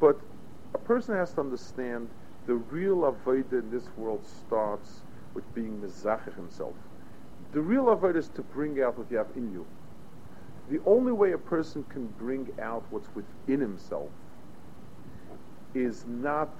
But 0.00 0.18
a 0.74 0.78
person 0.78 1.14
has 1.14 1.32
to 1.34 1.40
understand 1.40 2.08
the 2.46 2.54
real 2.54 2.98
Avodah 3.12 3.52
in 3.52 3.70
this 3.70 3.88
world 3.96 4.24
starts 4.26 5.02
with 5.34 5.44
being 5.54 5.80
Mezachich 5.80 6.34
himself. 6.36 6.74
The 7.52 7.60
real 7.60 7.84
Avodah 7.84 8.16
is 8.16 8.28
to 8.30 8.42
bring 8.42 8.82
out 8.82 8.98
what 8.98 9.10
you 9.10 9.16
have 9.16 9.28
in 9.36 9.52
you. 9.52 9.66
The 10.70 10.80
only 10.86 11.12
way 11.12 11.32
a 11.32 11.38
person 11.38 11.84
can 11.88 12.06
bring 12.18 12.48
out 12.60 12.84
what's 12.90 13.08
within 13.14 13.60
himself 13.60 14.10
is 15.74 16.04
not 16.06 16.54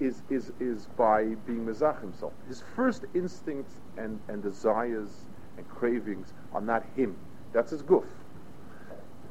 is, 0.00 0.22
is, 0.30 0.52
is 0.58 0.88
by 0.96 1.24
being 1.46 1.64
Mezach 1.64 2.00
himself. 2.00 2.32
His 2.48 2.62
first 2.74 3.04
instincts 3.14 3.74
and, 3.96 4.18
and 4.28 4.42
desires 4.42 5.26
and 5.56 5.68
cravings 5.68 6.32
are 6.52 6.60
not 6.60 6.84
him. 6.96 7.16
That's 7.52 7.70
his 7.70 7.82
guf. 7.82 8.04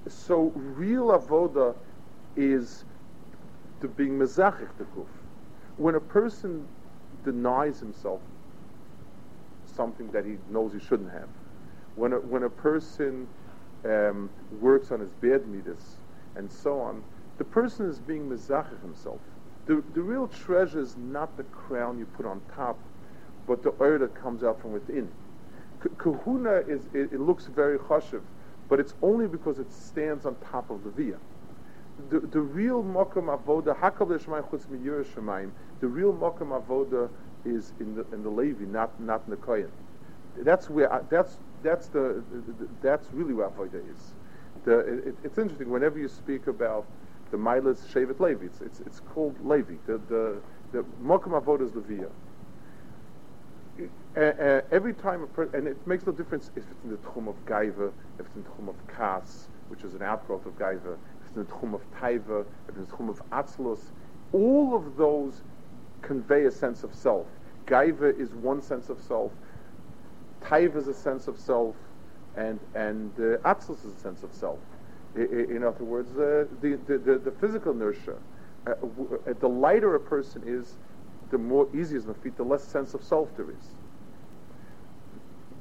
So 0.08 0.52
real 0.56 1.08
avoda 1.08 1.76
is 2.36 2.86
to 3.82 3.88
being 3.88 4.18
mezachich 4.18 4.70
the 4.78 4.86
guf. 4.86 5.08
When 5.78 5.96
a 5.96 6.00
person 6.00 6.68
denies 7.24 7.80
himself 7.80 8.22
something 9.66 10.10
that 10.12 10.26
he 10.26 10.38
knows 10.52 10.74
he 10.74 10.80
shouldn't 10.80 11.12
have, 11.12 11.28
when 11.96 12.14
a, 12.14 12.18
when 12.18 12.44
a 12.44 12.50
person 12.50 13.28
um, 13.86 14.30
works 14.62 14.92
on 14.92 15.02
his 15.02 15.12
bad 15.12 15.48
midas 15.48 15.98
and 16.36 16.52
so 16.52 16.80
on, 16.80 17.04
the 17.40 17.46
person 17.46 17.88
is 17.88 18.00
being 18.00 18.30
mezachich 18.30 18.82
himself. 18.82 19.22
The, 19.68 19.84
the 19.94 20.02
real 20.02 20.28
treasure 20.28 20.82
is 20.82 20.98
not 20.98 21.38
the 21.38 21.44
crown 21.46 22.00
you 22.00 22.06
put 22.08 22.26
on 22.26 22.42
top, 22.56 22.80
but 23.48 23.64
the 23.64 23.74
oil 23.82 24.00
that 24.00 24.16
comes 24.16 24.44
out 24.44 24.62
from 24.62 24.74
within. 24.74 25.10
K- 25.84 25.90
kahuna 26.00 26.64
is 26.68 26.88
it, 26.94 27.14
it, 27.14 27.22
looks 27.22 27.48
very 27.48 27.80
chashiv, 27.80 28.22
but 28.70 28.80
it's 28.80 28.96
only 29.04 29.28
because 29.28 29.60
it 29.60 29.72
stands 29.72 30.26
on 30.26 30.36
top 30.52 30.72
of 30.72 30.84
the 30.84 30.92
via. 30.92 31.18
the, 32.10 32.20
the 32.22 32.42
real 32.42 32.84
mokum 32.84 33.28
avoda 33.36 33.78
hakal 33.80 34.10
l'shemayim 34.10 34.50
chutz 34.50 34.68
miyur. 34.68 35.06
The 35.82 35.88
real 35.88 36.14
mokum 36.14 36.60
avoda 36.62 37.10
is 37.46 37.74
in 37.80 37.96
the 37.96 38.06
in 38.14 38.24
the 38.24 38.30
Levi, 38.30 38.66
not 38.66 39.00
not 39.02 39.24
in 39.28 39.32
the 39.32 39.38
Kohen. 39.38 39.72
That's 40.38 40.70
where 40.70 40.92
I, 40.94 41.02
that's 41.10 41.40
that's 41.66 41.88
the, 41.88 42.24
that's 42.82 43.08
really 43.12 43.34
where 43.34 43.50
avoda 43.50 43.82
is. 43.92 44.14
The, 44.64 44.80
it, 44.80 45.16
it's 45.24 45.38
interesting 45.38 45.70
whenever 45.70 46.00
you 46.00 46.08
speak 46.08 46.48
about 46.48 46.86
the 47.32 47.38
Milas 47.38 47.86
Shevet 47.92 48.20
Levi, 48.20 48.46
it's, 48.46 48.62
it's, 48.62 48.80
it's 48.82 49.00
called 49.00 49.36
Levi. 49.44 49.74
The 49.88 50.00
the 50.10 50.42
the 50.72 50.86
mokum 51.04 51.40
avoda 51.40 51.66
is 51.66 51.72
Leviah. 51.72 52.10
Uh, 54.16 54.20
uh, 54.20 54.62
every 54.72 54.94
time 54.94 55.24
a 55.24 55.28
person, 55.28 55.54
and 55.56 55.68
it 55.68 55.86
makes 55.86 56.06
no 56.06 56.14
difference 56.14 56.50
if 56.56 56.64
it's 56.72 56.84
in 56.86 56.92
the 56.92 56.98
tchum 56.98 57.28
of 57.28 57.36
gaiva, 57.46 57.92
if 58.20 58.26
it's 58.26 58.36
in 58.36 58.44
the 58.44 58.50
tchum 58.50 58.70
of 58.70 58.76
kas, 58.88 59.50
which 59.68 59.84
is 59.84 59.94
an 59.94 60.02
outgrowth 60.02 60.46
of 60.46 60.58
gaiva, 60.58 60.94
if 60.94 61.28
it's 61.28 61.36
in 61.36 61.44
the 61.44 61.52
tchum 61.52 61.74
of 61.74 61.82
taiva, 62.00 62.46
if 62.70 62.70
it's 62.70 62.78
in 62.78 62.86
the 62.86 62.92
tchum 62.92 63.10
of 63.10 63.22
atzlos, 63.32 63.80
all 64.32 64.74
of 64.74 64.96
those 64.96 65.42
convey 66.02 66.46
a 66.46 66.52
sense 66.52 66.84
of 66.84 66.96
self. 66.96 67.28
Gaiva 67.66 68.18
is 68.18 68.30
one 68.36 68.62
sense 68.62 68.90
of 68.90 69.02
self, 69.02 69.32
taiva 70.46 70.76
is 70.78 70.88
a 70.88 70.94
sense 70.94 71.28
of 71.28 71.38
self, 71.38 71.76
and 72.36 72.60
and 72.76 73.12
uh, 73.20 73.38
atzlos 73.50 73.86
is 73.86 73.96
a 73.98 74.00
sense 74.00 74.24
of 74.24 74.34
self. 74.34 74.60
In 75.16 75.64
other 75.64 75.86
words, 75.86 76.12
uh, 76.18 76.46
the, 76.62 76.78
the, 76.88 76.98
the, 76.98 77.18
the 77.20 77.32
physical 77.32 77.72
inertia. 77.72 78.18
Uh, 78.68 78.74
w- 78.76 79.20
uh, 79.28 79.34
the 79.40 79.48
lighter 79.48 79.96
a 79.96 80.00
person 80.00 80.44
is, 80.46 80.78
the 81.32 81.38
more 81.38 81.68
easy 81.74 81.96
is 81.96 82.06
the 82.06 82.14
feet, 82.14 82.36
the 82.38 82.44
less 82.44 82.64
sense 82.64 82.94
of 82.94 83.04
self 83.04 83.36
there 83.38 83.50
is. 83.50 83.76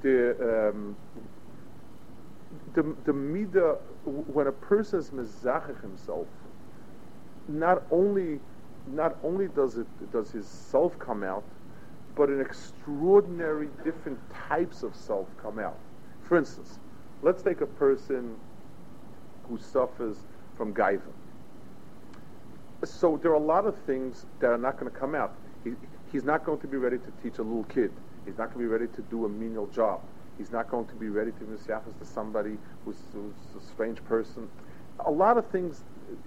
The 0.02 0.70
um, 0.72 0.96
the 2.74 2.94
the 3.04 3.12
mida 3.12 3.78
when 4.04 4.46
a 4.48 4.52
person 4.52 4.98
is 5.00 5.10
mezachich 5.10 5.80
himself, 5.80 6.26
not 7.48 7.82
only 7.90 8.40
not 8.88 9.16
only 9.22 9.48
does 9.48 9.78
it 9.78 9.86
does 10.12 10.30
his 10.32 10.46
self 10.46 10.98
come 10.98 11.22
out, 11.22 11.44
but 12.16 12.28
an 12.28 12.40
extraordinary 12.40 13.68
different 13.82 14.18
types 14.48 14.82
of 14.82 14.94
self 14.94 15.26
come 15.40 15.58
out. 15.58 15.78
For 16.22 16.36
instance, 16.36 16.78
let's 17.22 17.42
take 17.42 17.60
a 17.60 17.66
person 17.66 18.36
who 19.48 19.58
suffers 19.58 20.16
from 20.56 20.72
gaiva. 20.72 21.00
So 22.84 23.18
there 23.22 23.32
are 23.32 23.34
a 23.34 23.38
lot 23.38 23.66
of 23.66 23.76
things 23.86 24.26
that 24.40 24.50
are 24.50 24.58
not 24.58 24.78
going 24.78 24.90
to 24.90 24.98
come 24.98 25.14
out. 25.14 25.34
He, 25.64 25.72
he's 26.12 26.24
not 26.24 26.44
going 26.44 26.60
to 26.60 26.66
be 26.66 26.76
ready 26.76 26.98
to 26.98 27.12
teach 27.22 27.38
a 27.38 27.42
little 27.42 27.64
kid. 27.64 27.92
He's 28.24 28.38
not 28.38 28.52
going 28.52 28.64
to 28.64 28.64
be 28.64 28.66
ready 28.66 28.86
to 28.94 29.02
do 29.02 29.24
a 29.24 29.28
menial 29.28 29.66
job. 29.68 30.00
He's 30.38 30.50
not 30.50 30.70
going 30.70 30.86
to 30.86 30.94
be 30.94 31.08
ready 31.08 31.32
to 31.32 31.44
misyachas 31.44 31.98
to 31.98 32.04
somebody 32.04 32.58
who's, 32.84 32.96
who's 33.12 33.62
a 33.62 33.66
strange 33.66 34.04
person. 34.04 34.48
A 35.06 35.10
lot 35.10 35.38
of 35.38 35.46
things 35.48 35.82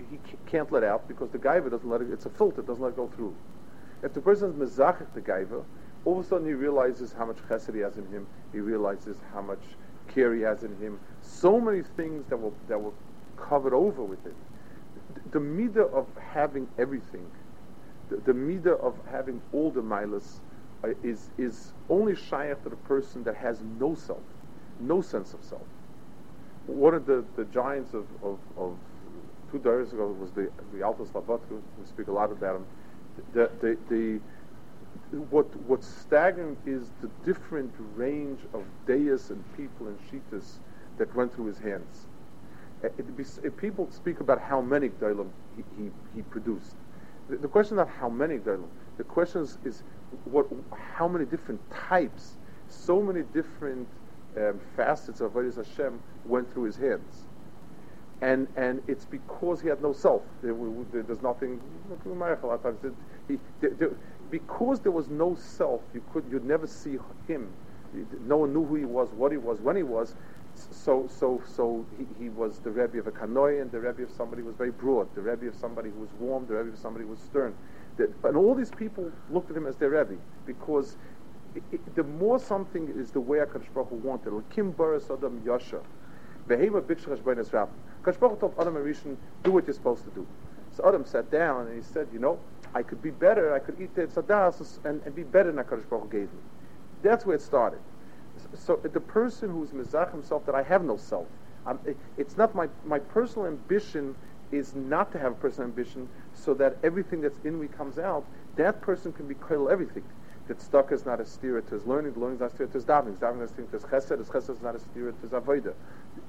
he 0.10 0.20
can't 0.46 0.72
let 0.72 0.84
out 0.84 1.08
because 1.08 1.30
the 1.30 1.38
gaiva 1.38 1.70
doesn't 1.70 1.90
let 1.90 2.02
it. 2.02 2.12
It's 2.12 2.26
a 2.26 2.30
filter; 2.30 2.62
doesn't 2.62 2.82
let 2.84 2.90
it 2.90 2.96
go 2.96 3.08
through. 3.16 3.36
If 4.04 4.14
the 4.14 4.22
person 4.22 4.50
is 4.50 4.56
mezachik 4.56 5.14
the 5.14 5.22
gaiva, 5.22 5.64
all 6.06 6.20
of 6.20 6.26
a 6.26 6.28
sudden 6.28 6.48
he 6.48 6.54
realizes 6.54 7.14
how 7.14 7.26
much 7.26 7.38
chesed 7.50 7.74
he 7.74 7.82
has 7.82 7.98
in 7.98 8.06
him. 8.08 8.28
He 8.54 8.60
realizes 8.60 9.18
how 9.34 9.42
much 9.42 9.62
care 10.08 10.34
he 10.34 10.42
has 10.42 10.64
in 10.64 10.76
him. 10.78 11.00
So 11.22 11.60
many 11.60 11.82
things 11.82 12.26
that 12.30 12.38
were 12.38 12.52
that 12.68 12.80
were 12.80 12.94
covered 13.38 13.74
over 13.74 14.04
with 14.04 14.26
it. 14.26 14.36
The, 15.32 15.40
the 15.40 15.84
of 15.84 16.08
having 16.34 16.68
everything, 16.78 17.26
the, 18.10 18.34
the 18.34 18.74
of 18.76 18.96
having 19.12 19.42
all 19.52 19.72
the 19.72 19.82
milas, 19.82 20.40
uh, 20.84 20.90
is 21.04 21.30
is 21.38 21.74
only 21.90 22.16
shaykh 22.16 22.64
to 22.64 22.70
the 22.70 22.76
person 22.88 23.24
that 23.24 23.36
has 23.36 23.62
no 23.80 23.96
self, 23.96 24.24
no 24.80 25.02
sense 25.02 25.34
of 25.34 25.44
self. 25.44 25.68
One 26.68 26.94
of 26.94 27.06
the, 27.06 27.24
the 27.36 27.46
giants 27.46 27.94
of, 27.94 28.06
of, 28.24 28.40
of 28.58 28.78
two 29.52 29.60
days 29.60 29.94
ago 29.94 30.08
was 30.20 30.32
the 30.32 30.50
the 30.74 30.84
Alter 30.84 31.04
of 31.04 31.10
Slabodka. 31.10 31.62
We 31.80 31.86
speak 31.86 32.08
a 32.08 32.12
lot 32.12 32.32
about 32.32 32.58
him. 32.58 32.66
The, 33.34 33.50
the, 33.62 33.78
the 33.90 34.20
what 35.30 35.56
what's 35.68 35.88
staggering 35.88 36.58
is 36.66 36.90
the 37.02 37.10
different 37.26 37.74
range 37.96 38.40
of 38.54 38.64
deis 38.86 39.30
and 39.30 39.44
people 39.56 39.88
and 39.88 39.98
shitas 40.10 40.60
that 40.98 41.14
went 41.16 41.34
through 41.34 41.46
his 41.46 41.60
hands. 41.60 42.08
Uh, 42.84 42.90
people 43.58 43.88
speak 43.92 44.20
about 44.20 44.40
how 44.40 44.62
many 44.62 44.90
gdolim 44.90 45.30
he, 45.56 45.64
he, 45.78 45.92
he 46.16 46.22
produced. 46.24 46.76
The, 47.30 47.38
the 47.38 47.48
question 47.48 47.76
is 47.76 47.86
not 47.86 47.90
how 47.90 48.10
many 48.10 48.38
gdolim. 48.38 48.68
The 48.98 49.04
question 49.04 49.42
is, 49.42 49.58
is 49.64 49.84
what 50.26 50.48
how 50.72 51.08
many 51.08 51.26
different 51.26 51.62
types, 51.72 52.38
so 52.68 53.02
many 53.02 53.24
different 53.34 53.88
um, 54.38 54.60
facets 54.76 55.22
of 55.22 55.34
Avodas 55.34 55.56
Hashem 55.56 56.00
went 56.26 56.52
through 56.52 56.64
his 56.64 56.78
hands. 56.78 57.27
And 58.22 58.48
and 58.56 58.82
it's 58.88 59.06
because 59.06 59.62
he 59.62 59.70
had 59.70 59.82
no 59.82 59.94
self. 59.94 60.24
There, 60.42 60.56
there, 60.92 61.04
there's 61.04 61.22
nothing. 61.22 61.62
He, 63.28 63.38
there, 63.62 63.92
because 64.32 64.80
there 64.80 64.92
was 64.92 65.10
no 65.10 65.36
self, 65.36 65.82
you 65.94 66.04
could 66.12 66.24
you'd 66.32 66.46
never 66.46 66.68
see 66.68 66.98
him. 67.28 67.50
No 68.28 68.38
one 68.38 68.54
knew 68.54 68.66
who 68.66 68.76
he 68.76 68.86
was, 68.86 69.10
what 69.12 69.32
he 69.32 69.38
was, 69.38 69.62
when 69.62 69.76
he 69.76 69.84
was. 69.84 70.16
So 70.56 71.08
so 71.08 71.42
so 71.46 71.86
he, 71.98 72.06
he 72.24 72.30
was 72.30 72.60
the 72.60 72.72
Rebbe 72.72 73.00
of 73.00 73.08
a 73.08 73.12
Kanoi 73.12 73.62
and 73.62 73.72
the 73.72 73.80
Rebbe 73.80 74.04
of 74.04 74.12
somebody 74.12 74.42
who 74.42 74.48
was 74.48 74.56
very 74.56 74.72
broad, 74.72 75.14
the 75.16 75.22
Rebbe 75.22 75.48
of 75.48 75.56
somebody 75.56 75.90
who 75.90 76.00
was 76.00 76.10
warm, 76.20 76.48
the 76.48 76.56
Rebbe 76.56 76.70
of 76.70 76.80
somebody 76.80 77.06
who 77.06 77.12
was 77.12 77.20
stern. 77.20 77.54
The, 77.98 78.12
and 78.24 78.36
all 78.38 78.56
these 78.56 78.72
people 78.72 79.12
looked 79.32 79.52
at 79.52 79.58
him 79.58 79.68
as 79.68 79.76
their 79.78 79.92
Rebbe 79.92 80.16
because 80.46 80.98
it, 81.56 81.64
it, 81.72 81.96
the 81.96 82.04
more 82.04 82.40
something 82.40 82.90
is 82.98 83.12
the 83.12 83.22
way 83.22 83.40
HaKadosh 83.40 83.74
Baruch 83.74 83.90
Hu 83.90 83.96
wanted, 83.98 84.34
Kim 84.50 84.74
Baras 84.74 85.12
Adam 85.12 85.42
Yasha, 85.46 85.82
Behema 86.48 86.82
B'Chrash 86.82 87.20
B'Nes 87.20 87.52
Rab. 87.54 87.70
HaKadosh 88.04 88.20
Baruch 88.20 88.40
told 88.40 88.54
Adam 88.60 88.76
Arishan, 88.76 89.18
do 89.44 89.52
what 89.52 89.66
you're 89.68 89.74
supposed 89.74 90.04
to 90.06 90.12
do. 90.12 90.26
So 90.76 90.88
Adam 90.88 91.06
sat 91.06 91.30
down 91.32 91.68
and 91.68 91.76
he 91.76 91.82
said, 91.82 92.08
you 92.14 92.20
know, 92.20 92.40
I 92.74 92.84
could 92.84 93.02
be 93.02 93.10
better, 93.10 93.54
I 93.54 93.60
could 93.60 93.80
eat 93.82 93.96
the 93.96 94.08
tzadas 94.08 94.84
and, 94.86 95.02
and 95.06 95.16
be 95.16 95.24
better 95.24 95.52
than 95.52 95.64
HaKadosh 95.64 95.90
Baruch 95.90 96.12
gave 96.12 96.34
me. 96.34 96.40
That's 97.02 97.26
where 97.26 97.36
it 97.36 97.42
started. 97.42 97.80
So, 98.54 98.76
the 98.76 99.00
person 99.00 99.50
who's 99.50 99.70
mizach 99.70 100.12
himself 100.12 100.46
that 100.46 100.54
I 100.54 100.62
have 100.64 100.84
no 100.84 100.98
self, 100.98 101.26
it's 102.18 102.38
not 102.38 102.54
my, 102.56 102.70
my 102.86 103.00
personal 103.00 103.48
ambition 103.48 104.16
is 104.52 104.76
not 104.76 105.12
to 105.12 105.20
have 105.20 105.34
a 105.34 105.36
personal 105.36 105.70
ambition 105.70 106.08
so 106.34 106.54
that 106.54 106.78
everything 106.84 107.22
that's 107.22 107.40
in 107.44 107.60
me 107.60 107.68
comes 107.68 107.98
out, 107.98 108.26
that 108.56 108.82
person 108.82 109.12
can 109.12 109.28
be 109.28 109.36
kill 109.48 109.70
everything. 109.70 110.04
That 110.48 110.62
stuck 110.62 110.92
is 110.94 111.06
not 111.06 111.20
a 111.20 111.26
steer 111.26 111.60
to 111.60 111.76
his 111.76 111.86
learning, 111.86 112.14
learning 112.16 112.36
is 112.36 112.40
not 112.40 112.52
a 112.52 112.56
steer 112.56 112.68
to 112.68 112.74
his 112.74 112.86
davening, 112.86 113.18
davening 113.18 113.44
is 113.44 113.52
not 113.52 113.66
a 113.66 113.66
steer 113.66 113.66
to 113.66 113.72
his 113.72 113.84
chesed, 113.84 114.18
his 114.18 114.30
chesed 114.30 114.50
is 114.56 114.62
not 114.62 114.76
a 114.76 114.80
steer 114.80 115.12
to 115.12 115.22
his 115.22 115.32
avodah. 115.32 115.74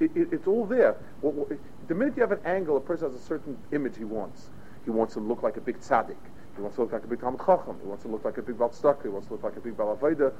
It, 0.00 0.10
it, 0.16 0.28
it's 0.32 0.46
all 0.46 0.66
there. 0.66 0.96
The 1.22 1.94
minute 1.94 2.14
you 2.16 2.22
have 2.22 2.32
an 2.32 2.40
angle, 2.44 2.76
a 2.76 2.80
person 2.80 3.10
has 3.10 3.20
a 3.20 3.24
certain 3.24 3.56
image 3.72 3.96
he 3.96 4.04
wants. 4.04 4.50
He 4.84 4.90
wants 4.90 5.14
to 5.14 5.20
look 5.20 5.42
like 5.42 5.56
a 5.56 5.60
big 5.60 5.78
tzaddik. 5.80 6.16
He 6.56 6.62
wants 6.62 6.74
to 6.76 6.82
look 6.82 6.92
like 6.92 7.04
a 7.04 7.06
big 7.06 7.20
Talmud 7.20 7.40
Chacham. 7.40 7.76
He 7.80 7.86
wants 7.86 8.02
to 8.02 8.08
look 8.08 8.24
like 8.24 8.36
a 8.38 8.42
big 8.42 8.58
Bal 8.58 8.72
He 9.02 9.08
wants 9.08 9.28
to 9.28 9.34
look 9.34 9.44
like 9.44 9.56
a 9.56 9.60
big 9.60 9.76
Bal 9.76 9.96
Avodah. 9.96 10.32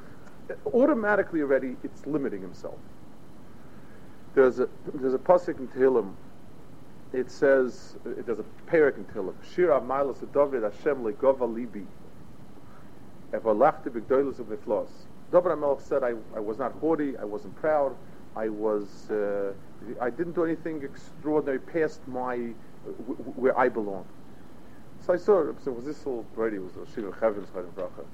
Automatically 0.73 1.43
already, 1.43 1.77
it's 1.85 2.07
limiting 2.07 2.43
himself. 2.43 2.79
There's 4.35 4.59
a 4.59 4.69
there's 4.95 5.15
a 5.15 5.19
pasuk 5.19 5.59
in 5.59 5.69
Tehillim. 5.69 6.15
It 7.13 7.31
says 7.31 7.97
there's 8.05 8.41
a 8.41 8.45
parak 8.67 8.97
in 8.97 9.05
Tehillim. 9.05 9.35
Shira 9.55 9.81
Milos 9.81 10.19
David 10.33 10.65
Hashem 10.65 11.05
legova 11.05 11.47
libi. 11.47 11.87
Evalachti 13.33 13.91
b'gdoilus 13.91 14.39
of 14.39 14.47
niflos. 14.47 14.89
David 15.31 15.53
HaMelech 15.53 15.83
said, 15.83 16.03
I, 16.03 16.15
I 16.35 16.41
was 16.41 16.59
not 16.59 16.73
haughty, 16.73 17.17
I 17.19 17.25
wasn't 17.25 17.55
proud, 17.57 17.95
I 18.35 18.49
was, 18.49 19.11
uh, 19.11 19.53
I 20.01 20.09
didn't 20.11 20.33
do 20.33 20.45
anything 20.45 20.83
extraordinary 20.83 21.59
past 21.59 22.01
my, 22.09 22.37
w- 22.37 23.17
where 23.37 23.59
I 23.59 23.69
belong. 23.69 24.07
So 25.05 25.13
I 25.13 25.17
saw, 25.17 25.53
this 25.53 25.67
little 25.67 26.25
Brady, 26.35 26.59
was 26.59 26.73
a 26.77 26.87
Shira 26.95 27.13
Chavim 27.13 27.45
Bracha. 27.47 28.05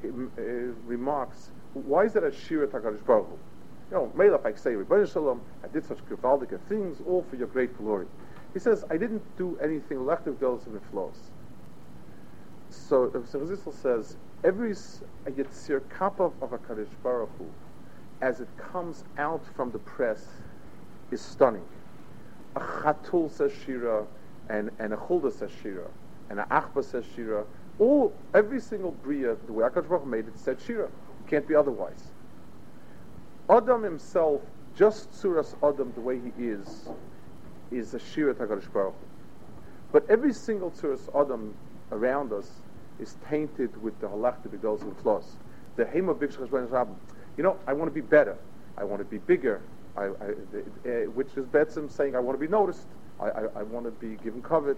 He 0.00 0.08
uh, 0.08 0.42
remarks, 0.86 1.50
why 1.74 2.04
is 2.04 2.14
that 2.14 2.24
a 2.24 2.32
Shira 2.32 2.66
Takarish 2.66 3.04
Baruch 3.04 3.26
Hu? 3.26 3.38
You 3.90 4.12
know, 4.16 4.34
up, 4.34 4.46
I 4.46 4.54
say, 4.54 4.72
Rebbeinu 4.72 5.12
Shalom, 5.12 5.42
I 5.62 5.68
did 5.68 5.84
such 5.84 5.98
gewaldige 6.06 6.58
things, 6.68 6.98
all 7.06 7.22
for 7.22 7.36
your 7.36 7.46
great 7.48 7.76
glory. 7.76 8.06
He 8.52 8.58
says, 8.58 8.84
I 8.90 8.96
didn't 8.96 9.22
do 9.36 9.58
anything 9.62 9.98
lechtiv 9.98 10.40
girls 10.40 10.66
and 10.66 10.80
flaws. 10.90 11.30
So, 12.70 13.24
so 13.30 13.38
Rizal 13.38 13.72
says, 13.72 14.16
every 14.46 14.70
a 14.70 15.30
Yitzir 15.32 15.82
Kappa 15.90 16.30
of 16.40 16.52
a 16.52 16.58
Kaddish 16.58 16.88
Baruch 17.02 17.30
Hu, 17.36 17.46
as 18.22 18.40
it 18.40 18.48
comes 18.56 19.02
out 19.18 19.44
from 19.56 19.72
the 19.72 19.78
press, 19.80 20.24
is 21.10 21.20
stunning. 21.20 21.64
A 22.54 22.60
Chatul 22.60 23.28
says 23.28 23.52
Shira, 23.64 24.06
and, 24.48 24.70
and 24.78 24.94
a 24.94 24.96
Chulda 24.96 25.32
says 25.32 25.50
Shira, 25.60 25.88
and 26.30 26.38
a 26.38 26.44
Achba 26.44 26.84
says 26.84 27.04
Shira. 27.14 27.44
All, 27.80 28.12
every 28.34 28.60
single 28.60 28.92
Bria, 28.92 29.36
the 29.46 29.52
way 29.52 29.64
HaKadosh 29.64 29.88
Baruch 29.88 30.04
Hu 30.04 30.08
made 30.08 30.28
it, 30.28 30.38
said 30.38 30.60
Shira. 30.64 30.88
Can't 31.26 31.46
be 31.46 31.56
otherwise. 31.56 32.12
Adam 33.50 33.82
himself, 33.82 34.42
just 34.76 35.10
Suras 35.10 35.56
Adam, 35.62 35.92
the 35.96 36.00
way 36.00 36.20
he 36.20 36.44
is, 36.44 36.88
is 37.72 37.94
a 37.94 37.98
Shira 37.98 38.32
HaKadosh 38.32 38.72
Baruch 38.72 38.94
Hu. 38.94 39.06
But 39.90 40.08
every 40.08 40.32
single 40.32 40.70
Suras 40.70 41.08
Adam 41.20 41.52
around 41.90 42.32
us 42.32 42.48
is 43.00 43.16
tainted 43.28 43.80
with 43.82 43.98
the 44.00 44.06
halach 44.06 44.50
be 44.50 44.56
goes 44.58 44.82
and 44.82 44.96
flaws. 44.98 45.36
The 45.76 45.84
hema 45.84 46.18
big 46.18 46.32
You 47.36 47.42
know, 47.42 47.56
I 47.66 47.72
want 47.72 47.90
to 47.90 47.94
be 47.94 48.00
better. 48.00 48.36
I 48.78 48.84
want 48.84 49.00
to 49.00 49.04
be 49.04 49.18
bigger. 49.18 49.60
I, 49.96 50.04
I, 50.04 50.08
uh, 50.08 50.90
which 51.14 51.28
is 51.36 51.46
Betsam 51.46 51.88
saying, 51.88 52.16
I 52.16 52.20
want 52.20 52.38
to 52.38 52.44
be 52.44 52.50
noticed. 52.50 52.86
I, 53.20 53.28
I, 53.28 53.42
I 53.56 53.62
want 53.62 53.86
to 53.86 53.92
be 53.92 54.22
given 54.22 54.42
covet. 54.42 54.76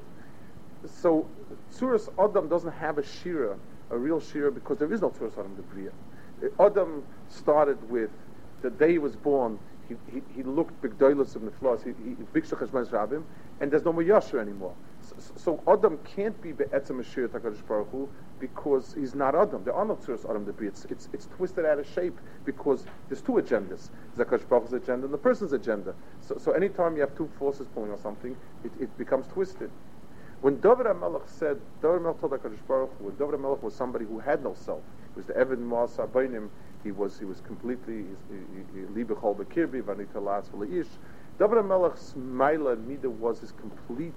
So 0.87 1.27
Tzuras 1.73 2.09
Adam 2.19 2.49
doesn't 2.49 2.73
have 2.73 2.99
a 2.99 3.03
shira, 3.03 3.57
a 3.91 3.99
real 3.99 4.21
shira, 4.21 4.53
because 4.53 4.79
there 4.79 4.93
is 4.93 5.01
no 5.01 5.11
Tzuras 5.11 5.33
Adam 5.33 5.57
Debriya. 5.57 5.93
Adam 6.61 7.03
started 7.29 7.91
with 7.91 8.11
the 8.63 8.71
day 8.71 8.93
he 8.93 8.99
was 8.99 9.17
born. 9.17 9.59
He, 9.89 9.97
he, 10.13 10.23
he 10.37 10.43
looked 10.43 10.81
bigdoilus 10.83 11.35
of 11.35 11.43
neflas. 11.43 11.83
He 11.83 11.91
he 12.05 12.15
rabim, 12.91 13.23
and 13.61 13.71
there's 13.71 13.85
no 13.85 13.93
more 13.93 14.03
yasher 14.03 14.39
anymore. 14.41 14.75
So, 15.19 15.63
Adam 15.67 15.99
can't 16.05 16.41
be 16.41 16.53
be'etzem 16.53 17.01
Mashiach 17.01 17.29
Hakadosh 17.31 17.67
Baruch 17.67 17.89
Hu 17.91 18.09
because 18.39 18.95
he's 18.95 19.15
not 19.15 19.35
Adam. 19.35 19.65
There 19.65 19.75
are 19.75 19.85
no 19.85 19.97
tzuras 19.97 20.29
Adam 20.29 20.47
Debri. 20.47 20.69
It's, 20.69 20.85
it's 20.87 21.09
it's 21.13 21.27
twisted 21.37 21.65
out 21.65 21.79
of 21.79 21.87
shape 21.89 22.19
because 22.45 22.85
there's 23.09 23.21
two 23.21 23.33
agendas. 23.33 23.91
There's 24.15 24.29
Hakadosh 24.29 24.49
Baruch 24.49 24.65
Hu's 24.65 24.73
agenda 24.75 25.07
and 25.07 25.15
the 25.15 25.19
person's 25.19 25.53
agenda. 25.53 25.95
So 26.21 26.39
so 26.39 26.53
anytime 26.53 26.95
you 26.95 27.01
have 27.01 27.17
two 27.17 27.29
forces 27.39 27.67
pulling 27.75 27.91
on 27.91 27.99
something, 27.99 28.37
it, 28.65 28.73
it 28.81 28.97
becomes 28.99 29.27
twisted. 29.27 29.71
When 30.41 30.61
David 30.61 30.87
HaMelech 30.87 31.29
said, 31.29 31.61
David 31.83 32.03
HaMelech 32.03 32.21
told 32.21 32.33
HaKadosh 32.33 32.67
Baruch 32.69 32.91
Hu, 32.99 33.11
David 33.19 33.41
HaMelech 33.41 33.61
was 33.61 33.75
somebody 33.75 34.05
who 34.05 34.21
had 34.21 34.45
no 34.45 34.55
self, 34.55 34.83
he 35.15 35.19
was 35.19 35.27
the 35.27 35.37
Evan 35.37 35.69
Bainim, 35.69 36.49
he 36.85 36.93
was 36.93 37.19
he 37.19 37.25
was 37.25 37.41
completely 37.41 38.05
libechol 38.95 39.37
bekirbi 39.37 39.83
vanita 39.83 40.23
las 40.23 40.49
v'leish. 40.51 40.87
David 41.41 41.59
HaMelech's 41.59 42.15
Maila 42.17 42.77
Mida 42.87 43.11
was 43.11 43.41
his 43.41 43.53
complete 43.53 44.15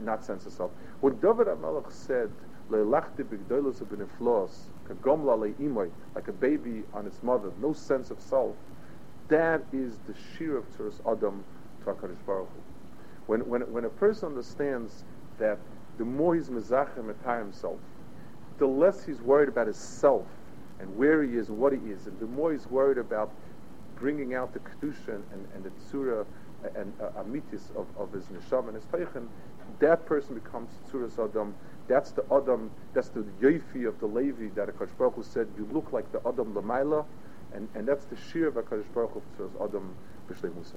not 0.00 0.24
sense 0.24 0.46
of 0.46 0.52
self. 0.52 0.72
When 1.00 1.14
David 1.20 1.46
HaMelech 1.46 1.92
said, 1.92 2.30
le'imoy, 2.70 3.00
like 6.14 6.28
a 6.28 6.32
baby 6.32 6.82
on 6.92 7.06
its 7.06 7.22
mother, 7.22 7.50
no 7.60 7.72
sense 7.72 8.10
of 8.10 8.20
self, 8.20 8.56
that 9.28 9.62
is 9.72 9.98
the 10.06 10.14
sheer 10.36 10.56
of 10.56 10.64
Tzuras 10.76 11.00
Adam 11.10 11.44
to 11.80 11.86
HaKadosh 11.86 12.26
Baruch 12.26 12.48
Hu. 12.48 12.60
When, 13.26 13.48
when, 13.48 13.62
when 13.72 13.84
a 13.84 13.90
person 13.90 14.28
understands 14.28 15.04
that 15.38 15.58
the 15.98 16.04
more 16.04 16.34
he's 16.34 16.48
mezachem 16.48 17.12
etai 17.12 17.40
himself, 17.40 17.78
the 18.58 18.66
less 18.66 19.04
he's 19.04 19.20
worried 19.20 19.48
about 19.48 19.66
his 19.66 19.76
self 19.76 20.26
and 20.80 20.96
where 20.96 21.22
he 21.22 21.36
is 21.36 21.48
and 21.48 21.58
what 21.58 21.72
he 21.72 21.78
is, 21.90 22.06
and 22.06 22.18
the 22.20 22.26
more 22.26 22.52
he's 22.52 22.66
worried 22.68 22.98
about 22.98 23.30
bringing 23.96 24.34
out 24.34 24.52
the 24.52 24.60
kedusha 24.60 25.20
and, 25.32 25.48
and 25.54 25.64
the 25.64 25.70
tzura 25.70 26.24
and 26.74 26.92
uh, 27.00 27.22
amitis 27.22 27.70
of, 27.76 27.86
of 27.98 28.12
his 28.12 28.24
neshama 28.26 28.68
and 28.68 28.76
his 28.76 28.84
teichen, 28.84 29.26
that 29.80 30.06
person 30.06 30.34
becomes 30.34 30.70
tzuras 30.90 31.18
adam. 31.18 31.54
That's 31.88 32.10
the 32.12 32.24
adam. 32.32 32.70
That's 32.94 33.08
the 33.08 33.20
yofi 33.40 33.86
of 33.86 33.98
the 34.00 34.06
Levi 34.06 34.48
that 34.54 34.68
Akash 34.68 34.96
Baruch 34.98 35.14
Hu 35.14 35.22
said. 35.22 35.48
You 35.56 35.68
look 35.72 35.92
like 35.92 36.10
the 36.12 36.20
adam 36.26 36.54
lamaila, 36.54 37.04
and 37.54 37.68
and 37.74 37.86
that's 37.86 38.04
the 38.06 38.16
shir 38.16 38.48
of 38.48 38.54
Akash 38.54 38.84
Baruch 38.94 39.12
Hu 39.12 39.22
tzuras 39.38 39.64
adam 39.64 39.94
b'shlei 40.28 40.54
musa. 40.54 40.76